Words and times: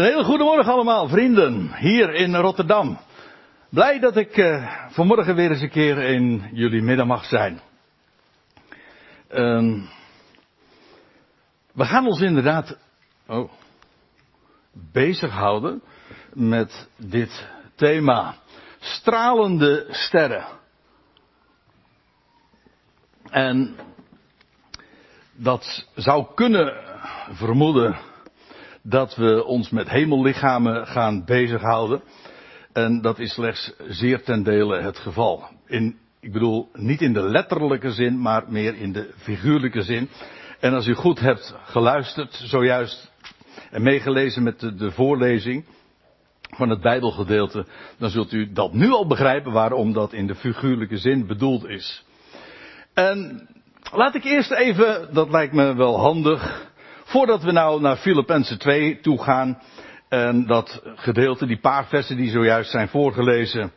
Een 0.00 0.06
hele 0.06 0.24
goede 0.24 0.44
morgen 0.44 0.72
allemaal, 0.72 1.08
vrienden, 1.08 1.76
hier 1.76 2.14
in 2.14 2.34
Rotterdam. 2.34 2.98
Blij 3.68 3.98
dat 3.98 4.16
ik 4.16 4.36
uh, 4.36 4.86
vanmorgen 4.90 5.34
weer 5.34 5.50
eens 5.50 5.60
een 5.60 5.70
keer 5.70 5.98
in 5.98 6.48
jullie 6.52 6.82
midden 6.82 7.06
mag 7.06 7.24
zijn. 7.24 7.60
Uh, 9.30 9.82
we 11.72 11.84
gaan 11.84 12.06
ons 12.06 12.20
inderdaad 12.20 12.78
oh, 13.26 13.50
bezighouden 14.72 15.82
met 16.32 16.88
dit 16.96 17.48
thema. 17.74 18.34
Stralende 18.78 19.86
sterren. 19.90 20.46
En 23.30 23.76
dat 25.32 25.86
zou 25.94 26.26
kunnen 26.34 26.74
vermoeden 27.30 28.08
dat 28.82 29.16
we 29.16 29.44
ons 29.44 29.70
met 29.70 29.88
hemellichamen 29.88 30.86
gaan 30.86 31.24
bezighouden. 31.24 32.02
En 32.72 33.00
dat 33.00 33.18
is 33.18 33.32
slechts 33.32 33.72
zeer 33.88 34.22
ten 34.22 34.42
dele 34.42 34.80
het 34.80 34.98
geval. 34.98 35.44
In, 35.66 35.98
ik 36.20 36.32
bedoel, 36.32 36.68
niet 36.72 37.00
in 37.00 37.12
de 37.12 37.22
letterlijke 37.22 37.90
zin, 37.90 38.20
maar 38.20 38.44
meer 38.48 38.74
in 38.74 38.92
de 38.92 39.10
figuurlijke 39.16 39.82
zin. 39.82 40.08
En 40.60 40.74
als 40.74 40.86
u 40.86 40.94
goed 40.94 41.20
hebt 41.20 41.54
geluisterd, 41.64 42.42
zojuist, 42.44 43.12
en 43.70 43.82
meegelezen 43.82 44.42
met 44.42 44.60
de, 44.60 44.74
de 44.74 44.90
voorlezing 44.90 45.64
van 46.56 46.68
het 46.68 46.80
Bijbelgedeelte, 46.80 47.66
dan 47.98 48.10
zult 48.10 48.32
u 48.32 48.52
dat 48.52 48.72
nu 48.72 48.90
al 48.90 49.06
begrijpen 49.06 49.52
waarom 49.52 49.92
dat 49.92 50.12
in 50.12 50.26
de 50.26 50.34
figuurlijke 50.34 50.96
zin 50.96 51.26
bedoeld 51.26 51.68
is. 51.68 52.04
En 52.94 53.48
laat 53.92 54.14
ik 54.14 54.24
eerst 54.24 54.50
even, 54.50 55.08
dat 55.12 55.30
lijkt 55.30 55.52
me 55.52 55.74
wel 55.74 55.98
handig, 55.98 56.69
Voordat 57.10 57.42
we 57.42 57.52
nou 57.52 57.80
naar 57.80 57.96
Filippenzen 57.96 58.58
2 58.58 59.00
toe 59.00 59.22
gaan 59.22 59.62
en 60.08 60.46
dat 60.46 60.82
gedeelte, 60.84 61.46
die 61.46 61.60
paar 61.60 61.86
versen 61.86 62.16
die 62.16 62.30
zojuist 62.30 62.70
zijn 62.70 62.88
voorgelezen, 62.88 63.72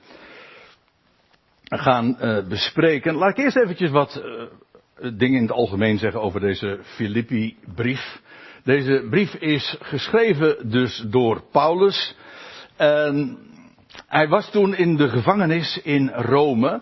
gaan 1.63 2.17
uh, 2.21 2.47
bespreken. 2.47 3.15
Laat 3.15 3.37
ik 3.37 3.43
eerst 3.43 3.57
eventjes 3.57 3.89
wat 3.89 4.23
uh, 4.25 5.11
dingen 5.17 5.35
in 5.37 5.41
het 5.41 5.51
algemeen 5.51 5.97
zeggen 5.97 6.21
over 6.21 6.39
deze 6.39 6.79
Filippi-brief. 6.83 8.21
Deze 8.63 9.07
brief 9.09 9.33
is 9.33 9.77
geschreven 9.79 10.69
dus 10.69 11.05
door 11.07 11.43
Paulus. 11.51 12.15
En 12.77 13.37
hij 14.07 14.27
was 14.27 14.51
toen 14.51 14.75
in 14.75 14.95
de 14.95 15.09
gevangenis 15.09 15.79
in 15.83 16.09
Rome. 16.09 16.81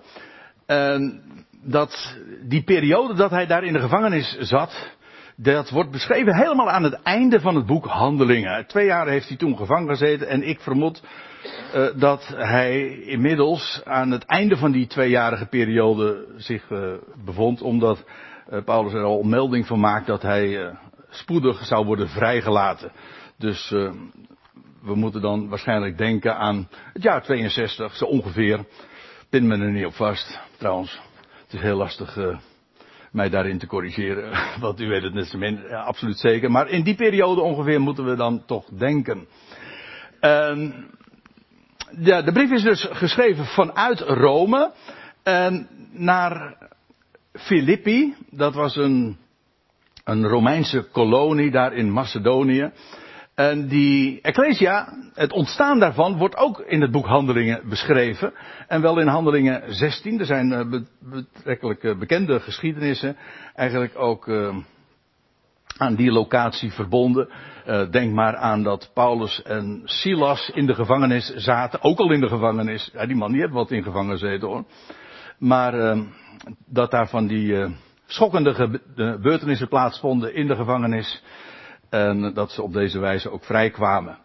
En 0.66 1.22
dat, 1.64 2.18
die 2.44 2.64
periode 2.64 3.14
dat 3.14 3.32
hij 3.32 3.46
daar 3.46 3.64
in 3.64 3.74
de 3.74 3.80
gevangenis 3.80 4.38
zat, 4.40 5.00
dat 5.36 5.70
wordt 5.70 5.92
beschreven 5.92 6.36
helemaal 6.36 6.70
aan 6.70 6.84
het 6.84 7.02
einde 7.04 7.40
van 7.40 7.56
het 7.56 7.66
boek 7.66 7.86
Handelingen. 7.86 8.68
Twee 8.68 8.86
jaar 8.86 9.08
heeft 9.08 9.28
hij 9.28 9.38
toen 9.38 9.58
gevangen 9.58 9.90
gezeten 9.90 10.28
en 10.28 10.44
ik 10.44 10.60
vermoed 10.60 11.04
uh, 11.76 11.88
dat 11.96 12.28
hij 12.36 13.00
inmiddels 13.00 13.82
aan 13.86 14.12
het 14.12 14.26
einde 14.26 14.58
van 14.58 14.72
die 14.72 14.88
tweejarige 14.88 15.46
periode 15.46 16.28
zich 16.38 16.70
uh, 16.70 16.94
bevond, 17.26 17.62
omdat 17.62 18.04
uh, 18.50 18.64
Paulus 18.64 18.94
er 18.94 19.04
al 19.04 19.24
melding 19.24 19.68
van 19.68 19.80
maakt 19.80 20.08
dat 20.08 20.22
hij 20.22 20.76
spoedig 21.10 21.66
zou 21.66 21.86
worden 21.86 22.10
vrijgelaten. 22.10 22.92
Dus 23.38 23.70
we 24.82 24.96
moeten 24.96 25.22
dan 25.22 25.50
waarschijnlijk 25.50 25.98
denken 25.98 26.38
aan 26.38 26.68
het 26.94 27.04
jaar 27.04 27.24
62, 27.24 27.96
zo 27.96 28.06
ongeveer. 28.06 28.66
Pin 29.30 29.48
me 29.48 29.58
er 29.58 29.72
niet 29.72 29.86
op 29.86 29.94
vast, 29.94 30.40
trouwens. 30.58 31.02
Het 31.44 31.54
is 31.54 31.62
heel 31.62 31.78
lastig 31.78 32.18
mij 33.12 33.30
daarin 33.30 33.58
te 33.58 33.68
corrigeren. 33.68 34.32
Want 34.60 34.82
u 34.82 34.88
weet 34.88 35.04
het 35.04 35.14
net 35.14 35.28
zo 35.28 35.38
min, 35.38 35.72
absoluut 35.72 36.20
zeker. 36.20 36.52
Maar 36.52 36.70
in 36.70 36.84
die 36.84 36.96
periode 36.96 37.42
ongeveer 37.42 37.82
moeten 37.82 38.06
we 38.06 38.16
dan 38.16 38.46
toch 38.46 38.66
denken. 38.66 39.28
Uh, 40.22 40.72
ja, 42.00 42.22
de 42.22 42.32
brief 42.32 42.52
is 42.52 42.64
dus 42.64 42.88
geschreven 42.92 43.46
vanuit 43.46 44.00
Rome. 44.00 44.72
En 45.24 45.68
naar 45.92 46.58
Filippi. 47.34 48.16
Dat 48.30 48.54
was 48.54 48.76
een, 48.76 49.18
een 50.04 50.28
Romeinse 50.28 50.88
kolonie 50.92 51.52
daar 51.52 51.74
in 51.74 51.92
Macedonië. 51.92 52.72
En 53.50 53.68
die 53.68 54.22
Ecclesia, 54.22 54.94
het 55.14 55.32
ontstaan 55.32 55.80
daarvan, 55.80 56.18
wordt 56.18 56.38
ook 56.38 56.60
in 56.60 56.82
het 56.82 56.92
boek 56.92 57.06
Handelingen 57.06 57.70
beschreven. 57.70 58.34
En 58.68 58.82
wel 58.82 59.00
in 59.00 59.08
Handelingen 59.08 59.74
16. 59.74 60.20
Er 60.20 60.26
zijn 60.26 60.52
uh, 60.52 60.82
betrekkelijk 61.00 61.84
uh, 61.84 61.98
bekende 61.98 62.40
geschiedenissen. 62.40 63.18
Eigenlijk 63.56 63.98
ook 63.98 64.28
uh, 64.28 64.56
aan 65.78 65.96
die 65.96 66.12
locatie 66.12 66.72
verbonden. 66.72 67.30
denk 67.92 68.14
maar 68.14 68.36
aan 68.36 68.64
dat 68.64 68.92
Paulus 68.94 69.42
en 69.42 69.82
Silas 69.84 70.50
in 70.54 70.66
de 70.66 70.76
gevangenis 70.76 71.34
zaten. 71.36 71.84
Ook 71.84 72.00
al 72.00 72.12
in 72.12 72.22
de 72.22 72.28
gevangenis. 72.28 72.90
Ja, 72.94 73.06
die 73.06 73.16
man 73.16 73.32
die 73.32 73.42
heeft 73.42 73.54
wat 73.54 73.72
in 73.72 73.84
gevangen 73.84 74.12
gezeten 74.12 74.48
hoor. 74.48 74.64
Maar 75.38 75.98
dat 76.66 76.92
daar 76.92 77.08
van 77.08 77.28
die 77.28 77.76
schokkende 78.06 78.54
gebeurtenissen 78.54 79.68
plaatsvonden 79.68 80.34
in 80.36 80.48
de 80.48 80.56
gevangenis. 80.56 81.24
En 81.92 82.34
dat 82.34 82.52
ze 82.52 82.62
op 82.62 82.74
deze 82.74 83.00
wijze 83.00 83.32
ook 83.32 83.44
vrijkwamen. 83.44 84.18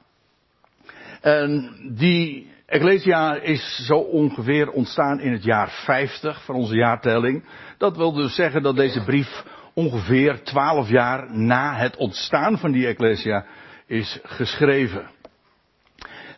En 1.20 1.76
die 1.94 2.50
Ecclesia 2.66 3.34
is 3.34 3.86
zo 3.86 3.96
ongeveer 3.96 4.70
ontstaan 4.70 5.20
in 5.20 5.32
het 5.32 5.44
jaar 5.44 5.70
50 5.70 6.44
van 6.44 6.54
onze 6.54 6.74
jaartelling. 6.74 7.44
Dat 7.78 7.96
wil 7.96 8.12
dus 8.12 8.34
zeggen 8.34 8.62
dat 8.62 8.76
deze 8.76 9.04
brief 9.04 9.44
ongeveer 9.74 10.42
12 10.42 10.88
jaar 10.88 11.36
na 11.36 11.74
het 11.74 11.96
ontstaan 11.96 12.58
van 12.58 12.72
die 12.72 12.86
Ecclesia 12.86 13.46
is 13.86 14.20
geschreven. 14.22 15.10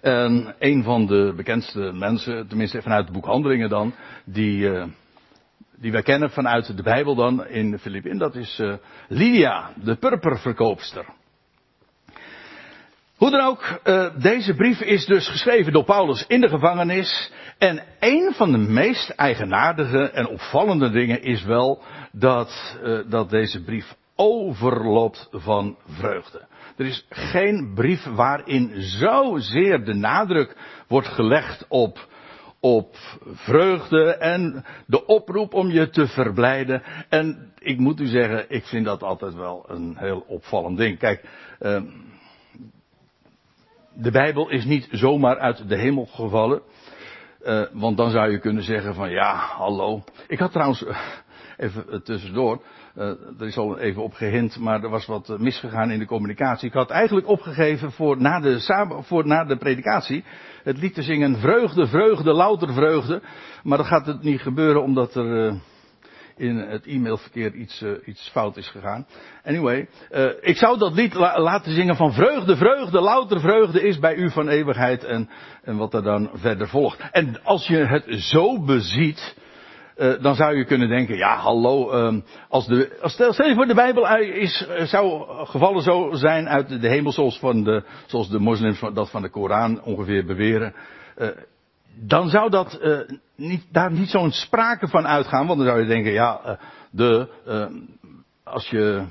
En 0.01 0.55
een 0.59 0.83
van 0.83 1.07
de 1.07 1.33
bekendste 1.37 1.93
mensen, 1.95 2.49
tenminste 2.49 2.83
vanuit 2.83 3.05
het 3.05 3.13
boek 3.13 3.25
Handelingen 3.25 3.69
dan, 3.69 3.95
die, 4.25 4.59
uh, 4.59 4.85
die 5.77 5.93
wij 5.93 6.03
kennen 6.03 6.31
vanuit 6.31 6.77
de 6.77 6.83
Bijbel 6.83 7.15
dan 7.15 7.47
in 7.47 7.79
Filipin, 7.79 8.19
dat 8.19 8.35
is 8.35 8.59
uh, 8.59 8.75
Lydia, 9.09 9.73
de 9.75 9.97
purperverkoopster. 9.97 11.07
Hoe 13.19 13.31
dan 13.31 13.41
ook, 13.41 13.81
uh, 13.85 14.09
deze 14.21 14.55
brief 14.55 14.81
is 14.81 15.07
dus 15.07 15.29
geschreven 15.29 15.73
door 15.73 15.85
Paulus 15.85 16.25
in 16.27 16.41
de 16.41 16.49
gevangenis. 16.49 17.33
En 17.59 17.83
een 18.01 18.33
van 18.35 18.53
de 18.53 18.59
meest 18.59 19.11
eigenaardige 19.11 20.11
en 20.11 20.29
opvallende 20.29 20.91
dingen 20.91 21.23
is 21.23 21.45
wel 21.45 21.83
dat, 22.13 22.79
uh, 22.83 23.01
dat 23.09 23.31
deze 23.31 23.65
brief 23.65 23.97
overloopt 24.17 25.29
van 25.33 25.77
vreugde. 25.87 26.47
Er 26.77 26.87
is 26.87 27.07
geen 27.11 27.73
brief 27.75 28.05
waarin 28.05 28.73
zozeer 28.77 29.85
de 29.85 29.95
nadruk 29.95 30.57
wordt 30.89 31.09
gelegd 31.09 31.65
op, 31.69 32.09
op 32.61 32.97
vreugde 33.33 34.15
en 34.15 34.65
de 34.87 35.07
oproep 35.07 35.55
om 35.55 35.71
je 35.71 35.91
te 35.91 36.07
verblijden. 36.07 36.83
En 37.09 37.53
ik 37.59 37.79
moet 37.79 38.01
u 38.01 38.07
zeggen, 38.07 38.45
ik 38.49 38.65
vind 38.65 38.85
dat 38.85 39.03
altijd 39.03 39.35
wel 39.35 39.65
een 39.69 39.97
heel 39.97 40.25
opvallend 40.27 40.77
ding. 40.77 40.99
Kijk, 40.99 41.25
uh, 41.61 41.81
de 44.01 44.11
Bijbel 44.11 44.51
is 44.51 44.65
niet 44.65 44.89
zomaar 44.91 45.39
uit 45.39 45.69
de 45.69 45.77
hemel 45.77 46.07
gevallen. 46.07 46.63
Uh, 47.43 47.63
want 47.73 47.97
dan 47.97 48.11
zou 48.11 48.31
je 48.31 48.39
kunnen 48.39 48.63
zeggen 48.63 48.95
van 48.95 49.11
ja, 49.11 49.35
hallo. 49.35 50.03
Ik 50.27 50.39
had 50.39 50.53
trouwens, 50.53 50.83
uh, 50.83 50.99
even 51.57 52.03
tussendoor, 52.03 52.63
uh, 52.97 53.05
er 53.39 53.47
is 53.47 53.57
al 53.57 53.79
even 53.79 54.03
op 54.03 54.13
gehind, 54.13 54.59
maar 54.59 54.83
er 54.83 54.91
was 54.91 55.07
wat 55.07 55.39
misgegaan 55.39 55.91
in 55.91 55.99
de 55.99 56.07
communicatie. 56.07 56.69
Ik 56.69 56.75
had 56.75 56.91
eigenlijk 56.91 57.29
opgegeven 57.29 57.93
voor 57.93 58.21
na 58.21 58.41
de, 58.41 59.01
voor 59.03 59.27
na 59.27 59.45
de 59.45 59.57
predikatie 59.57 60.25
het 60.63 60.79
lied 60.79 60.95
te 60.95 61.03
zingen 61.03 61.37
vreugde, 61.37 61.87
vreugde, 61.87 62.33
louter 62.33 62.73
vreugde. 62.73 63.23
Maar 63.63 63.79
dat 63.79 63.87
gaat 63.87 64.07
het 64.07 64.23
niet 64.23 64.41
gebeuren 64.41 64.83
omdat 64.83 65.15
er 65.15 65.61
in 66.39 66.57
het 66.57 66.87
e-mailverkeer 66.87 67.55
iets, 67.55 67.83
uh, 67.83 67.91
iets 68.05 68.29
fout 68.29 68.57
is 68.57 68.69
gegaan. 68.69 69.07
Anyway, 69.45 69.89
uh, 70.11 70.31
ik 70.41 70.57
zou 70.57 70.79
dat 70.79 70.95
lied 70.95 71.15
la 71.15 71.41
laten 71.41 71.73
zingen 71.73 71.97
van 71.97 72.13
vreugde, 72.13 72.57
vreugde, 72.57 73.01
louter 73.01 73.41
vreugde 73.41 73.83
is 73.83 73.99
bij 73.99 74.15
u 74.15 74.31
van 74.31 74.49
eeuwigheid 74.49 75.05
en, 75.05 75.29
en 75.63 75.77
wat 75.77 75.95
er 75.95 76.03
dan 76.03 76.31
verder 76.35 76.69
volgt. 76.69 77.01
En 77.11 77.43
als 77.43 77.67
je 77.67 77.77
het 77.77 78.05
zo 78.09 78.65
beziet, 78.65 79.37
uh, 79.97 80.23
dan 80.23 80.35
zou 80.35 80.57
je 80.57 80.65
kunnen 80.65 80.89
denken, 80.89 81.17
ja 81.17 81.37
hallo, 81.37 81.93
um, 81.93 82.25
als 82.49 82.67
de, 82.67 82.99
als 83.01 83.13
stel, 83.13 83.33
stel 83.33 83.49
je 83.49 83.55
voor 83.55 83.67
de 83.67 83.75
Bijbel 83.75 84.17
is, 84.19 84.67
zou 84.83 85.25
gevallen 85.47 85.83
zo 85.83 86.11
zijn 86.13 86.49
uit 86.49 86.81
de 86.81 86.89
hemel 86.89 87.13
zoals, 87.13 87.39
van 87.39 87.65
de, 87.65 87.85
zoals 88.07 88.29
de 88.29 88.39
moslims 88.39 88.81
dat 88.95 89.11
van 89.11 89.23
de 89.23 89.31
Koran 89.31 89.83
ongeveer 89.83 90.25
beweren 90.25 90.75
dan 91.95 92.29
zou 92.29 92.51
dat 92.51 92.79
uh, 92.83 92.99
niet, 93.37 93.67
daar 93.73 93.93
niet 93.93 94.09
zo'n 94.09 94.31
sprake 94.31 94.89
van 94.89 95.07
uitgaan. 95.07 95.47
Want 95.47 95.59
dan 95.59 95.69
zou 95.69 95.81
je 95.81 95.87
denken, 95.87 96.13
ja, 96.13 96.41
uh, 96.47 96.53
de, 96.91 97.29
uh, 97.47 97.67
als 98.45 98.69
je 98.69 99.05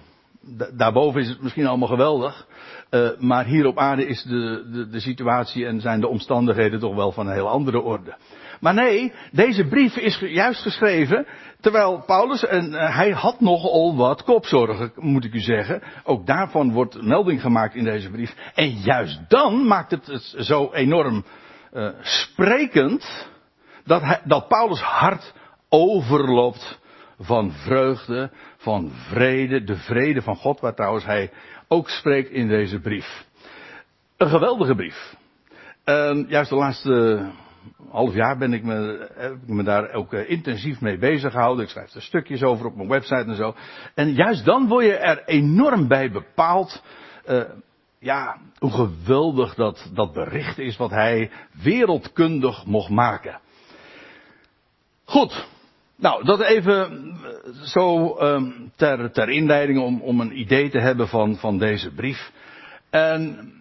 daarboven 0.73 1.21
is 1.21 1.29
het 1.29 1.41
misschien 1.41 1.67
allemaal 1.67 1.87
geweldig. 1.87 2.47
Maar 3.19 3.45
hier 3.45 3.65
op 3.65 3.77
aarde 3.77 4.07
is 4.07 4.23
de, 4.23 4.67
de, 4.71 4.89
de 4.89 4.99
situatie 4.99 5.65
en 5.65 5.81
zijn 5.81 5.99
de 5.99 6.07
omstandigheden 6.07 6.79
toch 6.79 6.95
wel 6.95 7.11
van 7.11 7.27
een 7.27 7.33
heel 7.33 7.49
andere 7.49 7.81
orde. 7.81 8.15
Maar 8.59 8.73
nee, 8.73 9.13
deze 9.31 9.67
brief 9.67 9.95
is 9.95 10.19
juist 10.19 10.61
geschreven 10.61 11.27
terwijl 11.59 12.03
Paulus, 12.05 12.45
en 12.45 12.73
hij 12.73 13.09
had 13.09 13.39
nogal 13.39 13.95
wat 13.95 14.23
kopzorgen, 14.23 14.91
moet 14.95 15.25
ik 15.25 15.33
u 15.33 15.39
zeggen. 15.39 15.81
Ook 16.03 16.25
daarvan 16.25 16.71
wordt 16.71 17.01
melding 17.01 17.41
gemaakt 17.41 17.75
in 17.75 17.83
deze 17.83 18.09
brief. 18.09 18.35
En 18.53 18.69
juist 18.69 19.19
dan 19.27 19.67
maakt 19.67 19.91
het 19.91 20.07
het 20.07 20.35
zo 20.37 20.69
enorm 20.73 21.25
uh, 21.73 21.89
sprekend 22.01 23.27
dat, 23.83 24.21
dat 24.23 24.47
Paulus 24.47 24.81
hart 24.81 25.33
overloopt 25.69 26.79
van 27.19 27.51
vreugde, 27.51 28.31
van 28.57 28.91
vrede, 28.91 29.63
de 29.63 29.75
vrede 29.75 30.21
van 30.21 30.35
God, 30.35 30.59
waar 30.59 30.75
trouwens 30.75 31.05
hij 31.05 31.31
ook 31.67 31.89
spreekt 31.89 32.29
in 32.29 32.47
deze 32.47 32.79
brief. 32.79 33.25
Een 34.17 34.29
geweldige 34.29 34.75
brief. 34.75 35.15
En 35.83 36.25
juist 36.29 36.49
de 36.49 36.55
laatste 36.55 37.25
half 37.89 38.13
jaar 38.13 38.37
ben 38.37 38.53
ik 38.53 38.63
me, 38.63 39.09
ik 39.45 39.47
me 39.47 39.63
daar 39.63 39.93
ook 39.93 40.13
uh, 40.13 40.29
intensief 40.29 40.81
mee 40.81 40.97
bezig 40.97 41.31
gehouden. 41.31 41.63
Ik 41.63 41.69
schrijf 41.69 41.93
er 41.93 42.01
stukjes 42.01 42.43
over 42.43 42.65
op 42.65 42.75
mijn 42.75 42.89
website 42.89 43.25
en 43.27 43.35
zo. 43.35 43.55
En 43.93 44.13
juist 44.13 44.45
dan 44.45 44.67
word 44.67 44.85
je 44.85 44.95
er 44.95 45.23
enorm 45.25 45.87
bij 45.87 46.11
bepaald. 46.11 46.83
Uh, 47.29 47.43
ja, 47.99 48.37
hoe 48.59 48.71
geweldig 48.71 49.55
dat, 49.55 49.89
dat 49.93 50.13
bericht 50.13 50.57
is 50.57 50.77
wat 50.77 50.91
hij 50.91 51.31
wereldkundig 51.63 52.65
mocht 52.65 52.89
maken. 52.89 53.39
Goed. 55.05 55.47
Nou, 55.95 56.23
dat 56.23 56.41
even 56.41 56.89
eh, 57.23 57.63
zo 57.63 58.17
um, 58.19 58.71
ter, 58.75 59.11
ter 59.11 59.29
inleiding 59.29 59.79
om, 59.79 60.01
om 60.01 60.19
een 60.19 60.39
idee 60.39 60.69
te 60.69 60.79
hebben 60.79 61.07
van, 61.07 61.35
van 61.35 61.57
deze 61.57 61.91
brief. 61.93 62.31
En 62.89 63.51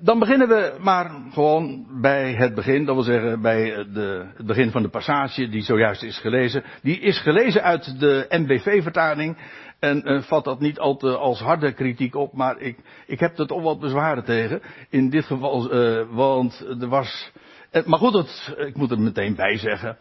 dan 0.00 0.18
beginnen 0.18 0.48
we 0.48 0.76
maar 0.80 1.10
gewoon 1.32 1.86
bij 2.00 2.32
het 2.34 2.54
begin, 2.54 2.84
dat 2.84 2.94
wil 2.94 3.04
zeggen 3.04 3.40
bij 3.40 3.86
de, 3.92 4.26
het 4.36 4.46
begin 4.46 4.70
van 4.70 4.82
de 4.82 4.88
passage 4.88 5.48
die 5.48 5.62
zojuist 5.62 6.02
is 6.02 6.18
gelezen. 6.18 6.64
Die 6.82 6.98
is 7.00 7.18
gelezen 7.18 7.62
uit 7.62 8.00
de 8.00 8.26
MBV-vertaling 8.28 9.36
en 9.78 10.12
uh, 10.12 10.22
vat 10.22 10.44
dat 10.44 10.60
niet 10.60 10.78
al 10.78 10.96
te 10.96 11.16
als 11.16 11.40
harde 11.40 11.72
kritiek 11.72 12.14
op, 12.14 12.32
maar 12.32 12.60
ik, 12.60 12.78
ik 13.06 13.20
heb 13.20 13.38
er 13.38 13.46
toch 13.46 13.62
wat 13.62 13.80
bezwaren 13.80 14.24
tegen. 14.24 14.62
In 14.90 15.10
dit 15.10 15.24
geval, 15.24 15.74
uh, 15.74 16.06
want 16.10 16.66
er 16.80 16.88
was. 16.88 17.32
Uh, 17.72 17.84
maar 17.84 17.98
goed, 17.98 18.12
dat, 18.12 18.54
ik 18.56 18.76
moet 18.76 18.90
er 18.90 19.00
meteen 19.00 19.34
bij 19.34 19.58
zeggen. 19.58 19.98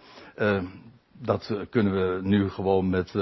dat 1.22 1.56
kunnen 1.70 1.94
we 1.94 2.28
nu 2.28 2.50
gewoon 2.50 2.90
met 2.90 3.14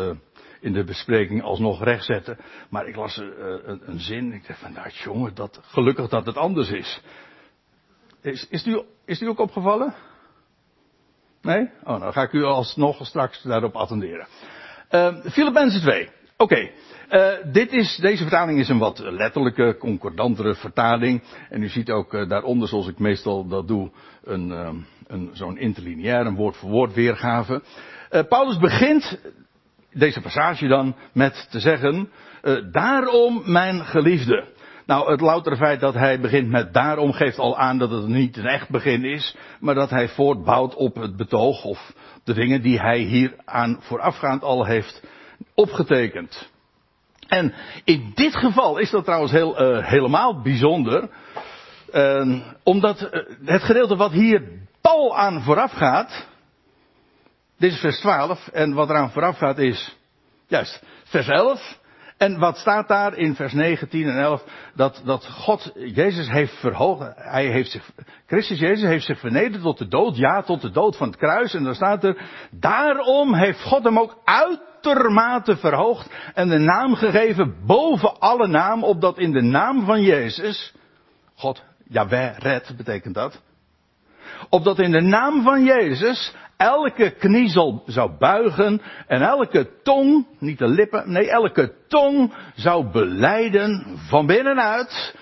in 0.64 0.74
de 0.74 0.84
bespreking 0.84 1.44
alsnog 1.44 1.84
rechtzetten. 1.84 2.38
Maar 2.70 2.88
ik 2.88 2.96
las 2.96 3.18
uh, 3.18 3.28
een, 3.64 3.82
een, 3.86 4.00
zin. 4.00 4.34
Ik 4.34 4.48
dacht 4.48 4.60
van, 4.60 4.74
nou 4.74 4.90
jongen, 4.90 5.36
dat, 5.36 5.60
gelukkig 5.64 6.10
dat 6.10 6.26
het 6.26 6.38
anders 6.38 6.70
is. 6.70 7.02
Is, 8.22 8.48
is, 8.48 8.66
u, 8.66 8.82
is 9.06 9.22
u 9.22 9.28
ook 9.28 9.40
opgevallen? 9.40 9.94
Nee? 11.42 11.70
Oh, 11.84 12.00
nou 12.00 12.12
ga 12.12 12.22
ik 12.22 12.32
u 12.32 12.44
alsnog 12.44 13.06
straks 13.06 13.42
daarop 13.42 13.76
attenderen. 13.76 14.28
Uh, 14.92 15.16
Filippenzen 15.26 15.82
2. 15.82 16.10
Oké. 16.44 16.70
Is, 17.70 17.96
deze 17.96 18.22
vertaling 18.22 18.60
is 18.60 18.70
een 18.70 18.78
wat 18.78 19.00
letterlijke, 19.00 19.76
concordantere 19.80 20.56
vertaling. 20.56 21.24
En 21.50 21.64
u 21.64 21.68
ziet 21.68 21.90
ook 21.90 22.14
uh, 22.14 22.30
daaronder, 22.30 22.68
zoals 22.68 22.88
ik 22.88 23.00
meestal 23.00 23.48
dat 23.48 23.68
doe, 23.68 23.92
een, 24.24 24.50
uh, 24.50 24.70
een, 25.08 25.30
zo'n 25.34 25.58
interlineair, 25.58 26.26
een 26.26 26.36
woord 26.36 26.56
voor 26.56 26.70
woord 26.70 26.94
weergave. 26.94 27.62
Paulus 28.30 28.58
begint 28.58 29.20
deze 29.94 30.22
passage 30.22 30.68
dan 30.68 30.96
met 31.14 31.48
te 31.50 31.60
zeggen, 31.60 32.10
daarom 32.72 33.42
mijn 33.46 33.86
geliefde. 33.86 34.48
Nou, 34.86 35.12
het 35.12 35.22
loutere 35.22 35.56
feit 35.56 35.80
dat 35.80 35.94
hij 35.94 36.20
begint 36.20 36.50
met 36.50 36.74
daarom 36.74 37.12
geeft 37.12 37.40
al 37.40 37.58
aan 37.58 37.78
dat 37.78 37.92
het 37.92 38.08
niet 38.08 38.38
een 38.38 38.48
echt 38.48 38.70
begin 38.70 39.06
is, 39.06 39.36
maar 39.60 39.76
dat 39.76 39.90
hij 39.90 40.08
voortbouwt 40.10 40.76
op 40.76 40.96
het 40.96 41.16
betoog 41.16 41.64
of 41.64 41.94
de 42.24 42.34
dingen 42.34 42.62
die 42.62 42.80
hij 42.80 43.00
hier 43.00 43.36
aan 43.46 43.78
voorafgaand 43.82 44.44
al 44.44 44.66
heeft 44.66 45.02
opgetekend. 45.56 46.52
En 47.28 47.54
in 47.84 48.12
dit 48.16 48.36
geval 48.36 48.78
is 48.78 48.90
dat 48.90 49.04
trouwens 49.04 49.32
heel, 49.32 49.62
uh, 49.62 49.88
helemaal 49.88 50.42
bijzonder, 50.42 51.10
uh, 51.94 52.40
omdat 52.64 53.10
het 53.46 53.64
gedeelte 53.64 53.96
wat 53.96 54.12
hier 54.12 54.44
Paul 54.82 55.18
aan 55.18 55.42
vooraf 55.42 55.72
gaat, 55.72 56.28
dit 57.58 57.72
is 57.72 57.80
vers 57.80 58.00
12 58.00 58.48
en 58.48 58.74
wat 58.74 58.90
eraan 58.90 59.12
vooraf 59.12 59.38
gaat 59.38 59.58
is, 59.58 59.98
juist, 60.48 60.84
vers 61.04 61.28
11. 61.28 61.82
En 62.18 62.40
wat 62.40 62.58
staat 62.58 62.88
daar 62.88 63.18
in 63.18 63.36
vers 63.36 63.54
19 63.54 64.08
en 64.08 64.18
11? 64.18 64.44
Dat, 64.76 65.02
dat 65.06 65.26
God 65.26 65.72
Jezus 65.76 66.30
heeft 66.30 66.60
verhoogd. 66.60 67.12
Hij 67.16 67.46
heeft 67.46 67.72
zich, 67.72 67.92
Christus 68.28 68.60
Jezus 68.60 68.90
heeft 68.90 69.06
zich 69.06 69.20
vernederd 69.20 69.64
tot 69.64 69.78
de 69.78 69.88
dood. 69.88 70.18
Ja, 70.18 70.42
tot 70.42 70.62
de 70.62 70.72
dood 70.72 70.98
van 70.98 71.08
het 71.08 71.18
kruis. 71.18 71.54
En 71.54 71.64
dan 71.64 71.76
staat 71.76 72.04
er, 72.04 72.22
daarom 72.52 73.34
heeft 73.34 73.62
God 73.62 73.84
hem 73.84 74.00
ook 74.00 74.18
uitermate 74.86 75.58
verhoogd. 75.58 76.10
En 76.34 76.50
de 76.50 76.58
naam 76.58 76.96
gegeven 76.96 77.56
boven 77.66 78.20
alle 78.20 78.48
naam. 78.48 78.84
Opdat 78.84 79.18
in 79.18 79.32
de 79.32 79.42
naam 79.42 79.86
van 79.86 80.02
Jezus, 80.02 80.74
God, 81.36 81.64
Jaweh, 81.88 82.38
red 82.38 82.74
betekent 82.78 83.16
dat. 83.16 83.42
Opdat 84.50 84.80
in 84.80 84.92
de 84.92 85.02
naam 85.02 85.44
van 85.44 85.64
Jezus 85.64 86.34
elke 86.58 87.10
knie 87.10 87.50
zal, 87.50 87.84
zou 87.86 88.12
buigen 88.20 88.82
en 89.08 89.22
elke 89.22 89.70
tong, 89.84 90.28
niet 90.40 90.58
de 90.58 90.68
lippen, 90.68 91.12
nee, 91.12 91.30
elke 91.30 91.74
tong 91.88 92.34
zou 92.56 92.92
beleiden 92.92 94.00
van 94.08 94.26
binnenuit 94.26 95.16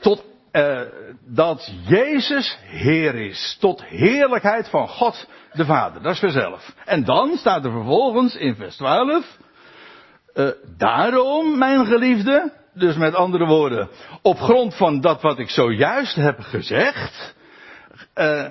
tot 0.00 0.24
uh, 0.52 0.80
dat 1.26 1.72
Jezus 1.86 2.58
Heer 2.62 3.14
is. 3.14 3.56
Tot 3.60 3.84
heerlijkheid 3.84 4.68
van 4.68 4.88
God 4.88 5.28
de 5.52 5.64
Vader. 5.64 6.02
Dat 6.02 6.12
is 6.12 6.18
vanzelf. 6.18 6.74
En 6.84 7.04
dan 7.04 7.36
staat 7.36 7.64
er 7.64 7.70
vervolgens 7.70 8.36
in 8.36 8.54
vers 8.54 8.76
12. 8.76 9.38
Uh, 10.34 10.48
daarom, 10.78 11.58
mijn 11.58 11.86
geliefde, 11.86 12.52
dus 12.74 12.96
met 12.96 13.14
andere 13.14 13.46
woorden, 13.46 13.88
op 14.22 14.38
grond 14.38 14.74
van 14.74 15.00
dat 15.00 15.22
wat 15.22 15.38
ik 15.38 15.50
zojuist 15.50 16.14
heb 16.14 16.40
gezegd, 16.40 17.34
uh, 18.14 18.44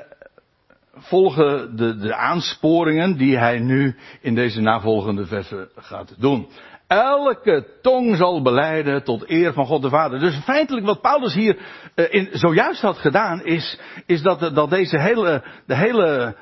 volgen 0.95 1.75
de, 1.75 1.98
de 1.98 2.15
aansporingen 2.15 3.18
die 3.18 3.38
hij 3.38 3.59
nu 3.59 3.95
in 4.21 4.36
deze 4.36 4.62
navolgende 4.62 5.25
versen 5.25 5.69
gaat 5.75 6.13
doen. 6.18 6.48
Elke 6.92 7.66
tong 7.82 8.18
zal 8.18 8.42
beleiden 8.42 9.04
tot 9.04 9.30
eer 9.30 9.54
van 9.54 9.66
God 9.66 9.82
de 9.82 9.90
Vader. 9.90 10.20
Dus 10.20 10.36
feitelijk 10.44 10.86
wat 10.86 11.02
Paulus 11.02 11.34
hier 11.34 11.58
uh, 11.96 12.06
in, 12.14 12.30
zojuist 12.32 12.82
had 12.82 12.98
gedaan 12.98 13.46
is, 13.46 13.80
is 14.06 14.22
dat, 14.22 14.56
dat 14.56 14.70
deze 14.70 15.00
hele, 15.00 15.44
de 15.66 15.76
hele 15.76 16.36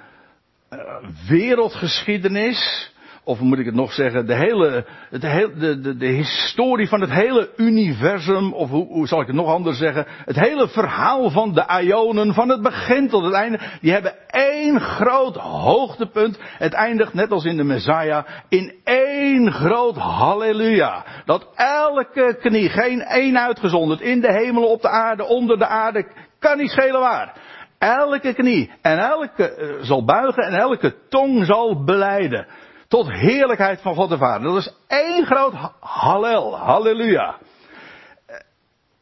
uh, 0.69 0.80
wereldgeschiedenis, 1.28 2.92
of 3.30 3.40
moet 3.40 3.60
ik 3.60 3.66
het 3.66 3.76
nog 3.76 3.94
zeggen, 3.94 4.26
de 4.26 4.36
hele, 4.36 4.86
de, 5.10 5.20
de, 5.58 5.80
de, 5.80 5.98
de 5.98 6.06
historie 6.06 6.88
van 6.88 7.02
het 7.02 7.10
hele 7.10 7.50
universum, 7.56 8.54
of 8.54 8.70
hoe, 8.70 8.88
hoe, 8.88 9.08
zal 9.08 9.22
ik 9.22 9.28
het 9.28 9.36
nog 9.36 9.48
anders 9.48 9.78
zeggen, 9.78 10.06
het 10.26 10.40
hele 10.40 10.68
verhaal 10.68 11.30
van 11.30 11.54
de 11.54 11.81
Ionen, 11.81 12.34
van 12.34 12.50
het 12.50 12.62
begin 12.62 13.10
tot 13.10 13.24
het 13.24 13.34
einde, 13.34 13.60
die 13.81 13.92
hebben 13.92 14.14
één 14.28 14.80
groot 14.80 15.36
hoogtepunt. 15.36 16.40
Het 16.42 16.74
eindigt 16.74 17.14
net 17.14 17.31
als 17.31 17.45
in 17.45 17.57
de 17.57 17.64
Messiah, 17.64 18.26
in 18.48 18.74
één 18.83 19.52
groot 19.52 19.95
halleluja. 19.95 21.06
Dat 21.26 21.48
elke 21.56 22.38
knie, 22.42 22.69
geen 22.69 23.02
één 23.02 23.40
uitgezonderd, 23.40 24.02
in 24.02 24.21
de 24.21 24.33
hemel, 24.33 24.64
op 24.64 24.81
de 24.81 24.90
aarde, 24.90 25.26
onder 25.26 25.57
de 25.57 25.68
aarde, 25.68 26.12
kan 26.40 26.57
niet 26.57 26.71
schelen 26.71 27.00
waar. 27.00 27.33
Elke 27.80 28.33
knie 28.33 28.71
en 28.81 28.98
elke 28.98 29.57
uh, 29.57 29.83
zal 29.83 30.06
buigen 30.06 30.44
en 30.44 30.54
elke 30.54 30.95
tong 31.09 31.45
zal 31.45 31.83
beleiden. 31.83 32.48
Tot 32.90 33.12
heerlijkheid 33.12 33.81
van 33.81 33.96
God 33.96 34.10
de 34.10 34.18
Vader. 34.18 34.48
Dat 34.48 34.58
is 34.58 34.74
één 34.88 35.26
groot 35.26 35.54
hallel, 35.80 36.58
halleluja. 36.58 37.38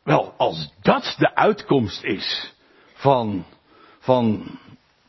Wel, 0.03 0.33
als 0.37 0.73
dat 0.81 1.15
de 1.17 1.35
uitkomst 1.35 2.03
is 2.03 2.53
van, 2.93 3.45
van 3.99 4.43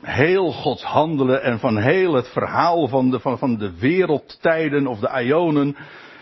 heel 0.03 0.53
Gods 0.53 0.83
handelen 0.83 1.43
en 1.43 1.59
van 1.59 1.79
heel 1.79 2.15
het 2.15 2.29
verhaal 2.29 2.89
van 2.89 3.11
de, 3.11 3.21
van, 3.21 3.39
van 3.39 3.57
de 3.57 3.79
wereldtijden 3.79 4.87
of 4.87 4.99
de 4.99 5.23
ionen. 5.23 5.77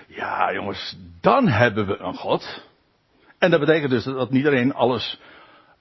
Ja, 0.06 0.52
jongens, 0.52 0.96
dan 1.20 1.48
hebben 1.48 1.86
we 1.86 1.98
een 1.98 2.16
God. 2.16 2.64
En 3.38 3.50
dat 3.50 3.60
betekent 3.60 3.90
dus 3.90 4.04
dat 4.04 4.30
niet 4.30 4.46
alleen 4.46 4.74
alles 4.74 5.20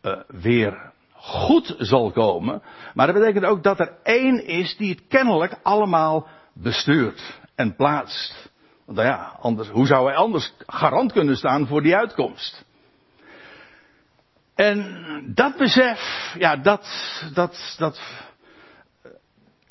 uh, 0.01 0.19
weer 0.27 0.91
goed 1.13 1.75
zal 1.77 2.11
komen, 2.11 2.61
maar 2.93 3.07
dat 3.07 3.15
betekent 3.15 3.45
ook 3.45 3.63
dat 3.63 3.79
er 3.79 3.97
één 4.03 4.47
is 4.47 4.77
die 4.77 4.89
het 4.89 5.07
kennelijk 5.07 5.59
allemaal 5.63 6.27
bestuurt 6.55 7.39
en 7.55 7.75
plaatst. 7.75 8.51
Want 8.85 8.97
nou 8.97 9.09
ja, 9.09 9.37
anders, 9.39 9.69
hoe 9.69 9.87
zou 9.87 10.07
hij 10.07 10.15
anders 10.15 10.53
garant 10.65 11.11
kunnen 11.11 11.37
staan 11.37 11.67
voor 11.67 11.81
die 11.81 11.95
uitkomst? 11.95 12.65
En 14.55 15.33
dat 15.33 15.57
besef, 15.57 16.33
ja, 16.37 16.55
dat, 16.55 16.87
dat, 17.33 17.75
dat 17.77 18.01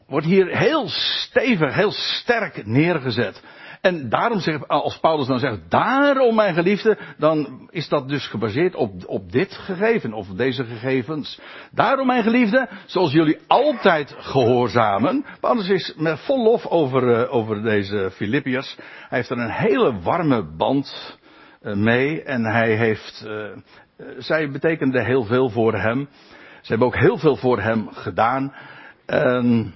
wordt 0.07 0.26
hier 0.26 0.57
heel 0.57 0.88
stevig, 0.88 1.75
heel 1.75 1.93
sterk 1.93 2.67
neergezet. 2.67 3.43
En 3.85 4.09
daarom 4.09 4.41
zegt, 4.41 4.69
als 4.69 4.99
Paulus 4.99 5.26
dan 5.26 5.38
zegt, 5.38 5.71
daarom 5.71 6.35
mijn 6.35 6.55
geliefde, 6.55 6.99
dan 7.19 7.69
is 7.71 7.88
dat 7.88 8.09
dus 8.09 8.26
gebaseerd 8.26 8.75
op, 8.75 8.93
op 9.07 9.33
dit 9.33 9.53
gegeven, 9.53 10.12
of 10.12 10.26
deze 10.26 10.64
gegevens. 10.64 11.41
Daarom 11.71 12.07
mijn 12.07 12.23
geliefde, 12.23 12.69
zoals 12.87 13.12
jullie 13.12 13.38
altijd 13.47 14.14
gehoorzamen. 14.19 15.25
Paulus 15.41 15.69
is 15.69 15.95
met 15.97 16.21
vol 16.21 16.43
lof 16.43 16.67
over, 16.67 17.21
uh, 17.21 17.35
over 17.35 17.62
deze 17.62 18.11
Filippiërs. 18.12 18.76
Hij 18.79 19.19
heeft 19.19 19.31
er 19.31 19.38
een 19.38 19.50
hele 19.50 20.00
warme 20.00 20.57
band 20.57 21.19
uh, 21.62 21.75
mee 21.75 22.23
en 22.23 22.45
hij 22.45 22.76
heeft, 22.76 23.25
uh, 23.26 23.50
zij 24.19 24.50
betekende 24.50 25.05
heel 25.05 25.25
veel 25.25 25.49
voor 25.49 25.75
hem. 25.75 26.09
Ze 26.61 26.69
hebben 26.69 26.87
ook 26.87 26.97
heel 26.97 27.19
veel 27.19 27.37
voor 27.37 27.61
hem 27.61 27.88
gedaan. 27.93 28.55
En 29.07 29.75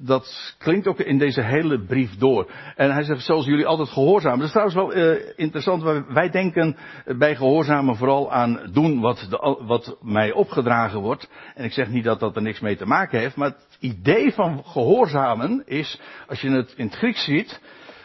dat 0.00 0.54
klinkt 0.58 0.86
ook 0.86 0.98
in 0.98 1.18
deze 1.18 1.42
hele 1.42 1.84
brief 1.84 2.16
door. 2.16 2.50
En 2.76 2.92
hij 2.92 3.02
zegt, 3.02 3.24
zoals 3.24 3.46
jullie 3.46 3.66
altijd 3.66 3.88
gehoorzamen. 3.88 4.38
Dat 4.38 4.46
is 4.46 4.52
trouwens 4.52 4.76
wel 4.76 4.96
uh, 4.96 5.32
interessant. 5.36 6.04
Wij 6.08 6.30
denken 6.30 6.76
bij 7.18 7.36
gehoorzamen 7.36 7.96
vooral 7.96 8.32
aan 8.32 8.70
doen 8.72 9.00
wat, 9.00 9.26
de, 9.30 9.58
wat 9.66 9.96
mij 10.02 10.32
opgedragen 10.32 11.00
wordt. 11.00 11.28
En 11.54 11.64
ik 11.64 11.72
zeg 11.72 11.88
niet 11.88 12.04
dat 12.04 12.20
dat 12.20 12.36
er 12.36 12.42
niks 12.42 12.60
mee 12.60 12.76
te 12.76 12.86
maken 12.86 13.18
heeft. 13.18 13.36
Maar 13.36 13.48
het 13.48 13.76
idee 13.80 14.32
van 14.32 14.64
gehoorzamen 14.64 15.62
is, 15.66 16.00
als 16.26 16.40
je 16.40 16.50
het 16.50 16.74
in 16.76 16.86
het 16.86 16.96
Grieks 16.96 17.24
ziet. 17.24 17.60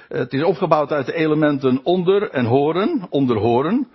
Het 0.07 0.33
is 0.33 0.43
opgebouwd 0.43 0.91
uit 0.91 1.05
de 1.05 1.13
elementen 1.13 1.79
onder 1.83 2.29
en 2.29 2.45
horen, 2.45 3.07
onderhoren. 3.09 3.87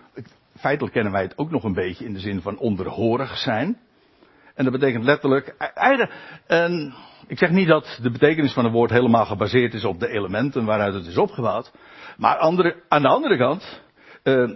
Feitelijk 0.56 0.94
kennen 0.94 1.12
wij 1.12 1.22
het 1.22 1.38
ook 1.38 1.50
nog 1.50 1.64
een 1.64 1.74
beetje 1.74 2.04
in 2.04 2.12
de 2.12 2.20
zin 2.20 2.40
van 2.40 2.58
onderhorig 2.58 3.36
zijn. 3.36 3.78
En 4.54 4.64
dat 4.64 4.72
betekent 4.72 5.04
letterlijk, 5.04 5.54
en 6.46 6.94
ik 7.26 7.38
zeg 7.38 7.50
niet 7.50 7.68
dat 7.68 7.98
de 8.02 8.10
betekenis 8.10 8.52
van 8.52 8.64
een 8.64 8.72
woord 8.72 8.90
helemaal 8.90 9.26
gebaseerd 9.26 9.74
is 9.74 9.84
op 9.84 10.00
de 10.00 10.08
elementen 10.08 10.64
waaruit 10.64 10.94
het 10.94 11.06
is 11.06 11.18
opgebouwd. 11.18 11.72
Maar 12.16 12.38
aan 12.88 13.02
de 13.02 13.08
andere 13.08 13.36
kant, 13.36 13.82
uh, 14.24 14.50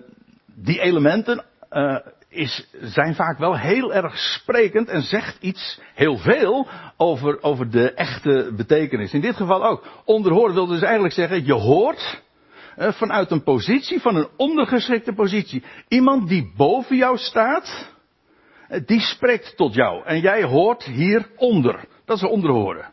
die 0.55 0.81
elementen 0.81 1.45
uh, 1.71 1.97
is, 2.29 2.69
zijn 2.81 3.15
vaak 3.15 3.39
wel 3.39 3.59
heel 3.59 3.95
erg 3.95 4.19
sprekend 4.19 4.89
en 4.89 5.03
zegt 5.03 5.37
iets 5.41 5.81
heel 5.95 6.17
veel 6.17 6.69
over, 6.97 7.43
over 7.43 7.71
de 7.71 7.93
echte 7.93 8.53
betekenis. 8.57 9.13
In 9.13 9.21
dit 9.21 9.37
geval 9.37 9.65
ook. 9.65 9.87
Onderhoren 10.05 10.55
wil 10.55 10.67
dus 10.67 10.83
eigenlijk 10.83 11.15
zeggen, 11.15 11.45
je 11.45 11.53
hoort 11.53 12.23
uh, 12.79 12.93
vanuit 12.93 13.31
een 13.31 13.43
positie, 13.43 14.01
van 14.01 14.17
een 14.17 14.29
ondergeschikte 14.37 15.13
positie. 15.13 15.65
Iemand 15.89 16.29
die 16.29 16.53
boven 16.57 16.97
jou 16.97 17.19
staat, 17.19 17.93
die 18.87 19.01
spreekt 19.01 19.57
tot 19.57 19.75
jou. 19.75 20.05
En 20.05 20.21
jij 20.21 20.43
hoort 20.43 20.85
hieronder. 20.85 21.85
Dat 22.09 22.17
is 22.17 22.25
onderhoren. 22.25 22.91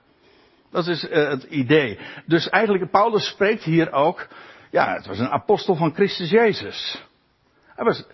Dat 0.72 0.88
is 0.88 1.04
uh, 1.04 1.30
het 1.30 1.44
idee. 1.44 2.00
Dus 2.26 2.50
eigenlijk, 2.50 2.92
Paulus 2.92 3.28
spreekt 3.28 3.64
hier 3.64 3.92
ook. 3.92 4.28
Ja, 4.72 4.94
het 4.94 5.06
was 5.06 5.20
een 5.20 5.30
apostel 5.30 5.76
van 5.76 5.94
Christus 5.94 6.30
Jezus. 6.30 7.04
Hij 7.76 7.86
was, 7.86 8.06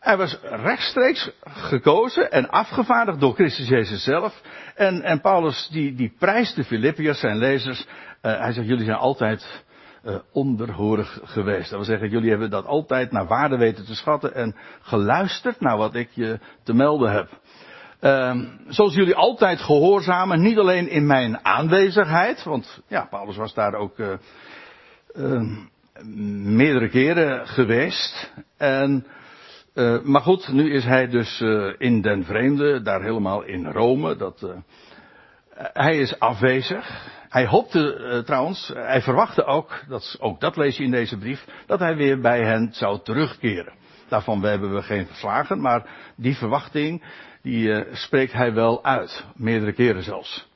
hij 0.00 0.16
was 0.16 0.38
rechtstreeks 0.42 1.30
gekozen 1.44 2.30
en 2.30 2.48
afgevaardigd 2.48 3.20
door 3.20 3.34
Christus 3.34 3.68
Jezus 3.68 4.02
zelf. 4.02 4.42
En, 4.74 5.02
en 5.02 5.20
Paulus 5.20 5.68
die, 5.72 5.94
die 5.94 6.14
prijst 6.18 6.56
de 6.56 6.64
Filippiërs, 6.64 7.20
zijn 7.20 7.36
lezers. 7.36 7.80
Uh, 7.80 8.38
hij 8.38 8.52
zegt, 8.52 8.66
jullie 8.66 8.84
zijn 8.84 8.96
altijd 8.96 9.64
uh, 10.04 10.16
onderhorig 10.32 11.20
geweest. 11.22 11.70
Dat 11.70 11.78
wil 11.78 11.88
zeggen, 11.88 12.08
jullie 12.08 12.30
hebben 12.30 12.50
dat 12.50 12.66
altijd 12.66 13.12
naar 13.12 13.26
waarde 13.26 13.56
weten 13.56 13.84
te 13.84 13.94
schatten 13.94 14.34
en 14.34 14.56
geluisterd 14.80 15.60
naar 15.60 15.76
wat 15.76 15.94
ik 15.94 16.08
je 16.12 16.38
te 16.62 16.74
melden 16.74 17.12
heb. 17.12 17.28
Uh, 18.06 18.34
zoals 18.68 18.94
jullie 18.94 19.14
altijd 19.14 19.60
gehoorzamen, 19.60 20.42
niet 20.42 20.58
alleen 20.58 20.88
in 20.88 21.06
mijn 21.06 21.44
aanwezigheid, 21.44 22.42
want 22.42 22.82
ja, 22.88 23.06
Paulus 23.10 23.36
was 23.36 23.54
daar 23.54 23.74
ook 23.74 23.98
uh, 23.98 24.12
uh, 25.14 25.56
meerdere 26.56 26.88
keren 26.88 27.46
geweest. 27.46 28.32
En, 28.56 29.06
uh, 29.74 30.02
maar 30.02 30.20
goed, 30.20 30.52
nu 30.52 30.72
is 30.72 30.84
hij 30.84 31.08
dus 31.08 31.40
in 31.78 32.00
den 32.00 32.24
vreemde, 32.24 32.82
daar 32.82 33.02
helemaal 33.02 33.42
in 33.42 33.66
Rome. 33.66 34.16
Dat, 34.16 34.46
hij 35.56 35.98
is 35.98 36.18
afwezig. 36.18 37.14
Hij 37.28 37.46
hoopte 37.46 38.22
trouwens, 38.26 38.70
hij 38.74 39.02
verwachtte 39.02 39.44
ook, 39.44 39.82
dat, 39.88 40.16
ook 40.20 40.40
dat 40.40 40.56
lees 40.56 40.76
je 40.76 40.84
in 40.84 40.90
deze 40.90 41.18
brief, 41.18 41.44
dat 41.66 41.78
hij 41.78 41.96
weer 41.96 42.20
bij 42.20 42.44
hen 42.44 42.68
zou 42.72 43.00
terugkeren. 43.02 43.72
Daarvan 44.08 44.44
hebben 44.44 44.74
we 44.74 44.82
geen 44.82 45.06
verslagen, 45.06 45.60
maar 45.60 45.86
die 46.16 46.36
verwachting, 46.36 47.02
die 47.42 47.68
uh, 47.68 47.80
spreekt 47.92 48.32
hij 48.32 48.52
wel 48.52 48.84
uit. 48.84 49.24
Meerdere 49.34 49.72
keren 49.72 50.02
zelfs. 50.02 50.48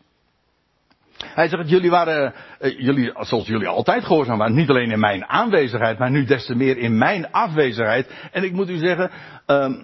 Hij 1.24 1.48
zegt, 1.48 1.70
jullie 1.70 1.90
waren, 1.90 2.34
uh, 2.60 2.78
jullie, 2.78 3.12
zoals 3.20 3.46
jullie 3.46 3.68
altijd 3.68 4.04
gehoorzaam 4.04 4.38
waren, 4.38 4.54
niet 4.54 4.70
alleen 4.70 4.90
in 4.90 5.00
mijn 5.00 5.26
aanwezigheid, 5.26 5.98
maar 5.98 6.10
nu 6.10 6.24
des 6.24 6.46
te 6.46 6.54
meer 6.54 6.78
in 6.78 6.98
mijn 6.98 7.32
afwezigheid. 7.32 8.10
En 8.32 8.44
ik 8.44 8.52
moet 8.52 8.70
u 8.70 8.76
zeggen, 8.76 9.10
uh, 9.46 9.74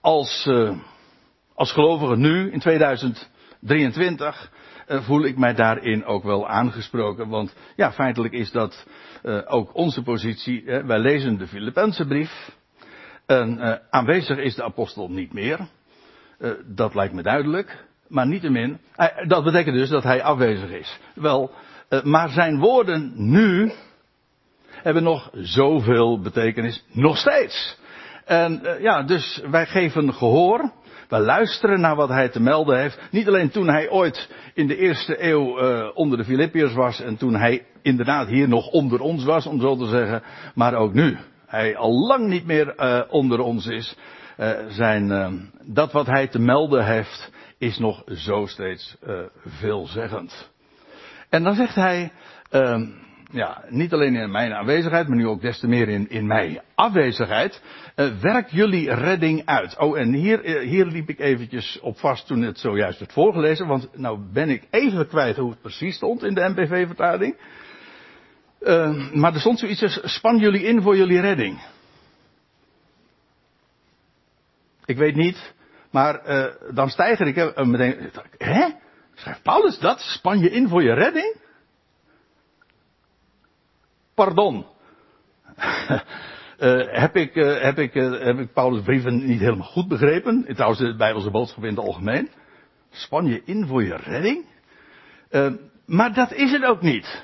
als, 0.00 0.46
uh, 0.48 0.76
als 1.54 1.72
gelovige 1.72 2.16
nu, 2.16 2.52
in 2.52 2.60
2023, 2.60 4.50
voel 4.86 5.24
ik 5.24 5.38
mij 5.38 5.54
daarin 5.54 6.04
ook 6.04 6.22
wel 6.22 6.48
aangesproken. 6.48 7.28
Want 7.28 7.54
ja, 7.76 7.92
feitelijk 7.92 8.34
is 8.34 8.50
dat 8.50 8.86
ook 9.46 9.74
onze 9.74 10.02
positie. 10.02 10.64
wij 10.64 10.98
lezen 10.98 11.38
de 11.38 11.46
Filippense 11.46 12.06
brief. 12.06 12.52
En 13.26 13.58
uh, 13.58 13.74
aanwezig 13.90 14.38
is 14.38 14.54
de 14.54 14.64
apostel 14.64 15.10
niet 15.10 15.32
meer. 15.32 15.58
Uh, 16.38 16.50
dat 16.66 16.94
lijkt 16.94 17.14
me 17.14 17.22
duidelijk. 17.22 17.84
Maar 18.08 18.26
niettemin, 18.26 18.78
dat 19.26 19.44
betekent 19.44 19.76
dus 19.76 19.88
dat 19.88 20.02
hij 20.02 20.22
afwezig 20.22 20.70
is. 20.70 20.98
Wel, 21.14 21.50
maar 22.02 22.28
zijn 22.28 22.58
woorden 22.58 23.12
nu 23.16 23.72
hebben 24.68 25.02
nog 25.02 25.30
zoveel 25.32 26.20
betekenis. 26.20 26.84
Nog 26.92 27.16
steeds. 27.16 27.78
En 28.24 28.76
ja, 28.80 29.02
dus 29.02 29.42
wij 29.50 29.66
geven 29.66 30.14
gehoor. 30.14 30.72
We 31.08 31.18
luisteren 31.18 31.80
naar 31.80 31.96
wat 31.96 32.08
hij 32.08 32.28
te 32.28 32.40
melden 32.40 32.78
heeft. 32.78 33.00
Niet 33.10 33.28
alleen 33.28 33.50
toen 33.50 33.68
hij 33.68 33.90
ooit 33.90 34.28
in 34.54 34.66
de 34.66 34.76
eerste 34.76 35.24
eeuw 35.24 35.58
onder 35.92 36.18
de 36.18 36.24
Filippiërs 36.24 36.74
was 36.74 37.00
en 37.00 37.16
toen 37.16 37.34
hij 37.34 37.66
inderdaad 37.82 38.28
hier 38.28 38.48
nog 38.48 38.68
onder 38.68 39.00
ons 39.00 39.24
was, 39.24 39.46
om 39.46 39.60
zo 39.60 39.76
te 39.76 39.86
zeggen, 39.86 40.22
maar 40.54 40.74
ook 40.74 40.92
nu 40.92 41.16
hij 41.46 41.76
al 41.76 42.06
lang 42.06 42.28
niet 42.28 42.46
meer 42.46 42.74
uh, 42.76 43.00
onder 43.08 43.40
ons 43.40 43.66
is. 43.66 43.96
Uh, 44.38 44.50
zijn, 44.68 45.50
dat 45.62 45.92
wat 45.92 46.06
hij 46.06 46.26
te 46.26 46.38
melden 46.38 46.84
heeft, 46.84 47.30
is 47.58 47.78
nog 47.78 48.02
zo 48.06 48.46
steeds 48.46 48.96
veelzeggend. 49.44 50.50
En 51.28 51.42
dan 51.42 51.54
zegt 51.54 51.74
hij, 51.74 52.12
ja, 53.34 53.64
niet 53.68 53.92
alleen 53.92 54.14
in 54.14 54.30
mijn 54.30 54.52
aanwezigheid, 54.52 55.08
maar 55.08 55.16
nu 55.16 55.26
ook 55.26 55.40
des 55.40 55.58
te 55.58 55.68
meer 55.68 55.88
in, 55.88 56.10
in 56.10 56.26
mijn 56.26 56.60
afwezigheid, 56.74 57.62
werk 58.20 58.48
jullie 58.48 58.94
redding 58.94 59.46
uit. 59.46 59.78
Oh, 59.78 59.98
en 59.98 60.12
hier, 60.12 60.60
hier 60.60 60.86
liep 60.86 61.08
ik 61.08 61.18
eventjes 61.18 61.80
op 61.80 61.98
vast 61.98 62.26
toen 62.26 62.42
het 62.42 62.58
zojuist 62.58 62.98
werd 62.98 63.12
voorgelezen, 63.12 63.66
want 63.66 63.88
nou 63.96 64.18
ben 64.32 64.48
ik 64.48 64.62
even 64.70 65.08
kwijt 65.08 65.36
hoe 65.36 65.50
het 65.50 65.60
precies 65.60 65.96
stond 65.96 66.22
in 66.22 66.34
de 66.34 66.48
MPV-vertaling. 66.48 67.36
Uh, 68.60 69.12
maar 69.12 69.34
er 69.34 69.40
stond 69.40 69.58
zoiets 69.58 69.82
als, 69.82 70.00
span 70.02 70.38
jullie 70.38 70.62
in 70.62 70.82
voor 70.82 70.96
jullie 70.96 71.20
redding. 71.20 71.62
Ik 74.84 74.96
weet 74.96 75.14
niet, 75.14 75.54
maar 75.90 76.28
uh, 76.28 76.74
dan 76.74 76.88
stijger 76.88 77.26
ik 77.26 77.36
uh, 77.36 77.64
meteen, 77.64 78.10
hè? 78.38 78.68
Schrijft 79.14 79.42
Paulus 79.42 79.78
dat? 79.78 80.00
Span 80.00 80.38
je 80.38 80.50
in 80.50 80.68
voor 80.68 80.82
je 80.82 80.94
redding? 80.94 81.42
Pardon. 84.14 84.66
heb, 87.02 87.16
ik, 87.16 87.34
heb, 87.34 87.78
ik, 87.78 87.94
heb 87.94 88.38
ik 88.38 88.52
Paulus' 88.52 88.82
brieven 88.82 89.26
niet 89.26 89.40
helemaal 89.40 89.66
goed 89.66 89.88
begrepen? 89.88 90.44
Trouwens, 90.54 90.80
de 90.80 90.96
Bijbelse 90.96 91.30
boodschap 91.30 91.64
in 91.64 91.70
het 91.76 91.84
algemeen. 91.84 92.30
Span 92.90 93.26
je 93.26 93.42
in 93.44 93.66
voor 93.66 93.82
je 93.82 93.96
redding? 93.96 94.44
maar 95.86 96.14
dat 96.14 96.32
is 96.32 96.52
het 96.52 96.64
ook 96.64 96.80
niet. 96.80 97.22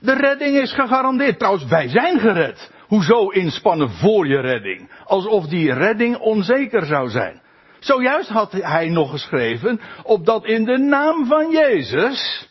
De 0.00 0.14
redding 0.14 0.56
is 0.56 0.72
gegarandeerd. 0.72 1.38
Trouwens, 1.38 1.66
wij 1.66 1.88
zijn 1.88 2.18
gered. 2.18 2.70
Hoezo 2.86 3.28
inspannen 3.28 3.90
voor 3.90 4.26
je 4.26 4.40
redding? 4.40 4.90
Alsof 5.04 5.46
die 5.46 5.72
redding 5.72 6.16
onzeker 6.16 6.86
zou 6.86 7.08
zijn. 7.08 7.40
Zojuist 7.78 8.28
had 8.28 8.52
hij 8.52 8.88
nog 8.88 9.10
geschreven, 9.10 9.80
opdat 10.02 10.44
in 10.44 10.64
de 10.64 10.78
naam 10.78 11.26
van 11.26 11.50
Jezus, 11.50 12.48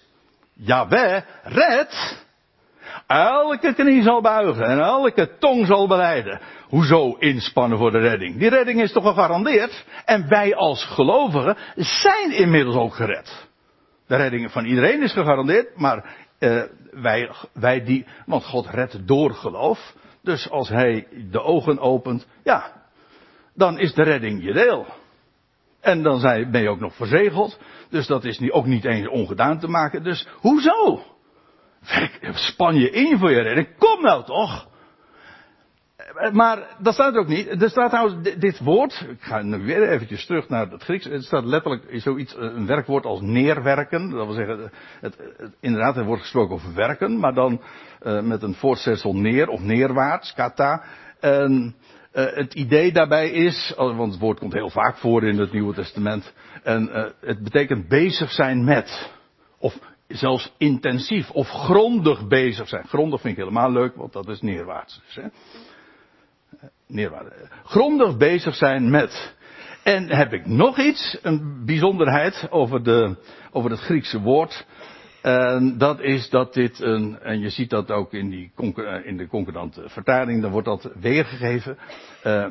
Jaweh, 0.53 1.21
red, 1.43 2.19
elke 3.11 3.73
knie 3.73 4.01
zal 4.01 4.21
buigen 4.21 4.65
en 4.65 4.79
elke 4.79 5.37
tong 5.39 5.65
zal 5.65 5.87
beleiden. 5.87 6.41
Hoezo 6.67 7.15
inspannen 7.19 7.77
voor 7.77 7.91
de 7.91 7.99
redding? 7.99 8.37
Die 8.37 8.49
redding 8.49 8.81
is 8.81 8.91
toch 8.91 9.03
gegarandeerd? 9.03 9.85
En 10.05 10.27
wij 10.27 10.55
als 10.55 10.85
gelovigen 10.85 11.57
zijn 11.75 12.31
inmiddels 12.31 12.75
ook 12.75 12.95
gered. 12.95 13.47
De 14.07 14.15
redding 14.15 14.51
van 14.51 14.65
iedereen 14.65 15.01
is 15.01 15.13
gegarandeerd, 15.13 15.77
maar 15.77 16.15
uh, 16.39 16.63
wij, 16.91 17.31
wij 17.53 17.83
die, 17.83 18.05
want 18.25 18.45
God 18.45 18.67
redt 18.69 19.07
door 19.07 19.33
geloof. 19.33 19.95
Dus 20.23 20.49
als 20.49 20.69
hij 20.69 21.07
de 21.31 21.41
ogen 21.41 21.79
opent, 21.79 22.27
ja, 22.43 22.71
dan 23.55 23.79
is 23.79 23.93
de 23.93 24.03
redding 24.03 24.43
je 24.43 24.53
deel. 24.53 24.85
En 25.81 26.03
dan 26.03 26.21
ben 26.51 26.61
je 26.61 26.69
ook 26.69 26.79
nog 26.79 26.95
verzegeld. 26.95 27.59
Dus 27.89 28.07
dat 28.07 28.23
is 28.23 28.51
ook 28.51 28.65
niet 28.65 28.85
eens 28.85 29.07
ongedaan 29.07 29.59
te 29.59 29.67
maken. 29.67 30.03
Dus 30.03 30.27
hoezo? 30.39 31.03
Span 32.33 32.75
je 32.75 32.89
in 32.89 33.17
voor 33.17 33.31
je 33.31 33.41
redding. 33.41 33.67
Kom 33.77 34.01
nou 34.01 34.23
toch! 34.23 34.69
Maar 36.31 36.67
dat 36.79 36.93
staat 36.93 37.13
er 37.13 37.19
ook 37.19 37.27
niet. 37.27 37.61
Er 37.61 37.69
staat 37.69 37.89
trouwens 37.89 38.29
dit 38.39 38.59
woord. 38.59 39.05
Ik 39.09 39.21
ga 39.21 39.41
nu 39.41 39.57
weer 39.57 39.89
eventjes 39.89 40.25
terug 40.25 40.49
naar 40.49 40.69
het 40.69 40.83
Grieks. 40.83 41.05
Het 41.05 41.23
staat 41.23 41.45
letterlijk 41.45 41.83
zoiets, 41.93 42.35
een 42.37 42.65
werkwoord 42.65 43.05
als 43.05 43.21
neerwerken. 43.21 44.09
Dat 44.09 44.25
wil 44.25 44.35
zeggen, 44.35 44.71
het, 44.99 45.17
het, 45.37 45.51
inderdaad, 45.59 45.97
er 45.97 46.05
wordt 46.05 46.21
gesproken 46.21 46.55
over 46.55 46.73
werken, 46.73 47.19
maar 47.19 47.33
dan 47.33 47.61
met 48.23 48.43
een 48.43 48.53
voortzetsel 48.53 49.15
neer 49.15 49.47
of 49.47 49.61
neerwaarts, 49.61 50.33
kata. 50.33 50.83
En 51.19 51.75
het 52.11 52.53
idee 52.53 52.91
daarbij 52.91 53.29
is, 53.29 53.73
want 53.75 54.11
het 54.11 54.21
woord 54.21 54.39
komt 54.39 54.53
heel 54.53 54.69
vaak 54.69 54.97
voor 54.97 55.23
in 55.23 55.39
het 55.39 55.51
Nieuwe 55.51 55.73
Testament. 55.73 56.33
En 56.63 57.13
het 57.21 57.43
betekent 57.43 57.87
bezig 57.87 58.31
zijn 58.31 58.63
met. 58.63 59.11
Of 59.59 59.79
zelfs 60.13 60.53
intensief 60.57 61.29
of 61.29 61.49
grondig 61.49 62.27
bezig 62.27 62.67
zijn. 62.67 62.87
Grondig 62.87 63.21
vind 63.21 63.37
ik 63.37 63.43
helemaal 63.43 63.71
leuk, 63.71 63.95
want 63.95 64.13
dat 64.13 64.27
is 64.27 64.41
neerwaarts. 64.41 65.01
Dus, 65.05 65.15
hè 65.15 65.27
neerwaarden. 66.91 67.33
Grondig 67.63 68.17
bezig 68.17 68.55
zijn 68.55 68.89
met. 68.89 69.33
En 69.83 70.15
heb 70.15 70.33
ik 70.33 70.45
nog 70.45 70.79
iets, 70.79 71.17
een 71.21 71.65
bijzonderheid 71.65 72.47
over, 72.49 72.83
de, 72.83 73.15
over 73.51 73.71
het 73.71 73.79
Griekse 73.79 74.19
woord. 74.19 74.65
En 75.21 75.77
dat 75.77 75.99
is 75.99 76.29
dat 76.29 76.53
dit 76.53 76.79
een, 76.79 77.19
en 77.19 77.39
je 77.39 77.49
ziet 77.49 77.69
dat 77.69 77.91
ook 77.91 78.13
in, 78.13 78.29
die, 78.29 78.51
in 79.03 79.17
de 79.17 79.27
concordante 79.27 79.89
vertaling, 79.89 80.41
dan 80.41 80.51
wordt 80.51 80.67
dat 80.67 80.91
weergegeven. 80.99 81.77
Uh, 82.25 82.45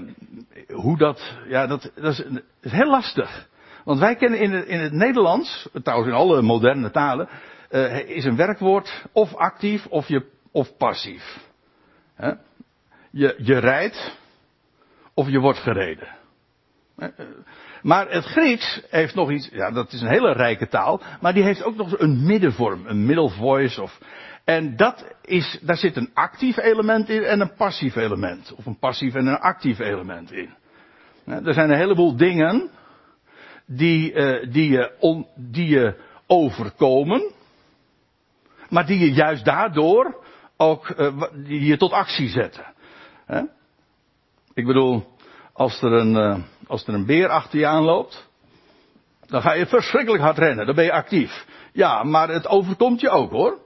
hoe 0.68 0.98
dat, 0.98 1.36
ja, 1.48 1.66
dat, 1.66 1.92
dat, 1.94 2.12
is, 2.12 2.24
heel 2.60 2.90
lastig. 2.90 3.48
Want 3.84 3.98
wij 3.98 4.16
kennen 4.16 4.38
in 4.38 4.52
het, 4.52 4.66
in 4.66 4.80
het 4.80 4.92
Nederlands, 4.92 5.68
trouwens 5.82 6.10
in 6.10 6.16
alle 6.16 6.42
moderne 6.42 6.90
talen, 6.90 7.28
uh, 7.70 7.98
is 8.08 8.24
een 8.24 8.36
werkwoord 8.36 9.04
of 9.12 9.34
actief 9.34 9.86
of, 9.86 10.08
je, 10.08 10.26
of 10.52 10.76
passief. 10.76 11.38
Je, 13.10 13.34
je 13.38 13.58
rijdt, 13.58 14.16
of 15.14 15.28
je 15.28 15.38
wordt 15.38 15.58
gereden. 15.58 16.08
Eh, 16.96 17.08
eh, 17.16 17.26
maar 17.82 18.10
het 18.10 18.24
Grieks 18.24 18.82
heeft 18.90 19.14
nog 19.14 19.30
iets, 19.30 19.48
ja 19.52 19.70
dat 19.70 19.92
is 19.92 20.00
een 20.00 20.08
hele 20.08 20.32
rijke 20.32 20.68
taal, 20.68 21.00
maar 21.20 21.32
die 21.32 21.42
heeft 21.42 21.62
ook 21.62 21.76
nog 21.76 21.98
een 21.98 22.26
middenvorm, 22.26 22.86
een 22.86 23.06
middle 23.06 23.28
voice 23.28 23.82
of, 23.82 23.98
en 24.44 24.76
dat 24.76 25.14
is, 25.24 25.58
daar 25.62 25.76
zit 25.76 25.96
een 25.96 26.10
actief 26.14 26.56
element 26.56 27.08
in 27.08 27.22
en 27.22 27.40
een 27.40 27.54
passief 27.54 27.96
element. 27.96 28.54
Of 28.56 28.66
een 28.66 28.78
passief 28.78 29.14
en 29.14 29.26
een 29.26 29.38
actief 29.38 29.78
element 29.78 30.32
in. 30.32 30.50
Er 31.24 31.54
zijn 31.54 31.70
een 31.70 31.76
heleboel 31.76 32.16
dingen 32.16 32.70
die, 33.72 34.12
uh, 34.12 34.52
die, 34.52 34.70
je, 34.70 34.92
on, 34.98 35.26
die 35.36 35.68
je 35.68 35.94
overkomen, 36.26 37.32
maar 38.68 38.86
die 38.86 38.98
je 38.98 39.12
juist 39.12 39.44
daardoor 39.44 40.24
ook 40.56 40.88
uh, 40.88 41.22
die 41.34 41.64
je 41.64 41.76
tot 41.76 41.92
actie 41.92 42.28
zetten. 42.28 42.64
Ik 44.54 44.66
bedoel, 44.66 45.06
als 45.52 45.82
er, 45.82 45.92
een, 45.92 46.14
uh, 46.14 46.38
als 46.66 46.86
er 46.86 46.94
een 46.94 47.06
beer 47.06 47.28
achter 47.28 47.58
je 47.58 47.66
aanloopt, 47.66 48.28
dan 49.26 49.42
ga 49.42 49.52
je 49.52 49.66
verschrikkelijk 49.66 50.22
hard 50.22 50.38
rennen, 50.38 50.66
dan 50.66 50.74
ben 50.74 50.84
je 50.84 50.92
actief. 50.92 51.46
Ja, 51.72 52.02
maar 52.02 52.28
het 52.28 52.46
overkomt 52.46 53.00
je 53.00 53.10
ook 53.10 53.30
hoor. 53.30 53.58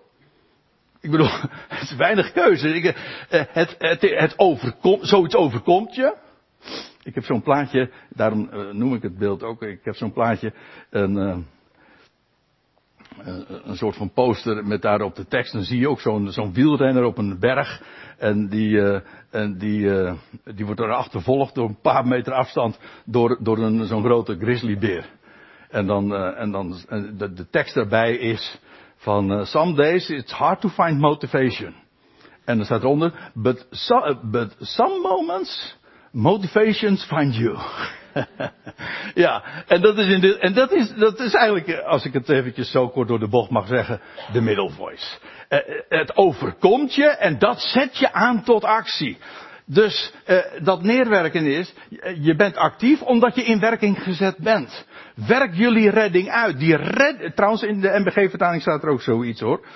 Ik 1.01 1.11
bedoel, 1.11 1.31
het 1.69 1.83
is 1.83 1.97
weinig 1.97 2.33
keuze. 2.33 2.69
Ik, 2.69 2.97
het, 3.29 3.77
het, 3.79 4.01
het 4.01 4.39
overkomt, 4.39 5.09
zoiets 5.09 5.35
overkomt 5.35 5.95
je. 5.95 6.17
Ik 7.05 7.15
heb 7.15 7.25
zo'n 7.25 7.43
plaatje, 7.43 7.91
daarom 8.09 8.49
uh, 8.53 8.71
noem 8.71 8.95
ik 8.95 9.03
het 9.03 9.19
beeld 9.19 9.43
ook. 9.43 9.63
Ik 9.63 9.81
heb 9.85 9.95
zo'n 9.95 10.13
plaatje, 10.13 10.53
een, 10.91 11.17
een 13.65 13.77
soort 13.77 13.97
van 13.97 14.13
poster 14.13 14.67
met 14.67 14.83
daarop 14.83 15.15
de 15.15 15.27
tekst. 15.27 15.53
Dan 15.53 15.63
zie 15.63 15.79
je 15.79 15.89
ook 15.89 16.01
zo'n 16.01 16.33
zo'n 16.33 16.53
wielrenner 16.53 17.05
op 17.05 17.19
een 17.19 17.39
berg. 17.39 17.83
En 18.19 18.49
die, 18.49 18.81
en 19.31 19.59
die, 19.59 19.91
die 20.55 20.65
wordt 20.65 20.81
er 20.81 20.93
achtervolgd 20.93 21.55
door 21.55 21.69
een 21.69 21.81
paar 21.81 22.07
meter 22.07 22.33
afstand 22.33 22.79
door, 23.05 23.39
door 23.43 23.59
een, 23.59 23.87
zo'n 23.87 24.05
grote 24.05 24.37
grizzlybeer. 24.37 25.05
En 25.71 25.87
dan, 25.87 26.15
en 26.15 26.51
dan 26.51 26.77
de, 27.17 27.47
tekst 27.51 27.75
daarbij 27.75 28.17
is 28.17 28.61
van 28.97 29.47
some 29.47 29.75
days 29.75 30.11
it's 30.11 30.33
hard 30.33 30.61
to 30.61 30.69
find 30.69 30.99
motivation. 30.99 31.75
En 32.45 32.59
er 32.59 32.65
staat 32.65 32.83
eronder, 32.83 33.31
but, 33.35 33.67
but 34.23 34.57
some 34.61 35.01
moments 35.01 35.77
motivations 36.15 37.05
find 37.05 37.35
you. 37.35 37.59
ja, 39.25 39.43
en 39.67 39.81
dat 39.81 39.99
is 39.99 40.07
in 40.07 40.39
en 40.39 40.53
dat 40.53 40.73
is, 40.73 40.95
dat 40.95 41.21
is 41.21 41.35
eigenlijk, 41.35 41.81
als 41.81 42.05
ik 42.05 42.13
het 42.13 42.29
eventjes 42.29 42.71
zo 42.71 42.89
kort 42.89 43.09
door 43.09 43.19
de 43.19 43.29
bocht 43.29 43.51
mag 43.51 43.67
zeggen, 43.67 44.01
de 44.33 44.41
middle 44.41 44.71
voice. 44.71 45.19
Uh, 45.49 45.59
het 45.89 46.17
overkomt 46.17 46.95
je 46.95 47.07
en 47.09 47.39
dat 47.39 47.61
zet 47.61 47.99
je 47.99 48.13
aan 48.13 48.43
tot 48.43 48.65
actie. 48.65 49.19
Dus 49.67 50.13
dat 50.63 50.83
neerwerken 50.83 51.47
is, 51.47 51.75
je 52.21 52.35
bent 52.37 52.57
actief 52.57 53.03
omdat 53.03 53.35
je 53.35 53.45
in 53.45 53.61
werking 53.61 54.03
gezet 54.03 54.37
bent. 54.39 54.87
Werk 55.15 55.55
jullie 55.55 55.91
redding 55.91 56.31
uit. 56.31 56.59
Die 56.59 56.77
red, 56.77 57.37
trouwens 57.37 57.63
in 57.63 57.81
de 57.81 58.01
MBG-vertaling 58.01 58.63
staat 58.63 58.83
er 58.83 58.89
ook 58.89 59.03
zoiets 59.03 59.41
hoor. 59.41 59.67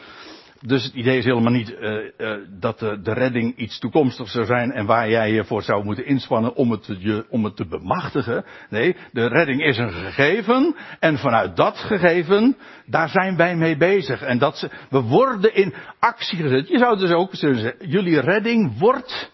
Dus 0.61 0.85
het 0.85 0.95
idee 0.95 1.19
is 1.19 1.25
helemaal 1.25 1.53
niet 1.53 1.71
uh, 1.71 2.11
uh, 2.19 2.37
dat 2.61 2.79
de, 2.79 3.13
redding 3.13 3.57
iets 3.57 3.79
toekomstigs 3.79 4.33
zou 4.33 4.45
zijn 4.45 4.73
en 4.73 4.87
waar 4.87 5.11
jij 5.11 5.33
je 5.33 5.45
voor 5.45 5.63
zou 5.63 5.85
moeten 5.85 6.07
inspannen 6.07 6.55
om 6.55 6.71
het, 6.71 6.87
je, 6.99 7.27
om 7.29 7.45
het 7.45 7.57
te 7.57 7.67
bemachtigen. 7.67 8.45
Nee, 8.71 8.97
de 9.13 9.29
redding 9.29 9.65
is 9.65 9.79
een 9.79 9.93
gegeven 9.93 10.77
en 11.01 11.19
vanuit 11.19 11.57
dat 11.57 11.77
gegeven, 11.77 12.57
daar 12.87 13.09
zijn 13.09 13.37
wij 13.37 13.57
mee 13.57 13.77
bezig. 13.77 14.23
En 14.23 14.39
dat 14.39 14.59
ze, 14.59 14.71
we 14.91 15.01
worden 15.01 15.55
in 15.55 15.75
actie 15.99 16.39
gezet. 16.39 16.69
Je 16.69 16.79
zou 16.79 16.99
dus 16.99 17.11
ook 17.11 17.35
zeggen, 17.35 17.75
jullie 17.89 18.21
redding 18.21 18.79
wordt 18.79 19.31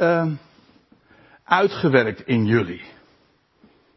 uh, 0.00 0.26
uitgewerkt 1.44 2.26
in 2.26 2.46
jullie. 2.46 2.82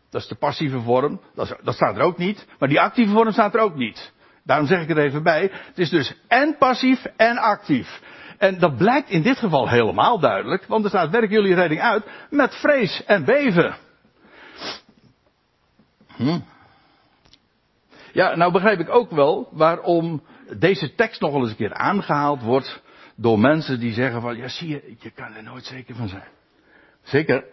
Dat 0.09 0.21
is 0.21 0.27
de 0.27 0.35
passieve 0.35 0.79
vorm, 0.79 1.21
dat, 1.35 1.59
dat 1.63 1.75
staat 1.75 1.95
er 1.95 2.03
ook 2.03 2.17
niet, 2.17 2.47
maar 2.59 2.69
die 2.69 2.81
actieve 2.81 3.11
vorm 3.11 3.31
staat 3.31 3.53
er 3.53 3.61
ook 3.61 3.75
niet. 3.75 4.11
Daarom 4.45 4.67
zeg 4.67 4.81
ik 4.81 4.89
er 4.89 4.97
even 4.97 5.23
bij. 5.23 5.41
Het 5.51 5.77
is 5.77 5.89
dus 5.89 6.15
en 6.27 6.55
passief 6.57 7.05
en 7.17 7.37
actief. 7.37 8.01
En 8.37 8.59
dat 8.59 8.77
blijkt 8.77 9.09
in 9.09 9.21
dit 9.21 9.37
geval 9.37 9.69
helemaal 9.69 10.19
duidelijk, 10.19 10.65
want 10.65 10.83
er 10.83 10.89
staat 10.89 11.09
werk 11.09 11.29
jullie 11.29 11.55
redding 11.55 11.81
uit 11.81 12.03
met 12.29 12.55
vrees 12.55 13.03
en 13.05 13.25
beven. 13.25 13.75
Hm. 16.15 16.39
Ja, 18.11 18.35
nou 18.35 18.51
begrijp 18.51 18.79
ik 18.79 18.89
ook 18.89 19.11
wel 19.11 19.49
waarom 19.51 20.23
deze 20.57 20.95
tekst 20.95 21.21
nog 21.21 21.33
eens 21.33 21.49
een 21.49 21.55
keer 21.55 21.73
aangehaald 21.73 22.41
wordt 22.41 22.81
door 23.15 23.39
mensen 23.39 23.79
die 23.79 23.93
zeggen 23.93 24.21
van, 24.21 24.37
ja 24.37 24.47
zie 24.47 24.67
je, 24.67 24.95
je 24.99 25.11
kan 25.11 25.33
er 25.33 25.43
nooit 25.43 25.65
zeker 25.65 25.95
van 25.95 26.07
zijn. 26.07 26.27
Zeker. 27.03 27.45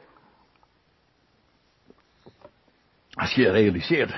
Als 3.10 3.32
je 3.32 3.50
realiseert 3.50 4.14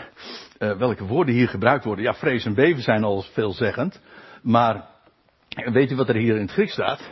uh, 0.62 0.76
welke 0.76 1.04
woorden 1.04 1.34
hier 1.34 1.48
gebruikt 1.48 1.84
worden. 1.84 2.04
Ja, 2.04 2.14
vrees 2.14 2.44
en 2.44 2.54
beven 2.54 2.82
zijn 2.82 3.04
al 3.04 3.22
veelzeggend. 3.22 4.00
Maar 4.42 4.86
weet 5.48 5.90
u 5.90 5.96
wat 5.96 6.08
er 6.08 6.14
hier 6.14 6.34
in 6.34 6.40
het 6.40 6.50
Grieks 6.50 6.72
staat? 6.72 7.10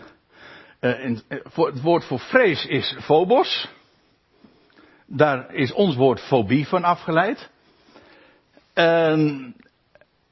Uh, 0.81 1.05
in, 1.05 1.21
uh, 1.29 1.41
voor, 1.45 1.67
het 1.67 1.81
woord 1.81 2.05
voor 2.05 2.19
vrees 2.19 2.67
is 2.67 2.97
phobos. 3.01 3.69
Daar 5.07 5.55
is 5.55 5.73
ons 5.73 5.97
woord 5.97 6.21
fobie 6.21 6.67
van 6.67 6.85
afgeleid. 6.85 7.51
En 8.75 9.55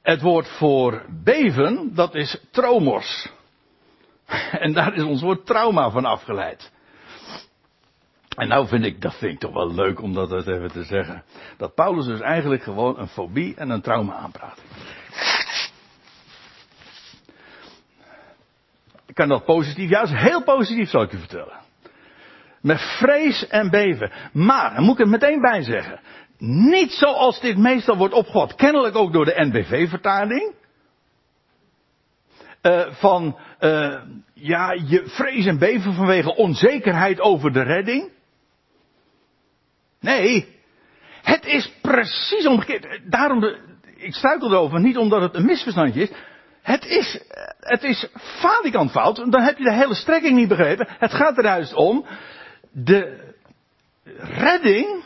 het 0.02 0.20
woord 0.20 0.48
voor 0.48 1.04
beven, 1.24 1.94
dat 1.94 2.14
is 2.14 2.40
tromos. 2.50 3.28
En 4.50 4.72
daar 4.72 4.94
is 4.94 5.02
ons 5.02 5.22
woord 5.22 5.46
trauma 5.46 5.90
van 5.90 6.04
afgeleid. 6.04 6.72
En 8.38 8.48
nou 8.48 8.68
vind 8.68 8.84
ik, 8.84 9.00
dat 9.00 9.14
vind 9.14 9.32
ik 9.32 9.38
toch 9.38 9.52
wel 9.52 9.74
leuk 9.74 10.02
om 10.02 10.14
dat 10.14 10.46
even 10.46 10.72
te 10.72 10.82
zeggen. 10.82 11.22
Dat 11.56 11.74
Paulus 11.74 12.06
dus 12.06 12.20
eigenlijk 12.20 12.62
gewoon 12.62 12.98
een 12.98 13.08
fobie 13.08 13.54
en 13.56 13.70
een 13.70 13.80
trauma 13.80 14.14
aanpraat. 14.14 14.62
Ik 19.06 19.14
kan 19.14 19.28
dat 19.28 19.44
positief, 19.44 19.90
juist 19.90 20.14
heel 20.14 20.42
positief 20.42 20.90
zal 20.90 21.02
ik 21.02 21.12
u 21.12 21.18
vertellen. 21.18 21.58
Met 22.60 22.80
vrees 22.80 23.46
en 23.46 23.70
beven. 23.70 24.12
Maar, 24.32 24.74
dan 24.74 24.84
moet 24.84 24.98
ik 24.98 25.04
er 25.04 25.10
meteen 25.10 25.40
bij 25.40 25.62
zeggen. 25.62 26.00
Niet 26.38 26.92
zoals 26.92 27.40
dit 27.40 27.56
meestal 27.56 27.96
wordt 27.96 28.14
opgevat. 28.14 28.54
Kennelijk 28.54 28.96
ook 28.96 29.12
door 29.12 29.24
de 29.24 29.34
NBV-vertaling. 29.36 30.54
Uh, 32.62 32.92
van, 32.92 33.38
uh, 33.60 34.00
ja, 34.34 34.72
je 34.72 35.02
vrees 35.06 35.46
en 35.46 35.58
beven 35.58 35.94
vanwege 35.94 36.36
onzekerheid 36.36 37.20
over 37.20 37.52
de 37.52 37.62
redding. 37.62 38.16
Nee, 40.00 40.56
het 41.22 41.46
is 41.46 41.72
precies 41.82 42.46
omgekeerd. 42.46 43.00
Daarom, 43.04 43.44
ik 43.96 44.14
struikel 44.14 44.50
erover, 44.50 44.80
niet 44.80 44.96
omdat 44.96 45.20
het 45.20 45.34
een 45.34 45.46
misverstandje 45.46 46.02
is. 46.02 46.10
Het 46.62 46.84
is, 46.84 47.20
het 47.60 47.82
is 47.82 48.08
falikant 48.20 48.90
fout, 48.90 49.16
dan 49.16 49.42
heb 49.42 49.58
je 49.58 49.64
de 49.64 49.72
hele 49.72 49.94
strekking 49.94 50.36
niet 50.36 50.48
begrepen. 50.48 50.88
Het 50.88 51.14
gaat 51.14 51.38
er 51.38 51.44
juist 51.44 51.74
om, 51.74 52.06
de 52.72 53.32
redding 54.20 55.02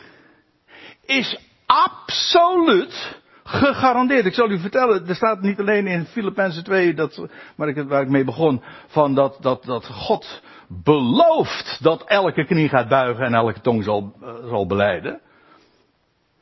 is 1.05 1.39
absoluut 1.65 3.21
Gegarandeerd. 3.43 4.25
Ik 4.25 4.33
zal 4.33 4.49
u 4.49 4.59
vertellen, 4.59 5.07
er 5.07 5.15
staat 5.15 5.41
niet 5.41 5.59
alleen 5.59 5.87
in 5.87 6.05
Filippenzen 6.05 6.63
2, 6.63 6.93
dat, 6.93 7.27
waar, 7.55 7.67
ik, 7.67 7.87
waar 7.87 8.01
ik 8.01 8.09
mee 8.09 8.23
begon, 8.23 8.63
van 8.87 9.15
dat, 9.15 9.37
dat, 9.41 9.63
dat 9.63 9.85
God 9.85 10.41
belooft 10.83 11.79
dat 11.81 12.03
elke 12.03 12.45
knie 12.45 12.69
gaat 12.69 12.87
buigen 12.87 13.25
en 13.25 13.33
elke 13.33 13.61
tong 13.61 13.83
zal, 13.83 14.13
uh, 14.21 14.47
zal 14.49 14.67
beleiden. 14.67 15.21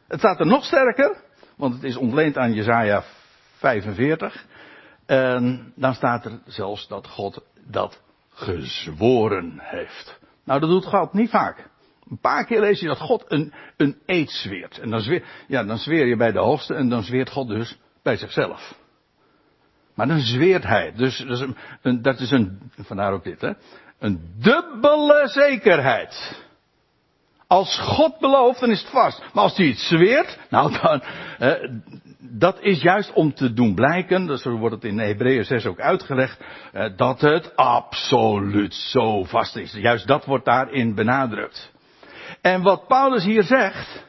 Het 0.07 0.19
staat 0.19 0.39
er 0.39 0.45
nog 0.45 0.65
sterker, 0.65 1.17
want 1.57 1.73
het 1.73 1.83
is 1.83 1.95
ontleend 1.95 2.37
aan 2.37 2.53
Jezaja 2.53 3.03
45. 3.57 4.45
En 5.05 5.73
dan 5.75 5.93
staat 5.93 6.25
er 6.25 6.39
zelfs 6.45 6.87
dat 6.87 7.07
God 7.07 7.43
dat 7.67 8.01
gezworen 8.33 9.59
heeft. 9.59 10.19
Nou, 10.45 10.59
dat 10.59 10.69
doet 10.69 10.85
God 10.85 11.13
niet 11.13 11.29
vaak. 11.29 11.69
Een 12.09 12.19
paar 12.19 12.45
keer 12.45 12.59
lees 12.59 12.79
je 12.79 12.87
dat 12.87 12.99
God 12.99 13.25
een, 13.27 13.53
een 13.77 13.97
eed 14.05 14.29
zweert. 14.31 14.79
En 14.79 14.89
dan 14.89 15.01
zweer, 15.01 15.23
ja, 15.47 15.63
dan 15.63 15.77
zweer 15.77 16.05
je 16.05 16.15
bij 16.15 16.31
de 16.31 16.39
hoogste 16.39 16.73
en 16.73 16.89
dan 16.89 17.03
zweert 17.03 17.29
God 17.29 17.47
dus 17.47 17.77
bij 18.03 18.17
zichzelf. 18.17 18.79
Maar 19.95 20.07
dan 20.07 20.19
zweert 20.19 20.63
hij. 20.63 20.93
Dus, 20.95 21.17
dus 21.17 21.39
een, 21.39 21.57
een, 21.81 22.01
dat 22.01 22.19
is 22.19 22.31
een, 22.31 22.71
vandaar 22.75 23.13
ook 23.13 23.23
dit, 23.23 23.41
hè. 23.41 23.51
Een 24.01 24.19
dubbele 24.39 25.27
zekerheid. 25.27 26.39
Als 27.47 27.79
God 27.79 28.19
belooft, 28.19 28.59
dan 28.59 28.71
is 28.71 28.81
het 28.81 28.89
vast. 28.89 29.19
Maar 29.33 29.43
als 29.43 29.57
hij 29.57 29.65
iets 29.65 29.87
zweert, 29.87 30.37
nou 30.49 30.71
dan, 30.81 31.03
eh, 31.39 31.69
dat 32.19 32.61
is 32.61 32.81
juist 32.81 33.13
om 33.13 33.33
te 33.33 33.53
doen 33.53 33.75
blijken, 33.75 34.37
zo 34.37 34.57
wordt 34.57 34.75
het 34.75 34.83
in 34.83 34.99
Hebreeën 34.99 35.43
6 35.43 35.65
ook 35.65 35.79
uitgelegd, 35.79 36.39
eh, 36.71 36.89
dat 36.95 37.21
het 37.21 37.55
absoluut 37.55 38.73
zo 38.73 39.23
vast 39.23 39.55
is. 39.55 39.71
Juist 39.71 40.07
dat 40.07 40.25
wordt 40.25 40.45
daarin 40.45 40.95
benadrukt. 40.95 41.71
En 42.41 42.61
wat 42.61 42.87
Paulus 42.87 43.23
hier 43.23 43.43
zegt, 43.43 44.05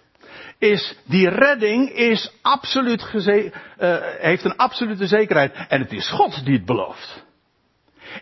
is 0.59 0.97
die 1.05 1.29
redding 1.29 1.91
is 1.91 2.33
absoluut 2.43 3.03
geze- 3.03 3.53
uh, 3.79 3.97
heeft 4.19 4.45
een 4.45 4.57
absolute 4.57 5.07
zekerheid. 5.07 5.55
En 5.69 5.81
het 5.81 5.93
is 5.93 6.11
God 6.11 6.45
die 6.45 6.55
het 6.57 6.65
belooft. 6.65 7.25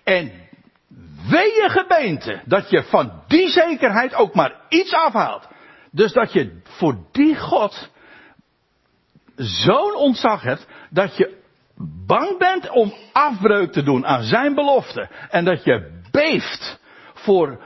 En 0.04 0.32
wee 1.30 1.52
je 1.62 1.68
gemeente 1.68 2.40
dat 2.44 2.70
je 2.70 2.82
van 2.82 3.22
die 3.26 3.48
zekerheid 3.48 4.14
ook 4.14 4.34
maar 4.34 4.54
iets 4.68 4.94
afhaalt. 4.94 5.48
Dus 5.90 6.12
dat 6.12 6.32
je 6.32 6.60
voor 6.62 6.96
die 7.12 7.36
God 7.36 7.90
zo'n 9.36 9.94
ontzag 9.94 10.42
hebt 10.42 10.66
dat 10.90 11.16
je 11.16 11.38
bang 12.06 12.38
bent 12.38 12.70
om 12.70 12.94
afbreuk 13.12 13.72
te 13.72 13.82
doen 13.82 14.06
aan 14.06 14.22
zijn 14.22 14.54
belofte. 14.54 15.08
En 15.30 15.44
dat 15.44 15.64
je 15.64 16.00
beeft 16.10 16.80
voor 17.14 17.60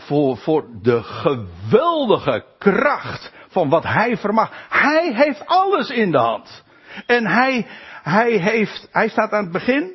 voor, 0.00 0.36
voor 0.36 0.66
de 0.82 1.02
geweldige 1.02 2.44
kracht 2.58 3.32
van 3.48 3.68
wat 3.68 3.84
hij 3.84 4.16
vermag. 4.16 4.66
Hij 4.68 5.12
heeft 5.14 5.46
alles 5.46 5.90
in 5.90 6.10
de 6.10 6.18
hand. 6.18 6.64
En 7.06 7.26
hij, 7.26 7.66
hij 8.02 8.30
heeft, 8.30 8.88
hij 8.90 9.08
staat 9.08 9.30
aan 9.32 9.42
het 9.42 9.52
begin. 9.52 9.92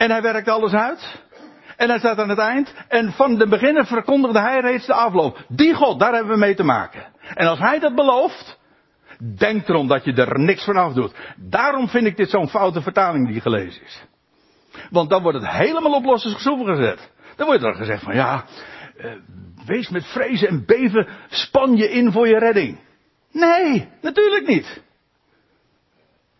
En 0.00 0.10
hij 0.10 0.22
werkt 0.22 0.48
alles 0.48 0.72
uit. 0.72 1.22
En 1.76 1.88
hij 1.88 1.98
staat 1.98 2.18
aan 2.18 2.28
het 2.28 2.38
eind. 2.38 2.74
En 2.88 3.12
van 3.12 3.38
de 3.38 3.48
beginnen 3.48 3.86
verkondigde 3.86 4.40
hij 4.40 4.60
reeds 4.60 4.86
de 4.86 4.94
afloop. 4.94 5.44
Die 5.48 5.74
God, 5.74 5.98
daar 5.98 6.12
hebben 6.12 6.32
we 6.32 6.38
mee 6.38 6.54
te 6.54 6.62
maken. 6.62 7.04
En 7.34 7.46
als 7.46 7.58
hij 7.58 7.78
dat 7.78 7.94
belooft, 7.94 8.58
denk 9.18 9.68
erom 9.68 9.88
dat 9.88 10.04
je 10.04 10.12
er 10.12 10.38
niks 10.38 10.64
van 10.64 10.76
af 10.76 10.92
doet. 10.92 11.14
Daarom 11.36 11.88
vind 11.88 12.06
ik 12.06 12.16
dit 12.16 12.30
zo'n 12.30 12.48
foute 12.48 12.82
vertaling 12.82 13.28
die 13.28 13.40
gelezen 13.40 13.82
is. 13.82 14.02
Want 14.90 15.10
dan 15.10 15.22
wordt 15.22 15.38
het 15.38 15.50
helemaal 15.50 15.94
op 15.94 16.04
losse 16.04 16.28
schroeven 16.28 16.76
gezet. 16.76 17.10
Dan 17.36 17.46
wordt 17.46 17.62
er 17.62 17.74
gezegd 17.74 18.02
van 18.02 18.14
ja, 18.14 18.44
uh, 18.96 19.12
wees 19.66 19.88
met 19.88 20.06
vrezen 20.06 20.48
en 20.48 20.64
beven, 20.66 21.08
span 21.28 21.76
je 21.76 21.90
in 21.90 22.12
voor 22.12 22.28
je 22.28 22.38
redding. 22.38 22.80
Nee, 23.32 23.88
natuurlijk 24.00 24.46
niet. 24.46 24.82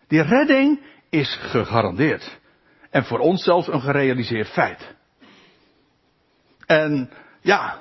Die 0.07 0.21
redding 0.21 0.79
is 1.09 1.37
gegarandeerd. 1.41 2.39
En 2.91 3.03
voor 3.03 3.19
ons 3.19 3.43
zelfs 3.43 3.67
een 3.67 3.81
gerealiseerd 3.81 4.47
feit. 4.47 4.95
En 6.65 7.09
ja, 7.41 7.77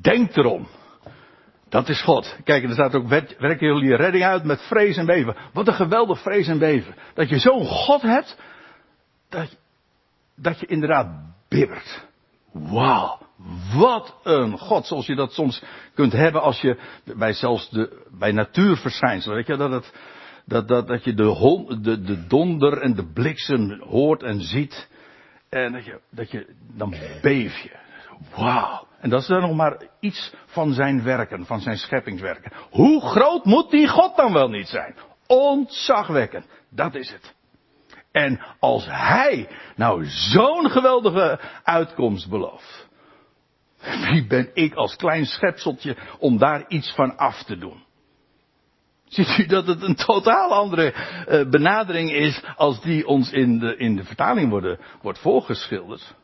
denk 0.00 0.36
erom. 0.36 0.68
Dat 1.68 1.88
is 1.88 2.02
God. 2.02 2.36
Kijk, 2.44 2.64
er 2.64 2.72
staat 2.72 2.94
ook, 2.94 3.08
werken 3.08 3.66
jullie 3.66 3.96
redding 3.96 4.24
uit 4.24 4.44
met 4.44 4.60
vrees 4.60 4.96
en 4.96 5.06
beven. 5.06 5.36
Wat 5.52 5.68
een 5.68 5.74
geweldig 5.74 6.22
vrees 6.22 6.48
en 6.48 6.58
beven. 6.58 6.94
Dat 7.14 7.28
je 7.28 7.38
zo'n 7.38 7.66
God 7.66 8.02
hebt, 8.02 8.38
dat, 9.28 9.56
dat 10.36 10.60
je 10.60 10.66
inderdaad 10.66 11.08
bibbert. 11.48 12.04
Wauw, 12.52 13.18
wat 13.74 14.16
een 14.22 14.58
God, 14.58 14.86
zoals 14.86 15.06
je 15.06 15.14
dat 15.14 15.32
soms 15.32 15.62
kunt 15.94 16.12
hebben 16.12 16.42
als 16.42 16.60
je 16.60 16.78
bij 17.16 17.32
zelfs 17.32 17.70
de, 17.70 18.06
bij 18.10 18.32
natuurverschijnselen, 18.32 19.36
weet 19.36 19.46
je, 19.46 19.56
dat 19.56 19.70
het, 19.70 19.92
dat, 20.46 20.68
dat, 20.68 20.88
dat 20.88 21.04
je 21.04 21.14
de, 21.14 21.24
hon, 21.24 21.82
de, 21.82 22.00
de 22.00 22.26
donder 22.26 22.78
en 22.78 22.94
de 22.94 23.12
bliksem 23.12 23.80
hoort 23.80 24.22
en 24.22 24.40
ziet. 24.40 24.88
En 25.48 25.72
dat 25.72 25.84
je, 25.84 26.00
dat 26.10 26.30
je 26.30 26.54
dan 26.76 26.94
beef 27.22 27.58
je. 27.58 27.76
Wauw. 28.36 28.86
En 29.00 29.10
dat 29.10 29.20
is 29.20 29.26
dan 29.26 29.40
nog 29.40 29.56
maar 29.56 29.82
iets 30.00 30.34
van 30.46 30.72
zijn 30.72 31.02
werken, 31.02 31.46
van 31.46 31.60
zijn 31.60 31.76
scheppingswerken. 31.76 32.52
Hoe 32.70 33.00
groot 33.00 33.44
moet 33.44 33.70
die 33.70 33.88
God 33.88 34.16
dan 34.16 34.32
wel 34.32 34.48
niet 34.48 34.68
zijn? 34.68 34.94
Ontzagwekkend. 35.26 36.46
Dat 36.70 36.94
is 36.94 37.10
het. 37.10 37.34
En 38.12 38.40
als 38.60 38.86
hij 38.88 39.48
nou 39.76 40.04
zo'n 40.04 40.70
geweldige 40.70 41.40
uitkomst 41.62 42.28
belooft. 42.28 42.88
Wie 44.10 44.26
ben 44.26 44.50
ik 44.54 44.74
als 44.74 44.96
klein 44.96 45.26
schepseltje 45.26 45.96
om 46.18 46.38
daar 46.38 46.64
iets 46.68 46.94
van 46.94 47.16
af 47.16 47.42
te 47.42 47.58
doen? 47.58 47.85
Ziet 49.08 49.38
u 49.38 49.46
dat 49.46 49.66
het 49.66 49.82
een 49.82 49.94
totaal 49.94 50.54
andere 50.54 50.94
uh, 51.28 51.50
benadering 51.50 52.12
is 52.12 52.42
als 52.56 52.80
die 52.80 53.06
ons 53.06 53.30
in 53.30 53.58
de, 53.58 53.76
in 53.76 53.96
de 53.96 54.04
vertaling 54.04 54.50
worden, 54.50 54.78
wordt 55.02 55.18
voorgeschilderd? 55.18 56.14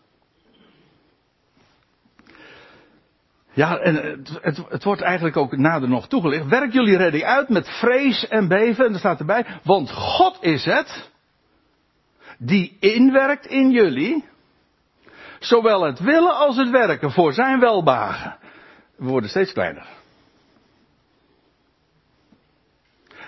Ja, 3.55 3.79
en 3.79 3.95
het, 4.41 4.65
het, 4.69 4.85
wordt 4.85 5.01
eigenlijk 5.01 5.37
ook 5.37 5.57
nader 5.57 5.89
nog 5.89 6.09
toegelicht. 6.09 6.47
Werk 6.47 6.73
jullie 6.73 6.97
redding 6.97 7.25
uit 7.25 7.49
met 7.49 7.69
vrees 7.69 8.29
en 8.29 8.49
beven. 8.49 8.87
En 8.87 8.93
er 8.93 8.99
staat 8.99 9.19
erbij, 9.19 9.47
want 9.63 9.91
God 9.91 10.39
is 10.41 10.65
het 10.65 11.11
die 12.39 12.77
inwerkt 12.81 13.47
in 13.47 13.71
jullie, 13.71 14.25
zowel 15.39 15.83
het 15.83 16.01
willen 16.01 16.37
als 16.37 16.57
het 16.57 16.71
werken 16.71 17.11
voor 17.11 17.33
zijn 17.33 17.61
welbagen. 17.61 18.37
We 18.97 19.05
worden 19.05 19.31
steeds 19.31 19.53
kleiner. 19.53 19.87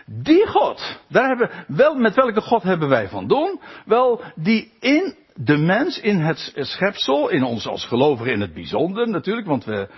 Die 0.07 0.47
God, 0.47 1.01
daar 1.09 1.29
hebben, 1.29 1.51
wel, 1.67 1.95
met 1.95 2.15
welke 2.15 2.41
God 2.41 2.63
hebben 2.63 2.89
wij 2.89 3.09
van 3.09 3.27
doen? 3.27 3.61
Wel, 3.85 4.21
die 4.35 4.73
in 4.81 5.15
de 5.35 5.57
mens, 5.57 6.01
in 6.01 6.21
het 6.21 6.53
schepsel, 6.55 7.29
in 7.29 7.43
ons 7.43 7.67
als 7.67 7.87
gelovigen 7.87 8.33
in 8.33 8.41
het 8.41 8.55
bijzonder 8.55 9.09
natuurlijk, 9.09 9.47
want 9.47 9.65
we, 9.65 9.89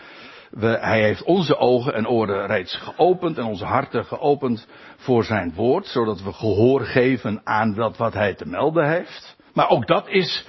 we, 0.51 0.67
hij 0.67 1.03
heeft 1.03 1.23
onze 1.23 1.57
ogen 1.57 1.95
en 1.95 2.09
oren 2.09 2.47
reeds 2.47 2.77
geopend 2.77 3.39
en 3.39 3.45
onze 3.45 3.65
harten 3.65 4.05
geopend 4.05 4.67
voor 4.97 5.25
zijn 5.25 5.53
woord, 5.55 5.87
zodat 5.87 6.23
we 6.23 6.33
gehoor 6.33 6.81
geven 6.81 7.41
aan 7.45 7.75
dat 7.75 7.97
wat 7.97 8.13
hij 8.13 8.35
te 8.35 8.47
melden 8.47 8.89
heeft. 8.89 9.37
Maar 9.53 9.69
ook 9.69 9.87
dat 9.87 10.09
is 10.09 10.47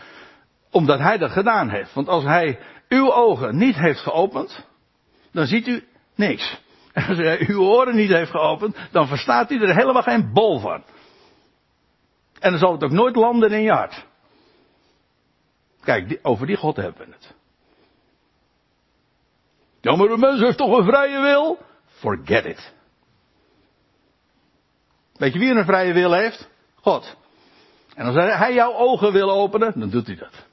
omdat 0.71 0.99
hij 0.99 1.17
dat 1.17 1.31
gedaan 1.31 1.69
heeft. 1.69 1.93
Want 1.93 2.07
als 2.07 2.23
hij 2.23 2.59
uw 2.89 3.13
ogen 3.13 3.57
niet 3.57 3.75
heeft 3.75 3.99
geopend, 3.99 4.65
dan 5.31 5.45
ziet 5.45 5.67
u 5.67 5.83
niks. 6.15 6.57
Als 7.07 7.17
hij 7.17 7.47
uw 7.47 7.61
oren 7.61 7.95
niet 7.95 8.09
heeft 8.09 8.31
geopend, 8.31 8.77
dan 8.91 9.07
verstaat 9.07 9.51
u 9.51 9.61
er 9.61 9.75
helemaal 9.75 10.01
geen 10.01 10.33
bol 10.33 10.59
van. 10.59 10.83
En 12.39 12.49
dan 12.49 12.59
zal 12.59 12.71
het 12.71 12.83
ook 12.83 12.91
nooit 12.91 13.15
landen 13.15 13.51
in 13.51 13.61
je 13.61 13.71
hart. 13.71 14.05
Kijk, 15.83 16.19
over 16.21 16.47
die 16.47 16.55
God 16.55 16.75
hebben 16.75 17.05
we 17.05 17.13
het. 17.13 17.35
Ja, 19.81 19.95
maar 19.95 20.07
de 20.07 20.17
mens 20.17 20.41
heeft 20.41 20.57
toch 20.57 20.77
een 20.77 20.85
vrije 20.85 21.21
wil? 21.21 21.57
Forget 21.85 22.45
it. 22.45 22.73
Weet 25.13 25.33
je 25.33 25.39
wie 25.39 25.51
een 25.51 25.65
vrije 25.65 25.93
wil 25.93 26.13
heeft? 26.13 26.49
God. 26.75 27.17
En 27.95 28.05
als 28.05 28.15
hij 28.15 28.53
jouw 28.53 28.73
ogen 28.73 29.11
wil 29.11 29.31
openen, 29.31 29.79
dan 29.79 29.89
doet 29.89 30.07
hij 30.07 30.15
dat. 30.15 30.45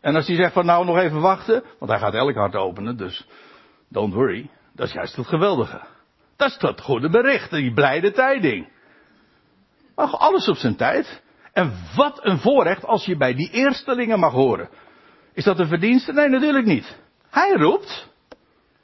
En 0.00 0.14
als 0.14 0.26
hij 0.26 0.36
zegt 0.36 0.52
van 0.52 0.66
nou 0.66 0.84
nog 0.84 0.98
even 0.98 1.20
wachten, 1.20 1.64
want 1.78 1.90
hij 1.90 2.00
gaat 2.00 2.14
elk 2.14 2.34
hart 2.34 2.54
openen, 2.54 2.96
dus 2.96 3.26
don't 3.88 4.14
worry. 4.14 4.50
Dat 4.74 4.86
is 4.86 4.92
juist 4.92 5.16
het 5.16 5.26
geweldige. 5.26 5.80
Dat 6.36 6.50
is 6.50 6.58
dat 6.58 6.80
goede 6.80 7.10
bericht, 7.10 7.50
die 7.50 7.72
blijde 7.72 8.12
tijding. 8.12 8.68
Maar 9.94 10.06
alles 10.06 10.48
op 10.48 10.56
zijn 10.56 10.76
tijd. 10.76 11.22
En 11.52 11.72
wat 11.96 12.18
een 12.22 12.38
voorrecht 12.38 12.84
als 12.84 13.04
je 13.04 13.16
bij 13.16 13.34
die 13.34 13.50
eerstelingen 13.50 14.18
mag 14.18 14.32
horen. 14.32 14.68
Is 15.34 15.44
dat 15.44 15.58
een 15.58 15.68
verdienste? 15.68 16.12
Nee, 16.12 16.28
natuurlijk 16.28 16.66
niet. 16.66 16.98
Hij 17.30 17.52
roept. 17.52 18.08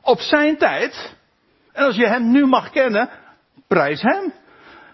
Op 0.03 0.21
zijn 0.21 0.57
tijd. 0.57 1.17
En 1.73 1.85
als 1.85 1.97
je 1.97 2.07
hem 2.07 2.31
nu 2.31 2.47
mag 2.47 2.71
kennen, 2.71 3.11
prijs 3.67 4.03
hem. 4.03 4.33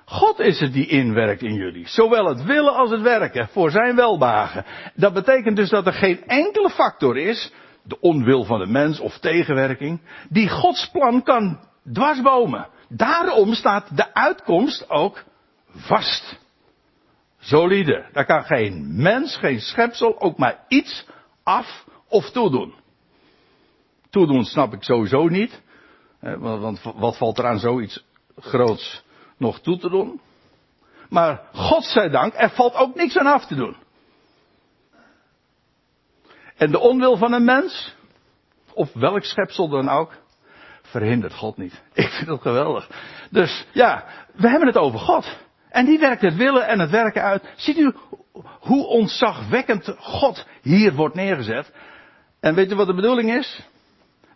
God 0.05 0.38
is 0.38 0.61
het 0.61 0.72
die 0.72 0.87
inwerkt 0.87 1.42
in 1.42 1.55
jullie. 1.55 1.88
Zowel 1.88 2.26
het 2.26 2.44
willen 2.44 2.74
als 2.74 2.90
het 2.90 3.00
werken. 3.00 3.48
Voor 3.48 3.70
zijn 3.70 3.96
welbagen. 3.96 4.64
Dat 4.94 5.12
betekent 5.12 5.57
dus 5.57 5.70
dat 5.70 5.87
er 5.87 5.92
geen 5.92 6.24
enkele 6.26 6.70
factor 6.70 7.16
is. 7.16 7.52
De 7.85 8.01
onwil 8.01 8.45
van 8.45 8.59
de 8.59 8.66
mens 8.66 9.01
of 9.01 9.18
tegenwerking. 9.18 10.01
Die 10.29 10.49
Gods 10.49 10.90
plan 10.90 11.23
kan 11.23 11.59
dwarsbomen. 11.92 12.68
daarom 12.88 13.55
staat 13.55 13.97
de 13.97 14.14
uitkomst 14.14 14.90
ook 14.90 15.25
vast. 15.68 16.40
Solide. 17.38 18.07
Daar 18.12 18.27
kan 18.27 18.45
geen 18.45 19.03
mens, 19.03 19.37
geen 19.37 19.61
schepsel 19.61 20.21
ook 20.21 20.38
maar 20.38 20.64
iets 20.68 21.07
af 21.42 21.85
of 22.09 22.31
toedoen. 22.31 22.75
Toedoen 24.11 24.45
snap 24.45 24.73
ik 24.73 24.83
sowieso 24.83 25.29
niet. 25.29 25.62
Want 26.38 26.83
wat 26.83 27.16
valt 27.16 27.38
er 27.38 27.47
aan 27.47 27.59
zoiets 27.59 28.05
groots 28.37 29.03
nog 29.37 29.61
toe 29.61 29.79
te 29.79 29.88
doen? 29.88 30.21
Maar 31.09 31.40
God 31.53 31.85
zij 31.85 32.09
dank, 32.09 32.35
er 32.37 32.51
valt 32.51 32.75
ook 32.75 32.95
niks 32.95 33.18
aan 33.18 33.27
af 33.27 33.47
te 33.47 33.55
doen. 33.55 33.77
En 36.62 36.70
de 36.70 36.81
onwil 36.81 37.16
van 37.16 37.33
een 37.33 37.44
mens, 37.44 37.94
of 38.75 38.92
welk 38.92 39.25
schepsel 39.25 39.68
dan 39.68 39.88
ook, 39.88 40.12
verhindert 40.83 41.35
God 41.35 41.57
niet. 41.57 41.83
Ik 41.94 42.09
vind 42.09 42.29
het 42.31 42.40
geweldig. 42.40 42.88
Dus 43.31 43.66
ja, 43.72 44.05
we 44.33 44.48
hebben 44.48 44.68
het 44.68 44.77
over 44.77 44.98
God. 44.98 45.38
En 45.68 45.85
die 45.85 45.98
werkt 45.98 46.22
het 46.22 46.37
willen 46.37 46.66
en 46.66 46.79
het 46.79 46.90
werken 46.90 47.22
uit. 47.22 47.42
Ziet 47.57 47.79
u 47.79 47.94
hoe 48.61 48.87
ontzagwekkend 48.87 49.94
God 49.98 50.46
hier 50.61 50.94
wordt 50.94 51.14
neergezet? 51.14 51.72
En 52.40 52.55
weet 52.55 52.72
u 52.72 52.75
wat 52.75 52.87
de 52.87 52.94
bedoeling 52.94 53.35
is? 53.35 53.62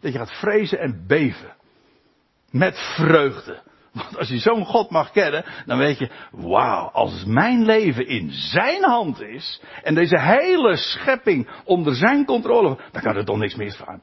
Dat 0.01 0.12
je 0.12 0.19
gaat 0.19 0.39
vrezen 0.39 0.79
en 0.79 1.05
beven. 1.07 1.55
Met 2.51 2.79
vreugde. 2.79 3.62
Want 3.97 4.19
als 4.19 4.29
je 4.29 4.39
zo'n 4.39 4.65
God 4.65 4.91
mag 4.91 5.11
kennen, 5.11 5.45
dan 5.67 5.79
weet 5.79 5.99
je, 5.99 6.11
wauw, 6.31 6.89
als 6.89 7.25
mijn 7.25 7.65
leven 7.65 8.07
in 8.07 8.31
zijn 8.31 8.85
hand 8.85 9.21
is, 9.21 9.63
en 9.83 9.95
deze 9.95 10.21
hele 10.21 10.77
schepping 10.77 11.49
onder 11.65 11.95
zijn 11.95 12.25
controle, 12.25 12.79
dan 12.93 13.03
kan 13.03 13.17
er 13.17 13.25
toch 13.25 13.39
niks 13.39 13.55
misgaan. 13.55 14.03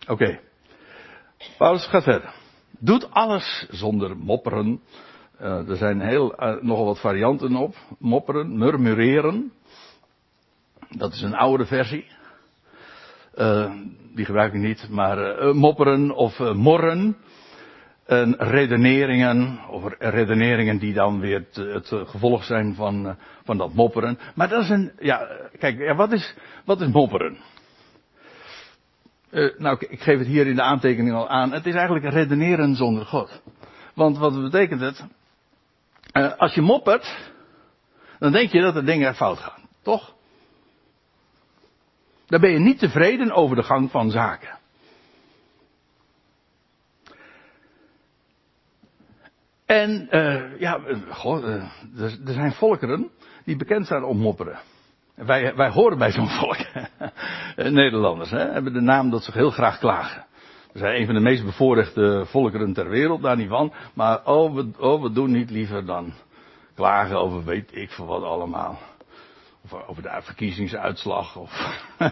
Oké. 0.00 0.12
Okay. 0.12 0.40
Paulus 1.58 1.86
gaat 1.86 2.02
verder. 2.02 2.34
Doet 2.78 3.10
alles 3.10 3.66
zonder 3.70 4.16
mopperen. 4.16 4.80
Uh, 5.40 5.68
er 5.68 5.76
zijn 5.76 6.00
heel, 6.00 6.42
uh, 6.42 6.62
nogal 6.62 6.84
wat 6.84 7.00
varianten 7.00 7.56
op. 7.56 7.74
Mopperen, 7.98 8.58
murmureren. 8.58 9.52
Dat 10.88 11.12
is 11.12 11.20
een 11.22 11.34
oude 11.34 11.66
versie. 11.66 12.06
Uh, 13.36 13.72
die 14.14 14.24
gebruik 14.24 14.52
ik 14.52 14.60
niet, 14.60 14.88
maar 14.90 15.54
mopperen 15.54 16.10
of 16.10 16.38
morren. 16.38 17.16
En 18.06 18.34
redeneringen, 18.38 19.58
of 19.70 19.94
redeneringen 19.98 20.78
die 20.78 20.92
dan 20.92 21.20
weer 21.20 21.44
het, 21.52 21.56
het 21.56 22.08
gevolg 22.08 22.44
zijn 22.44 22.74
van, 22.74 23.16
van 23.44 23.56
dat 23.56 23.74
mopperen. 23.74 24.18
Maar 24.34 24.48
dat 24.48 24.62
is 24.62 24.68
een, 24.68 24.92
ja, 24.98 25.28
kijk, 25.58 25.78
ja, 25.78 25.94
wat, 25.94 26.12
is, 26.12 26.34
wat 26.64 26.80
is 26.80 26.88
mopperen? 26.88 27.36
Nou, 29.58 29.76
ik 29.88 30.00
geef 30.00 30.18
het 30.18 30.26
hier 30.26 30.46
in 30.46 30.54
de 30.54 30.62
aantekening 30.62 31.14
al 31.14 31.28
aan. 31.28 31.52
Het 31.52 31.66
is 31.66 31.74
eigenlijk 31.74 32.06
redeneren 32.14 32.74
zonder 32.74 33.06
God. 33.06 33.42
Want 33.94 34.18
wat 34.18 34.42
betekent 34.42 34.80
het? 34.80 35.04
Als 36.38 36.54
je 36.54 36.60
moppert, 36.60 37.32
dan 38.18 38.32
denk 38.32 38.50
je 38.50 38.60
dat 38.60 38.74
de 38.74 38.82
dingen 38.82 39.14
fout 39.14 39.38
gaan. 39.38 39.62
Toch? 39.82 40.14
Dan 42.26 42.40
ben 42.40 42.50
je 42.50 42.58
niet 42.58 42.78
tevreden 42.78 43.32
over 43.32 43.56
de 43.56 43.62
gang 43.62 43.90
van 43.90 44.10
zaken. 44.10 44.58
En, 49.66 50.08
uh, 50.10 50.60
ja, 50.60 50.80
God, 51.08 51.42
er, 51.42 51.70
er 51.98 52.32
zijn 52.32 52.52
volkeren 52.52 53.10
die 53.44 53.56
bekend 53.56 53.86
zijn 53.86 54.04
om 54.04 54.18
mopperen. 54.18 54.58
Wij, 55.14 55.54
wij 55.54 55.70
horen 55.70 55.98
bij 55.98 56.12
zo'n 56.12 56.28
volk. 56.28 56.56
Nederlanders 57.56 58.30
hè, 58.30 58.52
hebben 58.52 58.72
de 58.72 58.80
naam 58.80 59.10
dat 59.10 59.24
ze 59.24 59.32
heel 59.32 59.50
graag 59.50 59.78
klagen. 59.78 60.24
We 60.72 60.78
zijn 60.78 61.00
een 61.00 61.06
van 61.06 61.14
de 61.14 61.20
meest 61.20 61.44
bevoorrechte 61.44 62.24
volkeren 62.26 62.72
ter 62.72 62.88
wereld, 62.88 63.22
daar 63.22 63.36
niet 63.36 63.48
van. 63.48 63.72
Maar 63.94 64.20
oh 64.24 64.54
we, 64.54 64.70
oh, 64.78 65.02
we 65.02 65.12
doen 65.12 65.30
niet 65.30 65.50
liever 65.50 65.86
dan 65.86 66.12
klagen 66.74 67.20
over 67.20 67.44
weet 67.44 67.76
ik 67.76 67.90
veel 67.90 68.06
wat 68.06 68.22
allemaal. 68.22 68.78
Of 69.72 69.86
over 69.86 70.02
de 70.02 70.20
verkiezingsuitslag. 70.22 71.36
Of 71.36 71.84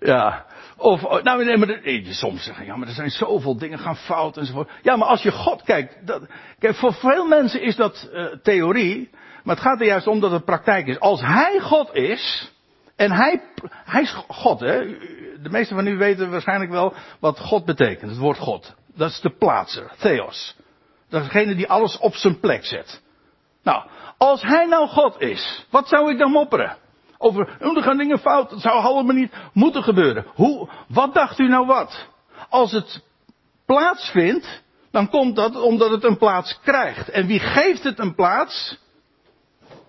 ja. 0.00 0.46
Of, 0.76 1.22
nou 1.22 1.44
nee, 1.44 1.56
maar 1.56 1.80
soms 2.14 2.44
zeggen, 2.44 2.64
ja, 2.64 2.76
maar 2.76 2.88
er 2.88 2.94
zijn 2.94 3.10
zoveel 3.10 3.58
dingen 3.58 3.78
gaan 3.78 3.96
fout 3.96 4.36
enzovoort. 4.36 4.70
Ja, 4.82 4.96
maar 4.96 5.08
als 5.08 5.22
je 5.22 5.32
God 5.32 5.62
kijkt, 5.62 6.06
dat, 6.06 6.22
kijk, 6.58 6.74
voor 6.74 6.94
veel 6.94 7.26
mensen 7.26 7.62
is 7.62 7.76
dat 7.76 8.10
uh, 8.12 8.26
theorie. 8.42 9.10
Maar 9.42 9.54
het 9.54 9.64
gaat 9.64 9.80
er 9.80 9.86
juist 9.86 10.06
om 10.06 10.20
dat 10.20 10.30
het 10.30 10.44
praktijk 10.44 10.86
is. 10.86 11.00
Als 11.00 11.20
hij 11.20 11.60
God 11.60 11.94
is, 11.94 12.52
en 12.96 13.12
hij, 13.12 13.42
hij 13.84 14.02
is 14.02 14.12
God, 14.28 14.60
hè. 14.60 14.84
De 15.42 15.50
meesten 15.50 15.76
van 15.76 15.86
u 15.86 15.96
weten 15.96 16.30
waarschijnlijk 16.30 16.70
wel 16.70 16.94
wat 17.20 17.38
God 17.38 17.64
betekent. 17.64 18.10
Het 18.10 18.20
woord 18.20 18.38
God. 18.38 18.74
Dat 18.94 19.10
is 19.10 19.20
de 19.20 19.36
plaatser, 19.36 19.90
Theos. 19.98 20.56
Dat 21.08 21.20
is 21.20 21.28
degene 21.28 21.54
die 21.54 21.68
alles 21.68 21.98
op 21.98 22.14
zijn 22.14 22.40
plek 22.40 22.64
zet. 22.64 23.02
Nou, 23.62 23.88
als 24.18 24.42
hij 24.42 24.66
nou 24.66 24.88
God 24.88 25.20
is, 25.20 25.66
wat 25.70 25.88
zou 25.88 26.10
ik 26.12 26.18
dan 26.18 26.30
mopperen? 26.30 26.76
Over, 27.18 27.56
oh, 27.60 27.76
er 27.76 27.82
gaan 27.82 27.96
dingen 27.96 28.18
fout, 28.18 28.50
dat 28.50 28.60
zou 28.60 28.82
allemaal 28.82 29.14
niet 29.14 29.32
moeten 29.52 29.82
gebeuren. 29.82 30.26
Hoe, 30.34 30.68
wat 30.88 31.14
dacht 31.14 31.38
u 31.38 31.48
nou 31.48 31.66
wat? 31.66 32.08
Als 32.48 32.72
het 32.72 33.02
plaatsvindt, 33.66 34.62
dan 34.90 35.08
komt 35.08 35.36
dat 35.36 35.56
omdat 35.56 35.90
het 35.90 36.04
een 36.04 36.18
plaats 36.18 36.58
krijgt. 36.62 37.08
En 37.08 37.26
wie 37.26 37.40
geeft 37.40 37.82
het 37.82 37.98
een 37.98 38.14
plaats? 38.14 38.78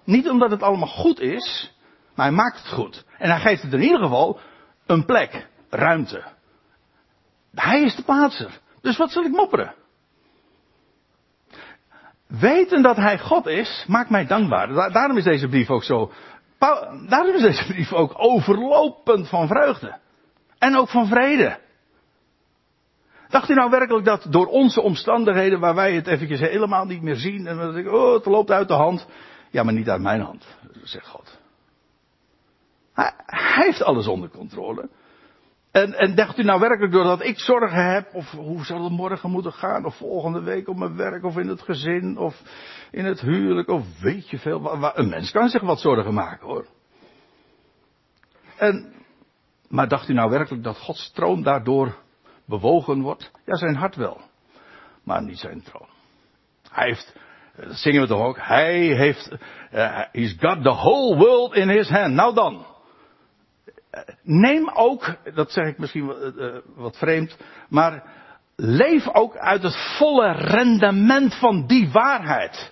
Niet 0.03 0.29
omdat 0.29 0.51
het 0.51 0.63
allemaal 0.63 0.88
goed 0.88 1.19
is, 1.19 1.73
maar 2.15 2.25
hij 2.25 2.36
maakt 2.36 2.57
het 2.57 2.73
goed. 2.73 3.05
En 3.17 3.29
hij 3.29 3.39
geeft 3.39 3.62
het 3.62 3.73
in 3.73 3.81
ieder 3.81 3.99
geval 3.99 4.39
een 4.86 5.05
plek, 5.05 5.47
ruimte. 5.69 6.23
Hij 7.55 7.81
is 7.81 7.95
de 7.95 8.03
plaatser. 8.03 8.59
Dus 8.81 8.97
wat 8.97 9.12
zal 9.12 9.23
ik 9.23 9.31
mopperen? 9.31 9.73
Weten 12.39 12.82
dat 12.82 12.96
hij 12.96 13.19
God 13.19 13.46
is, 13.46 13.86
maakt 13.88 14.10
mij 14.10 14.26
dankbaar. 14.26 14.91
Daarom 14.91 15.17
is 15.17 15.24
deze 15.24 15.48
brief 15.48 15.69
ook 15.69 15.84
zo. 15.84 16.12
Daarom 17.08 17.36
is 17.36 17.41
deze 17.41 17.65
brief 17.65 17.93
ook 17.93 18.13
overlopend 18.15 19.30
van 19.30 19.48
vreugde. 19.48 19.98
En 20.58 20.78
ook 20.78 20.89
van 20.89 21.08
vrede. 21.08 21.60
Dacht 23.30 23.50
u 23.50 23.54
nou 23.54 23.69
werkelijk 23.69 24.06
dat 24.06 24.26
door 24.30 24.48
onze 24.48 24.82
omstandigheden, 24.82 25.60
waar 25.60 25.76
wij 25.76 25.93
het 25.93 26.08
eventjes 26.08 26.39
helemaal 26.39 26.86
niet 26.86 27.02
meer 27.02 27.15
zien, 27.15 27.48
en 27.48 27.58
denk 27.58 27.76
ik, 27.76 27.93
oh, 27.93 28.13
het 28.13 28.26
loopt 28.26 28.52
uit 28.52 28.67
de 28.67 28.74
hand, 28.74 29.08
ja, 29.50 29.63
maar 29.63 29.74
niet 29.74 29.89
uit 29.89 30.02
mijn 30.02 30.22
hand, 30.22 30.46
zegt 30.84 31.08
God. 31.08 31.39
Hij 32.93 33.13
heeft 33.26 33.84
alles 33.84 34.08
onder 34.08 34.30
controle. 34.30 34.89
En, 35.73 35.93
en 35.93 36.15
dacht 36.15 36.38
u 36.38 36.43
nou 36.43 36.59
werkelijk 36.59 36.91
doordat 36.91 37.23
ik 37.23 37.39
zorgen 37.39 37.91
heb, 37.93 38.13
of 38.13 38.31
hoe 38.31 38.65
zal 38.65 38.83
het 38.83 38.93
morgen 38.93 39.29
moeten 39.29 39.53
gaan, 39.53 39.86
of 39.86 39.95
volgende 39.95 40.41
week 40.41 40.67
op 40.67 40.77
mijn 40.77 40.95
werk, 40.95 41.23
of 41.23 41.38
in 41.38 41.47
het 41.47 41.62
gezin, 41.62 42.17
of 42.17 42.41
in 42.91 43.05
het 43.05 43.21
huwelijk, 43.21 43.69
of 43.69 43.99
weet 43.99 44.29
je 44.29 44.39
veel. 44.39 44.83
Een 44.95 45.09
mens 45.09 45.31
kan 45.31 45.49
zich 45.49 45.62
wat 45.62 45.79
zorgen 45.79 46.13
maken 46.13 46.47
hoor. 46.47 46.65
En, 48.57 48.93
maar 49.69 49.88
dacht 49.88 50.09
u 50.09 50.13
nou 50.13 50.29
werkelijk 50.29 50.63
dat 50.63 50.77
Gods 50.77 51.12
troon 51.12 51.43
daardoor 51.43 51.97
bewogen 52.45 53.01
wordt? 53.01 53.31
Ja, 53.45 53.55
zijn 53.55 53.75
hart 53.75 53.95
wel, 53.95 54.21
maar 55.03 55.23
niet 55.23 55.39
zijn 55.39 55.63
troon. 55.63 55.89
Hij 56.69 56.88
heeft 56.88 57.15
dat 57.55 57.75
zingen 57.75 58.01
we 58.01 58.07
toch 58.07 58.25
ook. 58.25 58.38
Hij 58.39 58.79
heeft, 58.79 59.31
uh, 59.73 60.01
he's 60.12 60.36
got 60.39 60.63
the 60.63 60.73
whole 60.73 61.17
world 61.17 61.55
in 61.55 61.69
his 61.69 61.89
hand. 61.89 62.13
Nou 62.13 62.33
dan. 62.33 62.65
Neem 64.23 64.69
ook, 64.69 65.15
dat 65.34 65.51
zeg 65.51 65.67
ik 65.67 65.77
misschien 65.77 66.06
wat, 66.06 66.17
uh, 66.38 66.56
wat 66.75 66.97
vreemd, 66.97 67.38
maar 67.69 68.03
leef 68.56 69.13
ook 69.13 69.38
uit 69.38 69.63
het 69.63 69.95
volle 69.97 70.32
rendement 70.32 71.36
van 71.36 71.67
die 71.67 71.89
waarheid. 71.91 72.71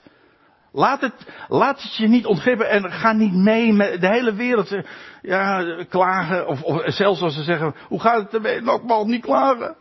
Laat 0.73 1.01
het, 1.01 1.13
laat 1.47 1.81
het 1.81 1.95
je 1.95 2.07
niet 2.07 2.25
ontglippen 2.25 2.69
en 2.69 2.91
ga 2.91 3.11
niet 3.11 3.33
mee 3.33 3.73
met 3.73 4.01
de 4.01 4.07
hele 4.07 4.33
wereld 4.33 4.75
ja, 5.21 5.63
klagen. 5.89 6.47
Of, 6.47 6.61
of 6.61 6.81
zelfs 6.85 7.21
als 7.21 7.35
ze 7.35 7.43
zeggen, 7.43 7.75
hoe 7.87 7.99
gaat 7.99 8.23
het 8.23 8.33
ermee? 8.33 8.61
Nogmaals, 8.61 9.07
niet 9.07 9.21
klagen. 9.21 9.75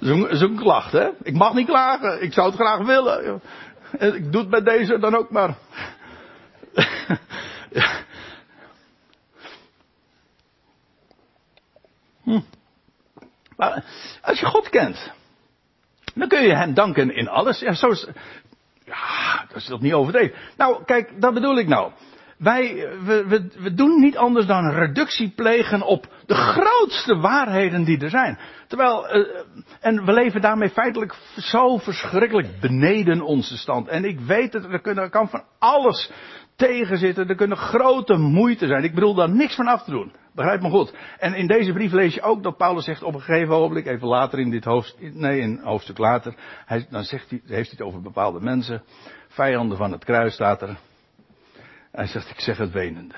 Zo'n 0.30 0.56
klacht, 0.56 0.92
hè? 0.92 1.08
Ik 1.22 1.34
mag 1.34 1.54
niet 1.54 1.66
klagen. 1.66 2.22
Ik 2.22 2.32
zou 2.32 2.46
het 2.46 2.56
graag 2.56 2.86
willen. 2.86 3.40
Ik 3.98 4.32
doe 4.32 4.40
het 4.40 4.50
bij 4.50 4.62
deze 4.62 4.98
dan 4.98 5.16
ook 5.16 5.30
maar. 5.30 5.54
hm. 12.26 12.40
Maar 13.56 13.84
als 14.22 14.40
je 14.40 14.46
God 14.46 14.68
kent, 14.68 15.12
dan 16.14 16.28
kun 16.28 16.42
je 16.42 16.54
hem 16.54 16.74
danken 16.74 17.14
in 17.14 17.28
alles. 17.28 17.60
Ja, 17.60 17.72
zo 17.72 17.88
is, 17.88 18.08
ja 18.84 19.44
dat 19.48 19.56
is 19.56 19.66
toch 19.66 19.80
niet 19.80 19.92
overdreven. 19.92 20.38
Nou, 20.56 20.84
kijk, 20.84 21.20
dat 21.20 21.34
bedoel 21.34 21.58
ik 21.58 21.68
nou. 21.68 21.92
Wij, 22.38 22.88
we, 23.04 23.26
we, 23.26 23.48
we 23.58 23.74
doen 23.74 24.00
niet 24.00 24.16
anders 24.16 24.46
dan 24.46 24.70
reductie 24.70 25.32
plegen 25.36 25.82
op 25.82 26.06
de 26.26 26.34
grootste 26.34 27.16
waarheden 27.16 27.84
die 27.84 28.00
er 28.00 28.10
zijn. 28.10 28.38
Terwijl, 28.66 29.16
uh, 29.16 29.40
en 29.80 30.04
we 30.04 30.12
leven 30.12 30.40
daarmee 30.40 30.70
feitelijk 30.70 31.14
zo 31.36 31.76
verschrikkelijk 31.76 32.60
beneden 32.60 33.22
onze 33.22 33.56
stand. 33.56 33.88
En 33.88 34.04
ik 34.04 34.20
weet 34.20 34.52
het, 34.52 34.64
er, 34.64 34.80
kunnen, 34.80 35.10
kan 35.10 35.28
van 35.28 35.44
alles 35.58 36.10
tegenzitten. 36.56 37.28
Er 37.28 37.34
kunnen 37.34 37.56
grote 37.56 38.16
moeite 38.16 38.66
zijn. 38.66 38.84
Ik 38.84 38.94
bedoel 38.94 39.14
daar 39.14 39.30
niks 39.30 39.54
van 39.54 39.66
af 39.66 39.82
te 39.82 39.90
doen. 39.90 40.12
Begrijp 40.34 40.62
me 40.62 40.70
goed. 40.70 40.94
En 41.18 41.34
in 41.34 41.46
deze 41.46 41.72
brief 41.72 41.92
lees 41.92 42.14
je 42.14 42.22
ook 42.22 42.42
dat 42.42 42.56
Paulus 42.56 42.84
zegt 42.84 43.02
op 43.02 43.14
een 43.14 43.20
gegeven 43.20 43.54
ogenblik, 43.54 43.86
even 43.86 44.08
later 44.08 44.38
in 44.38 44.50
dit 44.50 44.64
hoofdstuk, 44.64 45.14
nee, 45.14 45.40
een 45.40 45.60
hoofdstuk 45.62 45.98
later, 45.98 46.34
hij, 46.64 46.86
dan 46.90 47.04
zegt 47.04 47.30
hij, 47.30 47.40
heeft 47.44 47.70
hij 47.70 47.78
het 47.78 47.82
over 47.86 48.02
bepaalde 48.02 48.40
mensen, 48.40 48.82
vijanden 49.28 49.76
van 49.76 49.92
het 49.92 50.04
kruis 50.04 50.34
staat 50.34 50.62
er. 50.62 50.76
Hij 51.92 52.06
zegt, 52.06 52.30
ik 52.30 52.40
zeg 52.40 52.58
het 52.58 52.72
wenende. 52.72 53.14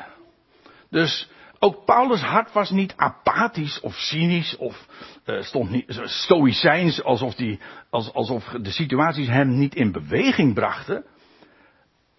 Dus 0.90 1.31
ook 1.59 1.85
Paulus' 1.85 2.22
hart 2.22 2.53
was 2.53 2.70
niet 2.70 2.94
apathisch 2.96 3.81
of 3.81 3.94
cynisch 3.94 4.57
of 4.57 4.87
uh, 5.27 5.42
stond 5.42 5.70
niet 5.70 6.01
stoïcijns 6.05 7.03
alsof, 7.03 7.35
die, 7.35 7.61
als, 7.90 8.12
alsof 8.12 8.44
de 8.44 8.70
situaties 8.70 9.29
hem 9.29 9.59
niet 9.59 9.74
in 9.74 9.92
beweging 9.92 10.55
brachten. 10.55 11.05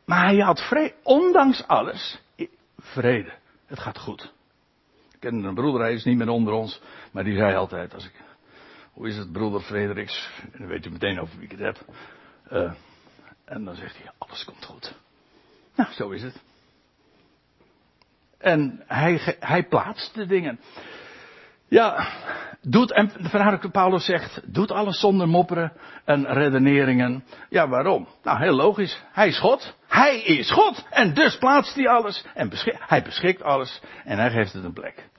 Maar 0.09 0.25
hij 0.25 0.37
had 0.37 0.61
vrede, 0.61 0.93
ondanks 1.03 1.67
alles, 1.67 2.21
vrede. 2.77 3.31
Het 3.65 3.79
gaat 3.79 3.97
goed. 3.97 4.33
Ik 5.11 5.19
ken 5.19 5.43
een 5.43 5.53
broeder, 5.53 5.81
hij 5.81 5.93
is 5.93 6.03
niet 6.03 6.17
meer 6.17 6.29
onder 6.29 6.53
ons, 6.53 6.81
maar 7.11 7.23
die 7.23 7.35
zei 7.35 7.55
altijd, 7.55 7.93
als 7.93 8.05
ik, 8.05 8.11
hoe 8.91 9.07
is 9.07 9.17
het 9.17 9.31
broeder 9.31 9.61
Frederiks? 9.61 10.29
En 10.51 10.59
dan 10.59 10.67
weet 10.67 10.83
je 10.83 10.89
meteen 10.89 11.19
over 11.19 11.35
wie 11.35 11.45
ik 11.45 11.51
het 11.51 11.59
heb. 11.59 11.77
Uh, 12.51 12.73
en 13.45 13.63
dan 13.63 13.75
zegt 13.75 13.97
hij, 13.97 14.11
alles 14.17 14.43
komt 14.45 14.65
goed. 14.65 14.95
Nou, 15.75 15.91
zo 15.91 16.09
is 16.09 16.23
het. 16.23 16.41
En 18.37 18.83
hij, 18.87 19.37
hij 19.39 19.63
plaatst 19.63 20.13
de 20.13 20.25
dingen. 20.25 20.59
Ja, 21.69 22.07
doet, 22.61 22.91
en 22.91 23.11
dat 23.31 23.71
Paulus 23.71 24.05
zegt, 24.05 24.41
doet 24.53 24.71
alles 24.71 24.99
zonder 24.99 25.27
mopperen 25.27 25.71
en 26.05 26.25
redeneringen. 26.25 27.23
Ja, 27.49 27.67
waarom? 27.67 28.07
Nou, 28.23 28.39
heel 28.39 28.55
logisch. 28.55 29.03
Hij 29.11 29.27
is 29.27 29.39
God. 29.39 29.77
Hij 29.87 30.21
is 30.21 30.51
God. 30.51 30.85
En 30.89 31.13
dus 31.13 31.37
plaatst 31.37 31.75
hij 31.75 31.87
alles. 31.87 32.25
En 32.33 32.51
hij 32.63 33.03
beschikt 33.03 33.43
alles. 33.43 33.81
En 34.05 34.17
hij 34.17 34.29
geeft 34.29 34.53
het 34.53 34.63
een 34.63 34.73
plek. 34.73 35.09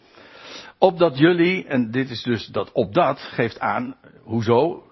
Opdat 0.79 1.19
jullie, 1.19 1.67
en 1.67 1.91
dit 1.91 2.11
is 2.11 2.23
dus 2.23 2.47
dat 2.47 2.73
opdat, 2.73 3.19
geeft 3.19 3.61
aan, 3.61 3.97
hoezo? 4.23 4.85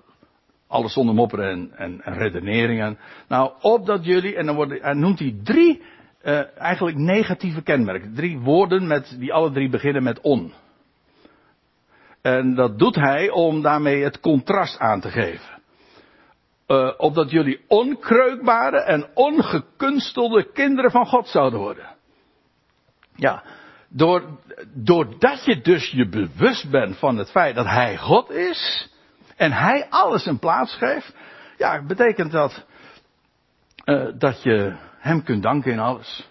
Alles 0.68 0.92
zonder 0.92 1.14
mopperen 1.14 1.50
en, 1.50 1.72
en, 1.76 2.00
en 2.04 2.14
redeneringen. 2.14 2.98
Nou, 3.28 3.52
opdat 3.60 4.04
jullie, 4.04 4.36
en 4.36 4.46
dan 4.46 4.54
wordt, 4.54 4.80
en 4.80 4.98
noemt 4.98 5.18
hij 5.18 5.36
drie 5.42 5.82
uh, 6.22 6.58
eigenlijk 6.58 6.96
negatieve 6.96 7.62
kenmerken. 7.62 8.14
Drie 8.14 8.38
woorden 8.38 8.86
met, 8.86 9.16
die 9.18 9.32
alle 9.32 9.50
drie 9.50 9.68
beginnen 9.68 10.02
met 10.02 10.20
on. 10.20 10.52
En 12.22 12.54
dat 12.54 12.78
doet 12.78 12.94
hij 12.94 13.30
om 13.30 13.62
daarmee 13.62 14.02
het 14.02 14.20
contrast 14.20 14.78
aan 14.78 15.00
te 15.00 15.10
geven. 15.10 15.56
Uh, 16.66 16.92
opdat 16.96 17.30
jullie 17.30 17.64
onkreukbare 17.68 18.80
en 18.80 19.10
ongekunstelde 19.14 20.52
kinderen 20.52 20.90
van 20.90 21.06
God 21.06 21.28
zouden 21.28 21.58
worden. 21.58 21.86
Ja, 23.14 23.42
door, 23.88 24.38
doordat 24.74 25.44
je 25.44 25.60
dus 25.60 25.90
je 25.90 26.08
bewust 26.08 26.70
bent 26.70 26.98
van 26.98 27.16
het 27.16 27.30
feit 27.30 27.54
dat 27.54 27.66
Hij 27.66 27.96
God 27.96 28.30
is. 28.30 28.90
En 29.36 29.52
Hij 29.52 29.86
alles 29.90 30.26
een 30.26 30.38
plaats 30.38 30.74
geeft. 30.74 31.14
Ja, 31.56 31.82
betekent 31.82 32.32
dat 32.32 32.66
uh, 33.84 34.08
dat 34.14 34.42
je 34.42 34.76
hem 34.98 35.22
kunt 35.22 35.42
danken 35.42 35.72
in 35.72 35.78
alles. 35.78 36.28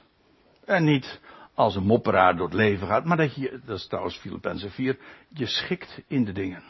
En 0.66 0.84
niet 0.84 1.20
als 1.58 1.76
een 1.76 1.84
mopperaar 1.84 2.36
door 2.36 2.46
het 2.46 2.56
leven 2.56 2.88
gaat, 2.88 3.06
maar 3.06 3.18
dat 3.18 3.36
je, 3.36 3.60
dat 3.66 3.78
is 3.78 3.88
trouwens 3.88 4.18
Filippenzen 4.18 4.72
4, 4.72 4.98
je 5.30 5.46
schikt 5.46 6.02
in 6.08 6.26
de 6.26 6.32
dingen. 6.32 6.64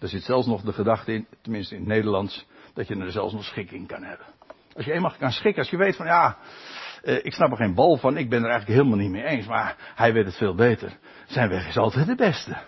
Er 0.00 0.08
zit 0.08 0.22
zelfs 0.22 0.46
nog 0.46 0.62
de 0.62 0.72
gedachte 0.72 1.12
in, 1.12 1.26
tenminste 1.42 1.74
in 1.74 1.80
het 1.80 1.88
Nederlands, 1.88 2.46
dat 2.72 2.88
je 2.88 2.96
er 2.96 3.12
zelfs 3.12 3.32
nog 3.32 3.44
schik 3.44 3.70
in 3.70 3.86
kan 3.86 4.02
hebben. 4.02 4.26
Als 4.74 4.84
je 4.84 4.92
eenmaal 4.92 5.14
kan 5.18 5.30
schikken, 5.30 5.62
als 5.62 5.70
je 5.70 5.76
weet 5.76 5.96
van 5.96 6.06
ja, 6.06 6.38
eh, 7.02 7.24
ik 7.24 7.32
snap 7.32 7.50
er 7.50 7.56
geen 7.56 7.74
bal 7.74 7.96
van, 7.96 8.16
ik 8.16 8.28
ben 8.28 8.42
er 8.42 8.50
eigenlijk 8.50 8.78
helemaal 8.78 8.98
niet 8.98 9.10
mee 9.10 9.24
eens, 9.24 9.46
maar 9.46 9.92
hij 9.94 10.12
weet 10.12 10.24
het 10.24 10.36
veel 10.36 10.54
beter. 10.54 10.98
Zijn 11.26 11.48
weg 11.48 11.68
is 11.68 11.76
altijd 11.76 12.06
de 12.06 12.14
beste. 12.14 12.62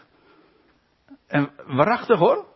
En 1.27 1.51
waarachtig 1.67 2.19
hoor, 2.19 2.47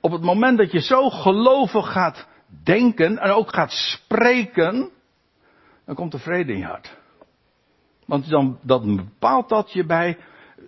op 0.00 0.12
het 0.12 0.22
moment 0.22 0.58
dat 0.58 0.72
je 0.72 0.80
zo 0.80 1.10
gelovig 1.10 1.92
gaat 1.92 2.28
denken 2.64 3.18
en 3.18 3.30
ook 3.30 3.54
gaat 3.54 3.72
spreken, 3.72 4.90
dan 5.86 5.94
komt 5.94 6.12
er 6.12 6.20
vrede 6.20 6.52
in 6.52 6.58
je 6.58 6.64
hart. 6.64 7.02
Want 8.06 8.28
dan, 8.62 8.96
bepaalt 8.96 9.48
dat 9.48 9.72
je 9.72 9.84
bij 9.84 10.18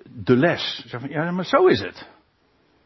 de 0.05 0.37
les. 0.37 0.85
Zeg 0.87 1.01
van, 1.01 1.11
ja, 1.11 1.31
maar 1.31 1.45
zo 1.45 1.67
is 1.67 1.81
het. 1.81 2.09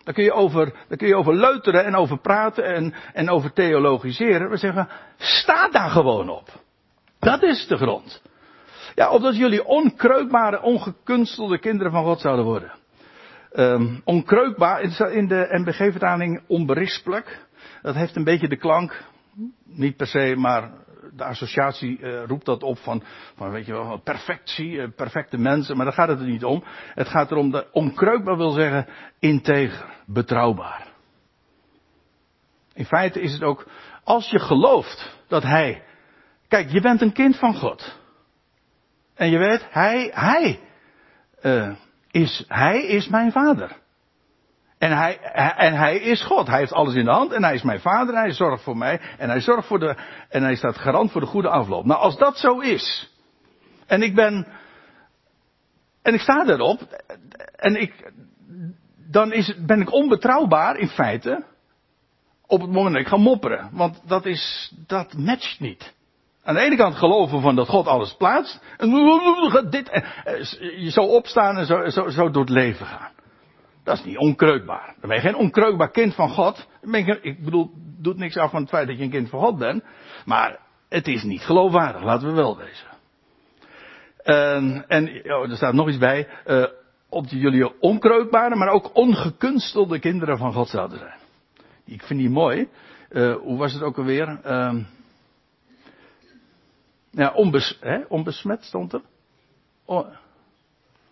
Daar 0.04 0.14
kun 0.14 0.24
je 0.24 0.32
over, 0.32 0.72
kun 0.88 1.08
je 1.08 1.16
over 1.16 1.34
leuteren 1.34 1.84
en 1.84 1.96
over 1.96 2.18
praten 2.18 2.64
en, 2.64 2.94
en 3.12 3.30
over 3.30 3.52
theologiseren. 3.52 4.50
We 4.50 4.56
zeggen, 4.56 4.88
sta 5.16 5.68
daar 5.68 5.90
gewoon 5.90 6.28
op. 6.28 6.48
Dat 7.18 7.42
is 7.42 7.66
de 7.66 7.76
grond. 7.76 8.22
Ja, 8.94 9.10
opdat 9.10 9.36
jullie 9.36 9.64
onkreukbare, 9.64 10.62
ongekunstelde 10.62 11.58
kinderen 11.58 11.92
van 11.92 12.04
God 12.04 12.20
zouden 12.20 12.44
worden. 12.44 12.72
Um, 13.52 14.00
onkreukbaar, 14.04 14.80
in 15.12 15.28
de 15.28 15.46
MBG-vertaling 15.50 16.42
onberispelijk. 16.46 17.46
Dat 17.82 17.94
heeft 17.94 18.16
een 18.16 18.24
beetje 18.24 18.48
de 18.48 18.56
klank, 18.56 19.04
niet 19.64 19.96
per 19.96 20.06
se, 20.06 20.34
maar 20.36 20.72
de 21.12 21.24
associatie 21.24 21.98
uh, 21.98 22.24
roept 22.24 22.44
dat 22.44 22.62
op 22.62 22.78
van, 22.78 23.02
van 23.36 23.50
weet 23.50 23.66
je 23.66 23.72
wel, 23.72 23.98
perfectie, 23.98 24.70
uh, 24.70 24.88
perfecte 24.96 25.38
mensen, 25.38 25.76
maar 25.76 25.84
daar 25.84 25.94
gaat 25.94 26.08
het 26.08 26.20
er 26.20 26.26
niet 26.26 26.44
om. 26.44 26.64
Het 26.94 27.08
gaat 27.08 27.30
erom, 27.30 27.50
dat 27.50 27.66
onkreukbaar 27.72 28.36
wil 28.36 28.50
zeggen 28.50 28.86
integer, 29.18 30.02
betrouwbaar. 30.06 30.86
In 32.74 32.84
feite 32.84 33.20
is 33.20 33.32
het 33.32 33.42
ook, 33.42 33.66
als 34.04 34.30
je 34.30 34.38
gelooft 34.38 35.18
dat 35.28 35.42
hij, 35.42 35.82
kijk, 36.48 36.70
je 36.70 36.80
bent 36.80 37.00
een 37.00 37.12
kind 37.12 37.36
van 37.36 37.54
God. 37.54 37.98
En 39.14 39.30
je 39.30 39.38
weet, 39.38 39.66
hij, 39.70 40.10
hij, 40.14 40.60
uh, 41.42 41.72
is, 42.10 42.44
hij 42.48 42.82
is 42.82 43.08
mijn 43.08 43.32
vader. 43.32 43.79
En 44.80 44.96
hij, 44.96 45.18
en 45.56 45.74
hij 45.74 45.98
is 45.98 46.22
God. 46.22 46.46
Hij 46.46 46.58
heeft 46.58 46.72
alles 46.72 46.94
in 46.94 47.04
de 47.04 47.10
hand. 47.10 47.32
En 47.32 47.44
hij 47.44 47.54
is 47.54 47.62
mijn 47.62 47.80
vader. 47.80 48.14
En 48.14 48.20
hij 48.20 48.32
zorgt 48.32 48.62
voor 48.62 48.76
mij. 48.76 49.00
En 49.18 49.28
hij 49.28 49.40
zorgt 49.40 49.66
voor 49.66 49.78
de. 49.78 49.96
En 50.28 50.42
hij 50.42 50.54
staat 50.54 50.78
garant 50.78 51.12
voor 51.12 51.20
de 51.20 51.26
goede 51.26 51.48
afloop. 51.48 51.84
Nou, 51.84 52.00
als 52.00 52.16
dat 52.16 52.38
zo 52.38 52.58
is. 52.58 53.10
En 53.86 54.02
ik 54.02 54.14
ben. 54.14 54.46
En 56.02 56.14
ik 56.14 56.20
sta 56.20 56.46
erop. 56.46 56.80
En 57.56 57.80
ik. 57.80 58.12
Dan 59.10 59.32
is, 59.32 59.54
ben 59.66 59.80
ik 59.80 59.92
onbetrouwbaar 59.92 60.76
in 60.76 60.88
feite. 60.88 61.44
Op 62.46 62.60
het 62.60 62.70
moment 62.70 62.94
dat 62.94 63.02
ik 63.02 63.08
ga 63.08 63.16
mopperen. 63.16 63.70
Want 63.72 64.00
dat 64.06 64.26
is. 64.26 64.72
Dat 64.86 65.14
matcht 65.16 65.60
niet. 65.60 65.94
Aan 66.42 66.54
de 66.54 66.60
ene 66.60 66.76
kant 66.76 66.94
geloven 66.94 67.40
van 67.40 67.56
dat 67.56 67.68
God 67.68 67.86
alles 67.86 68.14
plaatst. 68.16 68.60
En 68.76 68.90
dit, 69.70 69.90
je 70.76 70.90
zo 70.90 71.00
opstaan 71.00 71.56
en 71.56 71.66
zo, 71.66 71.88
zo, 71.88 72.08
zo 72.08 72.30
door 72.30 72.42
het 72.42 72.52
leven 72.52 72.86
gaan. 72.86 73.18
Dat 73.90 73.98
is 73.98 74.04
niet 74.04 74.18
onkreukbaar. 74.18 74.94
Dan 75.00 75.08
ben 75.08 75.14
je 75.14 75.22
geen 75.22 75.36
onkreukbaar 75.36 75.90
kind 75.90 76.14
van 76.14 76.28
God. 76.28 76.68
ik 77.22 77.44
bedoel, 77.44 77.70
doet 77.98 78.16
niks 78.16 78.36
af 78.36 78.50
van 78.50 78.60
het 78.60 78.68
feit 78.68 78.86
dat 78.86 78.96
je 78.96 79.02
een 79.02 79.10
kind 79.10 79.28
van 79.28 79.40
God 79.40 79.58
bent. 79.58 79.84
Maar 80.24 80.58
het 80.88 81.08
is 81.08 81.22
niet 81.22 81.42
geloofwaardig, 81.42 82.02
laten 82.02 82.28
we 82.28 82.34
wel 82.34 82.56
wezen. 82.56 82.86
En, 84.88 85.08
oh, 85.32 85.50
er 85.50 85.56
staat 85.56 85.74
nog 85.74 85.88
iets 85.88 85.98
bij. 85.98 86.28
Uh, 86.46 86.66
op 87.08 87.26
jullie 87.28 87.80
onkreukbare, 87.80 88.56
maar 88.56 88.68
ook 88.68 88.94
ongekunstelde 88.94 89.98
kinderen 89.98 90.38
van 90.38 90.52
God 90.52 90.68
zouden 90.68 90.98
zijn. 90.98 91.18
Ik 91.84 92.02
vind 92.02 92.20
die 92.20 92.30
mooi. 92.30 92.68
Uh, 93.10 93.36
hoe 93.36 93.58
was 93.58 93.72
het 93.72 93.82
ook 93.82 93.98
alweer? 93.98 94.40
Uh, 94.46 94.84
ja, 97.10 97.34
hè, 97.80 98.00
onbesmet 98.08 98.64
stond 98.64 98.92
er. 98.92 99.02
Oh, 99.84 100.08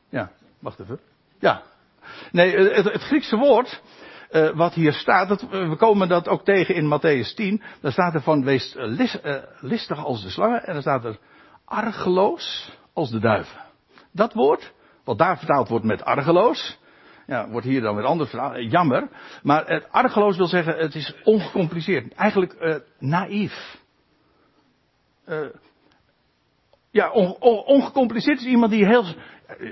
ja, 0.09 0.31
wacht 0.59 0.81
even. 0.81 1.01
Ja, 1.39 1.63
Nee, 2.33 2.57
het, 2.57 2.93
het 2.93 3.03
Griekse 3.03 3.37
woord, 3.37 3.83
uh, 4.31 4.51
wat 4.51 4.75
hier 4.75 4.93
staat, 4.93 5.29
dat, 5.29 5.41
we 5.51 5.77
komen 5.77 6.09
dat 6.09 6.29
ook 6.29 6.45
tegen 6.45 6.75
in 6.75 6.99
Matthäus 6.99 7.35
10. 7.35 7.63
Daar 7.81 7.93
staat 7.93 8.15
er 8.15 8.23
van, 8.23 8.45
wees 8.45 8.77
uh, 8.77 9.37
listig 9.61 10.05
als 10.05 10.23
de 10.23 10.31
slangen. 10.31 10.67
En 10.67 10.73
dan 10.73 10.83
staat 10.83 11.05
er 11.05 11.19
argeloos 11.65 12.73
als 12.93 13.11
de 13.11 13.19
duiven. 13.19 13.61
Dat 14.13 14.33
woord, 14.33 14.73
wat 15.05 15.19
daar 15.19 15.39
vertaald 15.39 15.69
wordt 15.69 15.85
met 15.85 16.05
argeloos. 16.05 16.79
Ja, 17.27 17.49
wordt 17.49 17.67
hier 17.67 17.81
dan 17.81 17.95
weer 17.95 18.05
anders 18.05 18.31
vertaald. 18.31 18.55
Eh, 18.55 18.71
jammer. 18.71 19.09
Maar 19.43 19.67
het 19.67 19.87
argeloos 19.91 20.37
wil 20.37 20.47
zeggen, 20.47 20.77
het 20.77 20.95
is 20.95 21.15
ongecompliceerd. 21.25 22.15
Eigenlijk 22.15 22.83
naïef. 22.99 23.77
ja, 26.91 27.11
on, 27.11 27.37
on, 27.41 27.65
ongecompliceerd 27.65 28.39
is 28.39 28.47
iemand 28.47 28.73
die 28.73 28.87
heel, 28.87 29.05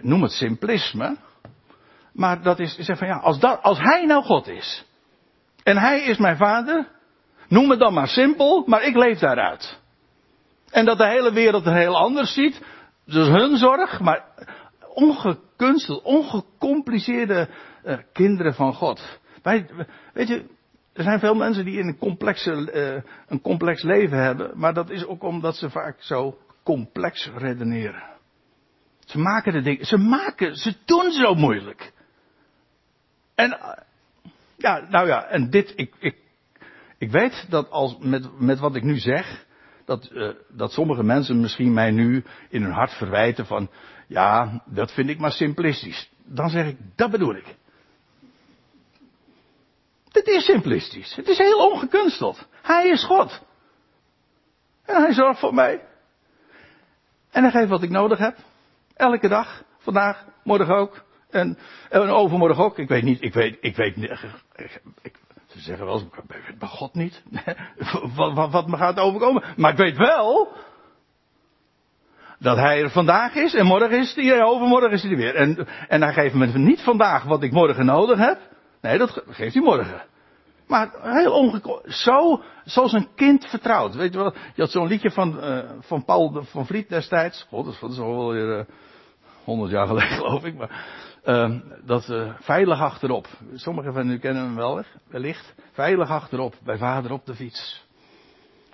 noem 0.03 0.23
het 0.23 0.33
simplisme. 0.33 1.17
Maar 2.17 2.43
dat 2.43 2.59
is, 2.59 2.77
zeg 2.79 2.99
van 2.99 3.07
ja, 3.07 3.17
als, 3.17 3.39
dat, 3.39 3.63
als 3.63 3.79
hij 3.79 4.05
nou 4.05 4.25
God 4.25 4.49
is. 4.49 4.85
En 5.63 5.77
hij 5.77 6.03
is 6.03 6.19
mijn 6.19 6.37
vader. 6.37 6.89
Noem 7.49 7.71
het 7.71 7.79
dan 7.79 7.93
maar 7.93 8.09
simpel, 8.09 8.65
maar 8.67 8.83
ik 8.83 8.97
leef 8.97 9.19
daaruit. 9.19 9.81
En 10.71 10.85
dat 10.85 10.99
de 10.99 11.07
hele 11.07 11.33
wereld 11.33 11.67
er 11.67 11.75
heel 11.75 11.97
anders 11.97 12.33
ziet. 12.33 12.63
Dus 13.05 13.29
hun 13.29 13.57
zorg, 13.57 14.01
maar 14.01 14.25
ongekunsteld, 14.95 16.03
ongecompliceerde 16.03 17.49
uh, 17.85 17.99
kinderen 18.13 18.55
van 18.55 18.75
God. 18.75 19.19
Wij, 19.43 19.67
weet 20.13 20.29
je, 20.29 20.45
er 20.93 21.03
zijn 21.03 21.19
veel 21.19 21.35
mensen 21.35 21.65
die 21.65 21.79
in 21.79 21.87
een, 21.87 21.99
complexe, 21.99 22.53
uh, 22.53 23.13
een 23.27 23.41
complex 23.41 23.83
leven 23.83 24.19
hebben, 24.19 24.51
maar 24.55 24.75
dat 24.75 24.91
is 24.91 25.07
ook 25.07 25.23
omdat 25.23 25.57
ze 25.57 25.71
vaak 25.71 26.03
zo 26.03 26.39
complex 26.63 27.31
redeneren. 27.37 28.03
Ze 29.05 29.19
maken 29.19 29.53
de 29.53 29.63
dingen, 29.63 29.87
ze 29.87 29.97
maken, 29.97 30.55
ze 30.55 30.75
doen 30.85 31.11
zo 31.11 31.35
moeilijk. 31.35 31.93
En, 33.37 33.59
ja, 34.57 34.87
nou 34.89 35.07
ja, 35.07 35.25
en 35.25 35.51
dit, 35.51 35.73
ik, 35.77 35.95
ik, 35.99 36.17
ik 36.99 37.11
weet 37.11 37.47
dat 37.49 37.71
als, 37.71 37.97
met, 37.99 38.41
met 38.41 38.59
wat 38.59 38.75
ik 38.75 38.83
nu 38.83 38.99
zeg, 38.99 39.45
dat, 39.85 40.11
uh, 40.13 40.35
dat 40.49 40.73
sommige 40.73 41.03
mensen 41.03 41.41
misschien 41.41 41.73
mij 41.73 41.91
nu 41.91 42.25
in 42.49 42.63
hun 42.63 42.73
hart 42.73 42.93
verwijten 42.93 43.47
van, 43.47 43.71
ja, 44.07 44.63
dat 44.65 44.93
vind 44.93 45.09
ik 45.09 45.19
maar 45.19 45.33
simplistisch. 45.33 46.11
Dan 46.25 46.49
zeg 46.49 46.67
ik, 46.67 46.77
dat 46.95 47.11
bedoel 47.11 47.35
ik. 47.35 47.57
Dit 50.13 50.27
is 50.27 50.45
simplistisch. 50.45 51.15
Het 51.15 51.29
is 51.29 51.39
heel 51.39 51.71
ongekunsteld. 51.71 52.49
Hij 52.63 52.89
is 52.89 53.05
God. 53.05 53.43
En 54.85 55.03
hij 55.03 55.13
zorgt 55.13 55.41
voor 55.41 55.55
mij. 55.55 55.85
En 57.31 57.43
hij 57.43 57.51
geeft 57.51 57.69
wat 57.69 57.83
ik 57.83 57.91
nodig 57.91 58.19
heb. 58.19 58.37
Elke 58.95 59.29
dag. 59.29 59.63
Vandaag, 59.79 60.25
morgen 60.43 60.77
ook. 60.77 61.05
En, 61.37 61.59
en 61.91 62.09
overmorgen 62.09 62.65
ook. 62.65 62.79
Ik 62.79 62.89
weet 62.89 63.03
niet, 63.03 63.23
ik 63.23 63.35
weet, 63.35 63.57
ik 63.61 63.77
weet 63.77 63.97
niet. 63.97 64.19
Ze 65.47 65.61
zeggen 65.61 65.87
wel 65.87 65.95
eens, 65.95 66.05
ik 66.05 66.23
weet 66.27 66.59
bij 66.59 66.69
God 66.69 66.95
niet. 66.95 67.23
wat, 68.17 68.35
wat, 68.35 68.51
wat 68.51 68.67
me 68.67 68.77
gaat 68.77 68.99
overkomen. 68.99 69.45
Maar 69.57 69.71
ik 69.71 69.79
weet 69.79 69.97
wel. 69.97 70.53
Dat 72.39 72.57
hij 72.57 72.83
er 72.83 72.91
vandaag 72.91 73.35
is 73.35 73.55
en 73.55 73.67
morgen 73.67 73.99
is 73.99 74.15
hij, 74.15 74.43
overmorgen 74.43 74.91
is 74.91 75.03
hij 75.03 75.11
er 75.11 75.17
weer. 75.17 75.35
En, 75.35 75.67
en 75.89 76.03
hij 76.03 76.13
geeft 76.13 76.35
me 76.35 76.47
niet 76.47 76.81
vandaag 76.81 77.25
wat 77.25 77.43
ik 77.43 77.53
morgen 77.53 77.87
nodig 77.87 78.19
heb. 78.19 78.39
Nee, 78.81 78.99
dat 78.99 79.23
geeft 79.29 79.55
hij 79.55 79.63
morgen. 79.63 80.03
Maar 80.67 80.91
heel 81.03 81.33
ongekomen. 81.33 81.93
Zo, 81.93 82.43
zoals 82.65 82.93
een 82.93 83.09
kind 83.15 83.47
vertrouwd. 83.47 83.95
Weet 83.95 84.13
je 84.13 84.19
wel, 84.19 84.35
je 84.55 84.63
had 84.63 84.71
zo'n 84.71 84.87
liedje 84.87 85.11
van, 85.11 85.45
uh, 85.45 85.59
van 85.81 86.05
Paul 86.05 86.45
van 86.45 86.67
Vliet 86.67 86.89
destijds. 86.89 87.47
God, 87.49 87.81
dat 87.81 87.91
is 87.91 87.99
al 87.99 88.31
weer 88.31 88.59
uh, 88.59 88.65
100 89.45 89.71
jaar 89.71 89.87
geleden 89.87 90.17
geloof 90.21 90.45
ik. 90.45 90.55
Maar, 90.55 90.85
uh, 91.27 91.61
dat 91.85 92.09
uh, 92.09 92.33
veilig 92.41 92.81
achterop. 92.81 93.29
Sommigen 93.55 93.93
van 93.93 94.11
u 94.11 94.19
kennen 94.19 94.43
hem 94.43 94.55
wel, 94.55 94.83
wellicht. 95.09 95.55
Veilig 95.73 96.11
achterop, 96.11 96.55
bij 96.65 96.79
vader 96.79 97.13
op 97.13 97.27
de 97.27 97.35
fiets. 97.35 97.85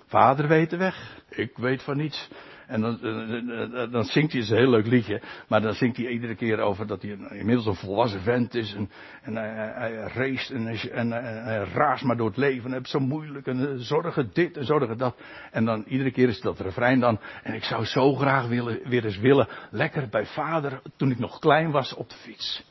Vader 0.05 0.47
weet 0.47 0.69
de 0.69 0.77
weg, 0.77 1.23
ik 1.29 1.57
weet 1.57 1.83
van 1.83 1.97
niets. 1.97 2.29
En 2.73 2.81
dan, 2.81 2.97
dan, 3.01 3.91
dan 3.91 4.03
zingt 4.03 4.31
hij, 4.31 4.41
een 4.41 4.57
heel 4.57 4.69
leuk 4.69 4.85
liedje, 4.85 5.21
maar 5.47 5.61
dan 5.61 5.73
zingt 5.73 5.97
hij 5.97 6.07
iedere 6.07 6.35
keer 6.35 6.59
over 6.59 6.87
dat 6.87 7.01
hij 7.01 7.11
inmiddels 7.29 7.65
een 7.65 7.75
volwassen 7.75 8.21
vent 8.21 8.55
is. 8.55 8.73
En, 8.73 8.89
en 9.21 9.35
hij, 9.35 9.71
hij 9.75 9.93
race 9.93 10.89
en, 10.91 11.11
hij 11.11 11.63
raast 11.73 12.03
maar 12.03 12.17
door 12.17 12.27
het 12.27 12.37
leven 12.37 12.65
en 12.65 12.73
heeft 12.73 12.89
zo 12.89 12.99
moeilijk 12.99 13.47
en 13.47 13.83
zorgen 13.83 14.29
dit 14.33 14.57
en 14.57 14.65
zorgen 14.65 14.97
dat. 14.97 15.15
En 15.51 15.65
dan 15.65 15.83
iedere 15.87 16.11
keer 16.11 16.27
is 16.27 16.41
dat 16.41 16.59
refrein 16.59 16.99
dan. 16.99 17.19
En 17.43 17.53
ik 17.53 17.63
zou 17.63 17.85
zo 17.85 18.13
graag 18.13 18.47
willen, 18.47 18.79
weer 18.89 19.05
eens 19.05 19.17
willen, 19.17 19.47
lekker 19.71 20.09
bij 20.09 20.25
vader, 20.25 20.81
toen 20.95 21.11
ik 21.11 21.19
nog 21.19 21.39
klein 21.39 21.71
was, 21.71 21.93
op 21.93 22.09
de 22.09 22.15
fiets. 22.15 22.63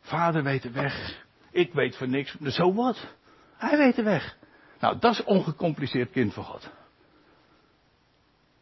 Vader 0.00 0.42
weet 0.42 0.62
de 0.62 0.70
weg, 0.70 1.24
ik 1.50 1.72
weet 1.72 1.96
van 1.96 2.10
niks, 2.10 2.36
zo 2.40 2.74
wat. 2.74 3.14
Hij 3.56 3.78
weet 3.78 3.96
de 3.96 4.02
weg. 4.02 4.36
Nou, 4.80 4.98
dat 4.98 5.12
is 5.12 5.24
ongecompliceerd 5.24 6.10
kind 6.10 6.34
van 6.34 6.44
God. 6.44 6.70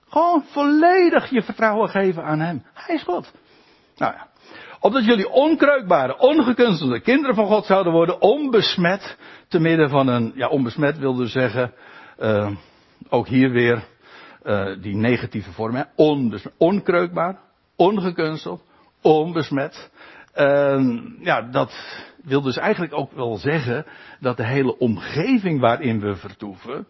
Gewoon 0.09 0.45
volledig 0.47 1.31
je 1.31 1.43
vertrouwen 1.43 1.89
geven 1.89 2.25
aan 2.25 2.41
Hem. 2.41 2.63
Hij 2.75 2.95
is 2.95 3.03
God. 3.03 3.33
Nou 3.97 4.13
ja. 4.15 4.27
Opdat 4.81 5.05
jullie 5.05 5.31
onkreukbare, 5.31 6.19
ongekunstelde 6.19 7.01
kinderen 7.01 7.35
van 7.35 7.47
God 7.47 7.65
zouden 7.65 7.93
worden, 7.93 8.21
onbesmet, 8.21 9.17
te 9.49 9.59
midden 9.59 9.89
van 9.89 10.09
een, 10.09 10.33
ja, 10.35 10.49
onbesmet 10.49 10.99
wilde 10.99 11.27
zeggen, 11.27 11.73
uh, 12.19 12.51
ook 13.09 13.27
hier 13.29 13.51
weer, 13.51 13.85
uh, 14.45 14.83
die 14.83 14.97
negatieve 14.97 15.53
vorm, 15.53 15.85
onbesmet, 15.95 16.55
onkreukbaar, 16.59 17.39
ongekunsteld, 17.77 18.63
onbesmet. 19.03 19.91
Ja, 21.21 21.43
dat 21.51 21.73
wil 22.23 22.43
dus 22.43 22.57
eigenlijk 22.57 22.95
ook 22.95 23.13
wel 23.13 23.37
zeggen 23.37 23.87
dat 24.21 24.37
de 24.37 24.47
hele 24.47 24.79
omgeving 24.79 25.61
waarin 25.61 26.01
we 26.01 26.17
vertoeven, 26.17 26.87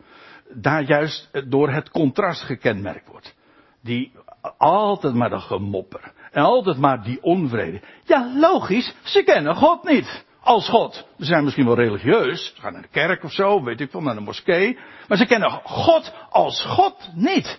daar 0.54 0.82
juist 0.82 1.30
door 1.48 1.70
het 1.70 1.90
contrast 1.90 2.42
gekenmerkt 2.42 3.08
wordt. 3.08 3.34
Die 3.82 4.12
altijd 4.58 5.14
maar 5.14 5.30
dat 5.30 5.42
gemopper. 5.42 6.12
En 6.30 6.42
altijd 6.42 6.78
maar 6.78 7.02
die 7.02 7.22
onvrede. 7.22 7.80
Ja, 8.04 8.32
logisch, 8.34 8.94
ze 9.02 9.22
kennen 9.22 9.54
God 9.54 9.84
niet. 9.84 10.26
Als 10.40 10.68
God. 10.68 11.06
Ze 11.18 11.24
zijn 11.24 11.44
misschien 11.44 11.66
wel 11.66 11.74
religieus. 11.74 12.52
Ze 12.54 12.60
gaan 12.60 12.72
naar 12.72 12.82
de 12.82 12.88
kerk 12.88 13.24
of 13.24 13.32
zo, 13.32 13.62
weet 13.62 13.80
ik 13.80 13.90
veel, 13.90 14.00
naar 14.00 14.14
de 14.14 14.20
moskee. 14.20 14.78
Maar 15.08 15.18
ze 15.18 15.26
kennen 15.26 15.50
God 15.50 16.14
als 16.30 16.64
God 16.64 17.10
niet. 17.14 17.58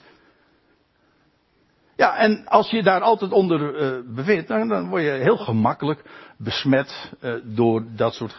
Ja, 1.96 2.18
en 2.18 2.48
als 2.48 2.70
je 2.70 2.84
daar 2.84 3.02
altijd 3.02 3.32
onder 3.32 3.82
uh, 3.82 4.16
bevindt, 4.16 4.48
dan, 4.48 4.90
word 4.90 5.04
je 5.04 5.10
heel 5.10 5.38
gemakkelijk 5.38 6.04
besmet 6.38 7.12
uh, 7.22 7.34
door, 7.44 7.84
dat 7.96 8.14
soort 8.14 8.36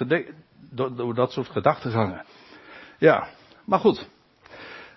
door, 0.70 0.96
door 0.96 1.14
dat 1.14 1.32
soort. 1.32 1.50
Ja, 2.98 3.28
maar 3.64 3.78
goed 3.78 4.08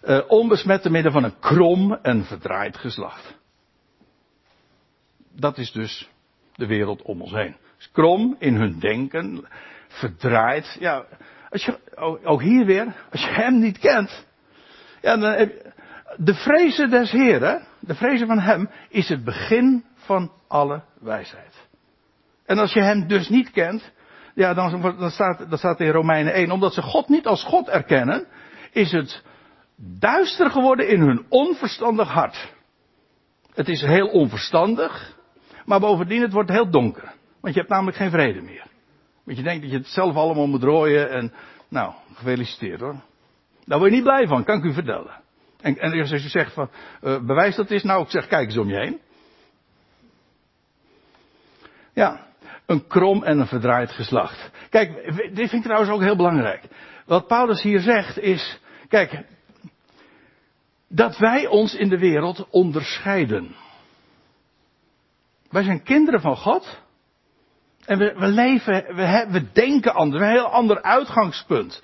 uh, 0.04 0.20
onbesmet 0.28 0.82
te 0.82 0.90
midden 0.90 1.12
van 1.12 1.24
een 1.24 1.40
krom 1.40 1.94
en 1.94 2.24
verdraaid 2.26 2.78
geslacht. 2.78 3.38
Dat 5.36 5.58
is 5.58 5.72
dus 5.72 6.10
de 6.56 6.68
wereld 6.68 7.02
om 7.02 7.22
ons 7.22 7.32
heen. 7.32 7.56
Krom 7.92 8.36
in 8.40 8.56
hun 8.56 8.80
denken, 8.80 9.48
verdraaid. 9.88 10.78
Ja, 10.80 11.06
als 11.50 11.66
je, 11.66 11.80
ook 12.24 12.42
hier 12.42 12.66
weer, 12.66 12.96
als 13.12 13.22
je 13.22 13.30
hem 13.32 13.60
niet 13.60 13.80
kent, 13.80 14.26
ja, 15.02 15.18
dan 15.18 15.52
de 16.18 16.34
vrezen 16.34 16.90
des 16.90 17.12
Heren, 17.12 17.68
de 17.80 17.96
vrezen 17.96 18.28
van 18.28 18.40
hem, 18.40 18.70
is 18.90 19.10
het 19.10 19.24
begin 19.24 19.86
van 19.96 20.32
alle 20.48 20.84
wijsheid. 21.00 21.68
En 22.46 22.58
als 22.58 22.74
je 22.74 22.82
hem 22.82 23.08
dus 23.08 23.30
niet 23.30 23.52
kent, 23.52 23.92
ja, 24.36 24.54
dan, 24.54 24.82
dan 24.82 25.12
staat, 25.12 25.50
dan 25.50 25.58
staat 25.58 25.80
in 25.80 25.92
Romeinen 25.92 26.34
1, 26.34 26.52
omdat 26.52 26.74
ze 26.74 26.82
God 26.82 27.10
niet 27.10 27.28
als 27.28 27.44
God 27.44 27.68
erkennen, 27.68 28.28
is 28.72 28.92
het 28.92 29.24
duister 29.76 30.50
geworden 30.50 30.90
in 30.90 31.02
hun 31.02 31.26
onverstandig 31.30 32.08
hart. 32.08 32.54
Het 33.54 33.70
is 33.70 33.82
heel 33.82 34.08
onverstandig, 34.08 35.18
maar 35.66 35.80
bovendien 35.80 36.22
het 36.22 36.34
wordt 36.34 36.50
heel 36.50 36.70
donker. 36.70 37.14
Want 37.42 37.54
je 37.54 37.60
hebt 37.60 37.72
namelijk 37.72 37.98
geen 37.98 38.12
vrede 38.12 38.42
meer. 38.42 38.68
Want 39.24 39.38
je 39.38 39.44
denkt 39.44 39.62
dat 39.62 39.72
je 39.72 39.78
het 39.78 39.88
zelf 39.88 40.16
allemaal 40.16 40.48
moet 40.48 40.64
rooien 40.64 41.10
en, 41.10 41.34
nou, 41.70 41.94
gefeliciteerd 42.14 42.80
hoor. 42.80 43.02
Daar 43.66 43.80
word 43.80 43.90
je 43.90 43.96
niet 43.96 44.06
blij 44.06 44.28
van, 44.28 44.44
kan 44.44 44.58
ik 44.58 44.64
u 44.64 44.74
vertellen. 44.74 45.22
En, 45.62 45.78
en 45.78 46.00
als 46.00 46.10
je 46.10 46.30
zegt 46.30 46.54
van, 46.54 46.70
uh, 47.02 47.26
bewijs 47.26 47.56
dat 47.56 47.72
is, 47.72 47.84
nou, 47.84 48.04
ik 48.04 48.10
zeg, 48.10 48.28
kijk 48.28 48.48
eens 48.48 48.58
om 48.58 48.70
je 48.70 48.76
heen. 48.76 49.00
Ja, 51.94 52.28
een 52.66 52.88
krom 52.88 53.24
en 53.24 53.40
een 53.40 53.48
verdraaid 53.48 53.92
geslacht. 53.92 54.52
Kijk, 54.70 55.06
dit 55.16 55.50
vind 55.50 55.52
ik 55.52 55.64
trouwens 55.64 55.92
ook 55.92 56.02
heel 56.02 56.16
belangrijk. 56.16 56.64
Wat 57.06 57.28
Paulus 57.28 57.62
hier 57.62 57.80
zegt 57.80 58.20
is, 58.20 58.60
kijk, 58.88 59.26
dat 60.96 61.18
wij 61.18 61.48
ons 61.48 61.76
in 61.76 61.90
de 61.90 61.98
wereld 61.98 62.48
onderscheiden. 62.50 63.56
Wij 65.50 65.64
zijn 65.64 65.84
kinderen 65.84 66.22
van 66.22 66.38
God. 66.38 66.82
En 67.86 67.98
we, 67.98 68.14
we 68.18 68.28
leven, 68.28 68.96
we, 68.96 69.26
we 69.30 69.52
denken 69.52 69.94
anders, 69.94 70.20
we 70.22 70.26
hebben 70.26 70.44
een 70.44 70.50
heel 70.50 70.60
ander 70.60 70.82
uitgangspunt. 70.82 71.84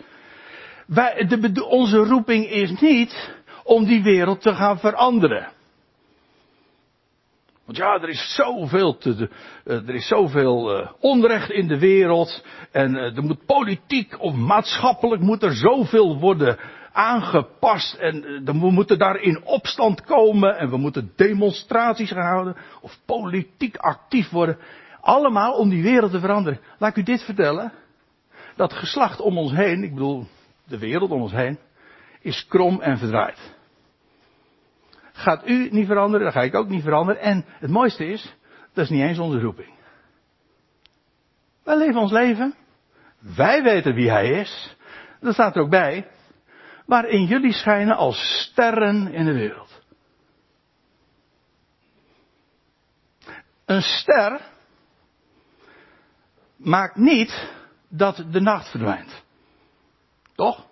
Wij, 0.87 1.25
de, 1.27 1.65
onze 1.65 1.97
roeping 1.97 2.49
is 2.49 2.79
niet 2.79 3.31
om 3.63 3.85
die 3.85 4.03
wereld 4.03 4.41
te 4.41 4.53
gaan 4.53 4.79
veranderen. 4.79 5.51
Want 7.65 7.77
ja, 7.77 8.01
er 8.01 8.09
is 8.09 8.35
zoveel, 8.35 8.97
te, 8.97 9.29
uh, 9.65 9.87
er 9.87 9.95
is 9.95 10.07
zoveel 10.07 10.79
uh, 10.79 10.91
onrecht 10.99 11.49
in 11.49 11.67
de 11.67 11.79
wereld. 11.79 12.45
En 12.71 12.95
uh, 12.95 13.17
er 13.17 13.23
moet 13.23 13.45
politiek 13.45 14.19
of 14.19 14.33
maatschappelijk 14.33 15.21
moet 15.21 15.43
er 15.43 15.53
zoveel 15.53 16.19
worden 16.19 16.59
aangepast 16.99 17.93
en 17.93 18.25
eh, 18.25 18.53
we 18.53 18.71
moeten 18.71 18.97
daar 18.97 19.19
in 19.19 19.43
opstand 19.43 20.01
komen 20.01 20.57
en 20.57 20.69
we 20.69 20.77
moeten 20.77 21.11
demonstraties 21.15 22.11
gaan 22.11 22.25
houden 22.25 22.55
of 22.81 22.99
politiek 23.05 23.77
actief 23.77 24.29
worden. 24.29 24.57
Allemaal 25.01 25.53
om 25.53 25.69
die 25.69 25.83
wereld 25.83 26.11
te 26.11 26.19
veranderen. 26.19 26.59
Laat 26.77 26.89
ik 26.89 26.97
u 26.97 27.03
dit 27.03 27.23
vertellen. 27.23 27.71
Dat 28.55 28.73
geslacht 28.73 29.19
om 29.19 29.37
ons 29.37 29.51
heen, 29.51 29.83
ik 29.83 29.93
bedoel 29.93 30.27
de 30.65 30.77
wereld 30.77 31.11
om 31.11 31.21
ons 31.21 31.31
heen, 31.31 31.59
is 32.21 32.47
krom 32.47 32.81
en 32.81 32.97
verdraaid. 32.97 33.55
Gaat 35.13 35.47
u 35.47 35.69
niet 35.71 35.87
veranderen, 35.87 36.23
dan 36.23 36.33
ga 36.33 36.41
ik 36.41 36.55
ook 36.55 36.69
niet 36.69 36.83
veranderen. 36.83 37.21
En 37.21 37.45
het 37.47 37.69
mooiste 37.69 38.05
is, 38.05 38.35
dat 38.73 38.83
is 38.83 38.89
niet 38.89 39.01
eens 39.01 39.19
onze 39.19 39.39
roeping. 39.39 39.73
Wij 41.63 41.77
leven 41.77 42.01
ons 42.01 42.11
leven. 42.11 42.53
Wij 43.35 43.63
weten 43.63 43.93
wie 43.93 44.09
hij 44.09 44.29
is. 44.29 44.75
Dat 45.19 45.33
staat 45.33 45.55
er 45.55 45.61
ook 45.61 45.69
bij 45.69 46.05
waarin 46.89 47.25
jullie 47.25 47.53
schijnen 47.53 47.95
als 47.95 48.17
sterren 48.17 49.13
in 49.13 49.25
de 49.25 49.33
wereld. 49.33 49.81
Een 53.65 53.81
ster 53.81 54.41
maakt 56.57 56.95
niet 56.95 57.49
dat 57.89 58.23
de 58.31 58.39
nacht 58.39 58.69
verdwijnt. 58.69 59.23
Toch? 60.35 60.65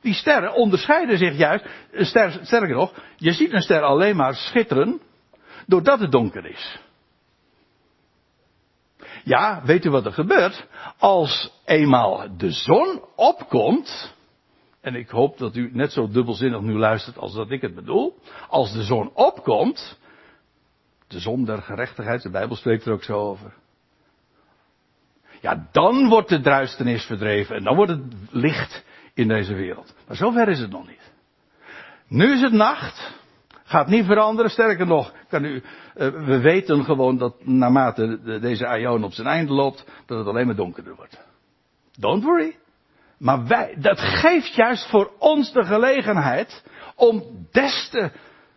Die 0.00 0.14
sterren 0.14 0.54
onderscheiden 0.54 1.18
zich 1.18 1.36
juist, 1.36 1.64
ster, 1.92 2.38
sterker 2.42 2.76
nog, 2.76 2.94
je 3.16 3.32
ziet 3.32 3.52
een 3.52 3.62
ster 3.62 3.82
alleen 3.82 4.16
maar 4.16 4.34
schitteren 4.34 5.00
doordat 5.66 6.00
het 6.00 6.12
donker 6.12 6.46
is. 6.46 6.78
Ja, 9.24 9.62
weet 9.64 9.84
u 9.84 9.90
wat 9.90 10.06
er 10.06 10.12
gebeurt? 10.12 10.66
Als 10.98 11.52
eenmaal 11.64 12.36
de 12.36 12.50
zon 12.50 13.04
opkomt, 13.16 14.14
en 14.86 14.94
ik 14.94 15.08
hoop 15.08 15.38
dat 15.38 15.56
u 15.56 15.70
net 15.72 15.92
zo 15.92 16.08
dubbelzinnig 16.08 16.60
nu 16.60 16.78
luistert 16.78 17.18
als 17.18 17.34
dat 17.34 17.50
ik 17.50 17.60
het 17.60 17.74
bedoel. 17.74 18.18
Als 18.48 18.72
de 18.72 18.82
zon 18.82 19.10
opkomt, 19.14 19.98
de 21.06 21.20
zon 21.20 21.44
der 21.44 21.62
gerechtigheid, 21.62 22.22
de 22.22 22.30
Bijbel 22.30 22.56
spreekt 22.56 22.84
er 22.84 22.92
ook 22.92 23.02
zo 23.02 23.18
over. 23.18 23.54
Ja, 25.40 25.68
dan 25.72 26.08
wordt 26.08 26.28
de 26.28 26.40
duisternis 26.40 27.04
verdreven 27.04 27.56
en 27.56 27.64
dan 27.64 27.76
wordt 27.76 27.90
het 27.90 28.02
licht 28.30 28.84
in 29.14 29.28
deze 29.28 29.54
wereld. 29.54 29.94
Maar 30.06 30.16
zover 30.16 30.48
is 30.48 30.58
het 30.58 30.70
nog 30.70 30.86
niet. 30.86 31.12
Nu 32.08 32.32
is 32.32 32.40
het 32.40 32.52
nacht. 32.52 33.14
Gaat 33.64 33.88
niet 33.88 34.04
veranderen. 34.04 34.50
Sterker 34.50 34.86
nog, 34.86 35.12
kan 35.28 35.44
u, 35.44 35.54
uh, 35.54 35.62
we 36.26 36.40
weten 36.40 36.84
gewoon 36.84 37.18
dat 37.18 37.46
naarmate 37.46 38.20
de, 38.22 38.38
deze 38.38 38.66
aion 38.66 39.04
op 39.04 39.12
zijn 39.12 39.26
einde 39.26 39.52
loopt, 39.52 39.84
dat 40.06 40.18
het 40.18 40.26
alleen 40.26 40.46
maar 40.46 40.56
donkerder 40.56 40.94
wordt. 40.96 41.20
Don't 41.98 42.24
worry. 42.24 42.56
Maar 43.18 43.46
wij, 43.46 43.74
dat 43.78 44.00
geeft 44.00 44.54
juist 44.54 44.88
voor 44.88 45.12
ons 45.18 45.52
de 45.52 45.64
gelegenheid 45.64 46.64
om 46.94 47.24
des 47.52 47.88
te 47.90 48.10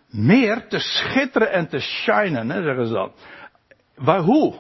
meer 0.10 0.68
te 0.68 0.80
schitteren 0.80 1.51
en 1.51 1.68
te 1.68 1.80
shinen, 1.80 2.49
hè, 2.49 2.64
zeggen 2.64 2.88
ze 2.88 2.93
dan. 2.93 3.12
Waar, 3.95 4.20
hoe? 4.20 4.55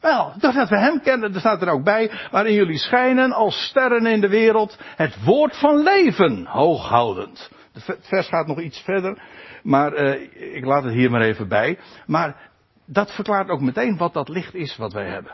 Wel, 0.00 0.32
doordat 0.38 0.68
we 0.68 0.78
hem 0.78 1.00
kennen, 1.00 1.34
er 1.34 1.40
staat 1.40 1.62
er 1.62 1.68
ook 1.68 1.84
bij, 1.84 2.10
waarin 2.30 2.54
jullie 2.54 2.78
schijnen 2.78 3.32
als 3.32 3.64
sterren 3.64 4.06
in 4.06 4.20
de 4.20 4.28
wereld, 4.28 4.78
het 4.96 5.24
woord 5.24 5.56
van 5.56 5.82
leven 5.82 6.46
hooghoudend. 6.46 7.50
Het 7.72 8.06
vers 8.06 8.28
gaat 8.28 8.46
nog 8.46 8.60
iets 8.60 8.80
verder, 8.80 9.22
maar 9.62 9.92
uh, 9.92 10.54
ik 10.56 10.64
laat 10.64 10.84
het 10.84 10.92
hier 10.92 11.10
maar 11.10 11.20
even 11.20 11.48
bij. 11.48 11.78
Maar 12.06 12.50
dat 12.86 13.14
verklaart 13.14 13.48
ook 13.48 13.60
meteen 13.60 13.96
wat 13.96 14.12
dat 14.12 14.28
licht 14.28 14.54
is 14.54 14.76
wat 14.76 14.92
wij 14.92 15.06
hebben. 15.06 15.32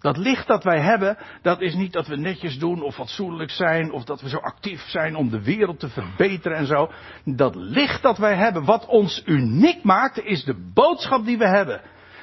Dat 0.00 0.16
licht 0.16 0.46
dat 0.46 0.64
wij 0.64 0.80
hebben, 0.80 1.18
dat 1.42 1.60
is 1.60 1.74
niet 1.74 1.92
dat 1.92 2.06
we 2.06 2.16
netjes 2.16 2.58
doen 2.58 2.82
of 2.82 2.94
fatsoenlijk 2.94 3.50
zijn 3.50 3.92
of 3.92 4.04
dat 4.04 4.20
we 4.20 4.28
zo 4.28 4.36
actief 4.36 4.80
zijn 4.80 5.16
om 5.16 5.30
de 5.30 5.42
wereld 5.42 5.80
te 5.80 5.88
verbeteren 5.88 6.56
en 6.56 6.66
zo. 6.66 6.90
Dat 7.24 7.54
licht 7.54 8.02
dat 8.02 8.18
wij 8.18 8.34
hebben, 8.34 8.64
wat 8.64 8.86
ons 8.86 9.22
uniek 9.26 9.82
maakt, 9.82 10.24
is 10.24 10.44
de 10.44 10.70
boodschap 10.74 11.24
die 11.24 11.38
we 11.38 11.48
hebben. 11.48 11.80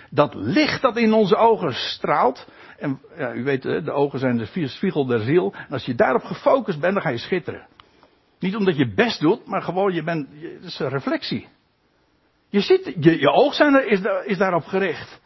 Dat 0.09 0.33
licht 0.33 0.81
dat 0.81 0.97
in 0.97 1.13
onze 1.13 1.35
ogen 1.35 1.73
straalt. 1.73 2.47
En 2.77 3.01
ja, 3.17 3.33
u 3.33 3.43
weet, 3.43 3.61
de 3.61 3.91
ogen 3.91 4.19
zijn 4.19 4.37
de 4.37 4.67
spiegel 4.67 5.05
der 5.05 5.19
ziel. 5.19 5.53
En 5.53 5.71
als 5.73 5.85
je 5.85 5.95
daarop 5.95 6.23
gefocust 6.23 6.79
bent, 6.79 6.93
dan 6.93 7.01
ga 7.01 7.09
je 7.09 7.17
schitteren. 7.17 7.67
Niet 8.39 8.55
omdat 8.55 8.77
je 8.77 8.93
best 8.93 9.19
doet, 9.19 9.45
maar 9.45 9.61
gewoon 9.61 9.93
je 9.93 10.03
bent, 10.03 10.27
het 10.41 10.63
is 10.63 10.79
een 10.79 10.89
reflectie. 10.89 11.47
Je 12.49 12.61
ziet, 12.61 12.95
je, 12.99 13.19
je 13.19 13.31
oog 13.31 13.53
zijn 13.53 13.89
is, 13.89 14.01
is 14.25 14.37
daarop 14.37 14.63
gericht. 14.63 15.21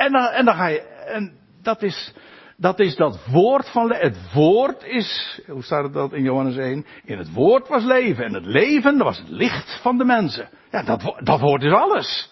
En 0.00 0.12
dan, 0.12 0.26
en 0.26 0.44
dan 0.44 0.54
ga 0.54 0.66
je, 0.66 0.80
en 1.06 1.32
dat 1.62 1.82
is, 1.82 2.14
dat 2.56 2.78
is 2.78 2.96
dat 2.96 3.26
woord 3.26 3.68
van. 3.68 3.92
Het 3.92 4.32
woord 4.32 4.84
is, 4.84 5.40
hoe 5.46 5.62
staat 5.62 5.82
het 5.82 5.92
dat 5.92 6.12
in 6.12 6.22
Johannes 6.22 6.56
1? 6.56 6.86
In 7.04 7.18
het 7.18 7.32
woord 7.32 7.68
was 7.68 7.84
leven. 7.84 8.24
En 8.24 8.34
het 8.34 8.44
leven, 8.44 8.98
was 8.98 9.18
het 9.18 9.28
licht 9.28 9.80
van 9.82 9.98
de 9.98 10.04
mensen. 10.04 10.48
Ja, 10.70 10.82
dat, 10.82 11.14
dat 11.18 11.40
woord 11.40 11.62
is 11.62 11.72
alles. 11.72 12.30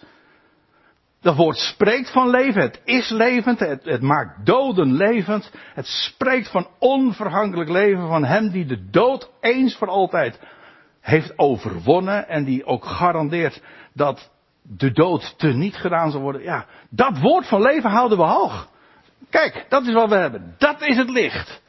Dat 1.20 1.36
woord 1.36 1.56
spreekt 1.56 2.12
van 2.12 2.30
leven, 2.30 2.62
het 2.62 2.80
is 2.84 3.10
levend, 3.10 3.58
het, 3.58 3.84
het, 3.84 4.02
maakt 4.02 4.46
doden 4.46 4.92
levend. 4.92 5.50
Het 5.74 5.86
spreekt 5.86 6.50
van 6.50 6.68
onvergankelijk 6.78 7.70
leven 7.70 8.08
van 8.08 8.24
hem 8.24 8.50
die 8.50 8.66
de 8.66 8.88
dood 8.90 9.30
eens 9.40 9.76
voor 9.76 9.88
altijd 9.88 10.40
heeft 11.00 11.38
overwonnen 11.38 12.28
en 12.28 12.44
die 12.44 12.64
ook 12.64 12.84
garandeert 12.84 13.62
dat 13.94 14.30
de 14.76 14.92
dood 14.92 15.34
te 15.38 15.46
niet 15.46 15.76
gedaan 15.76 16.10
zal 16.10 16.20
worden. 16.20 16.42
Ja, 16.42 16.66
dat 16.90 17.18
woord 17.18 17.46
van 17.46 17.62
leven 17.62 17.90
houden 17.90 18.18
we 18.18 18.24
hoog. 18.24 18.68
Kijk, 19.30 19.66
dat 19.68 19.86
is 19.86 19.92
wat 19.92 20.08
we 20.08 20.16
hebben. 20.16 20.54
Dat 20.58 20.82
is 20.82 20.96
het 20.96 21.10
licht. 21.10 21.62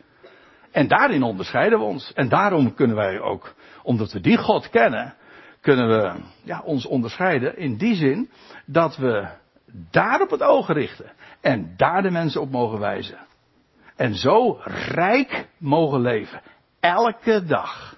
En 0.72 0.88
daarin 0.88 1.24
onderscheiden 1.24 1.80
we 1.80 1.86
ons. 1.86 2.14
En 2.14 2.30
daarom 2.30 2.74
kunnen 2.74 2.96
wij 2.96 3.20
ook, 3.20 3.54
omdat 3.84 4.12
we 4.12 4.20
die 4.20 4.38
God 4.38 4.70
kennen, 4.70 5.14
kunnen 5.62 5.88
we 5.88 6.22
ja, 6.44 6.62
ons 6.64 6.86
onderscheiden 6.86 7.58
in 7.58 7.78
die 7.78 7.96
zin 7.96 8.30
dat 8.66 8.98
we 8.98 9.28
daar 9.92 10.22
op 10.22 10.30
het 10.30 10.42
oog 10.42 10.68
richten. 10.68 11.12
En 11.42 11.74
daar 11.78 12.02
de 12.02 12.12
mensen 12.12 12.42
op 12.42 12.52
mogen 12.52 12.80
wijzen. 12.80 13.18
En 13.96 14.16
zo 14.16 14.60
rijk 14.88 15.48
mogen 15.58 16.02
leven. 16.02 16.42
Elke 16.80 17.44
dag. 17.44 17.98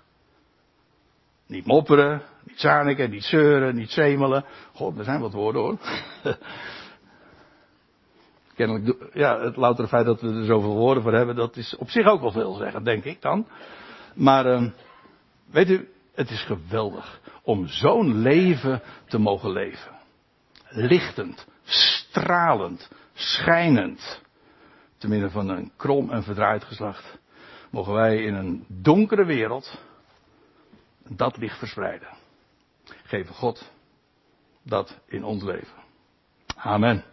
Niet 1.47 1.65
mopperen, 1.65 2.21
niet 2.51 2.59
zaniken, 2.59 3.09
niet 3.09 3.23
zeuren, 3.23 3.75
niet 3.75 3.91
zemelen. 3.91 4.45
God, 4.73 4.97
er 4.97 5.03
zijn 5.03 5.19
wat 5.19 5.33
woorden 5.33 5.61
hoor. 5.61 5.77
Kennelijk, 8.55 9.09
ja, 9.13 9.39
het 9.39 9.55
loutere 9.55 9.87
feit 9.87 10.05
dat 10.05 10.21
we 10.21 10.27
er 10.27 10.45
zoveel 10.45 10.75
woorden 10.75 11.03
voor 11.03 11.13
hebben, 11.13 11.35
dat 11.35 11.55
is 11.55 11.75
op 11.75 11.89
zich 11.89 12.05
ook 12.05 12.21
wel 12.21 12.31
veel 12.31 12.53
zeggen, 12.53 12.83
denk 12.83 13.03
ik 13.03 13.21
dan. 13.21 13.47
Maar, 14.13 14.45
uh, 14.45 14.69
weet 15.51 15.69
u, 15.69 15.89
het 16.13 16.29
is 16.29 16.43
geweldig 16.43 17.19
om 17.43 17.67
zo'n 17.67 18.21
leven 18.21 18.81
te 19.07 19.17
mogen 19.17 19.51
leven. 19.51 19.91
Lichtend, 20.69 21.47
stralend, 21.63 22.91
schijnend. 23.13 24.21
Te 24.97 25.07
midden 25.07 25.31
van 25.31 25.49
een 25.49 25.71
krom 25.77 26.09
en 26.09 26.23
verdraaid 26.23 26.63
geslacht. 26.63 27.19
Mogen 27.69 27.93
wij 27.93 28.23
in 28.23 28.33
een 28.33 28.65
donkere 28.67 29.25
wereld 29.25 29.81
dat 31.07 31.37
licht 31.37 31.57
verspreiden. 31.57 32.20
Geven 33.11 33.35
God 33.35 33.71
dat 34.63 34.99
in 35.05 35.23
ons 35.23 35.43
leven. 35.43 35.83
Amen. 36.55 37.03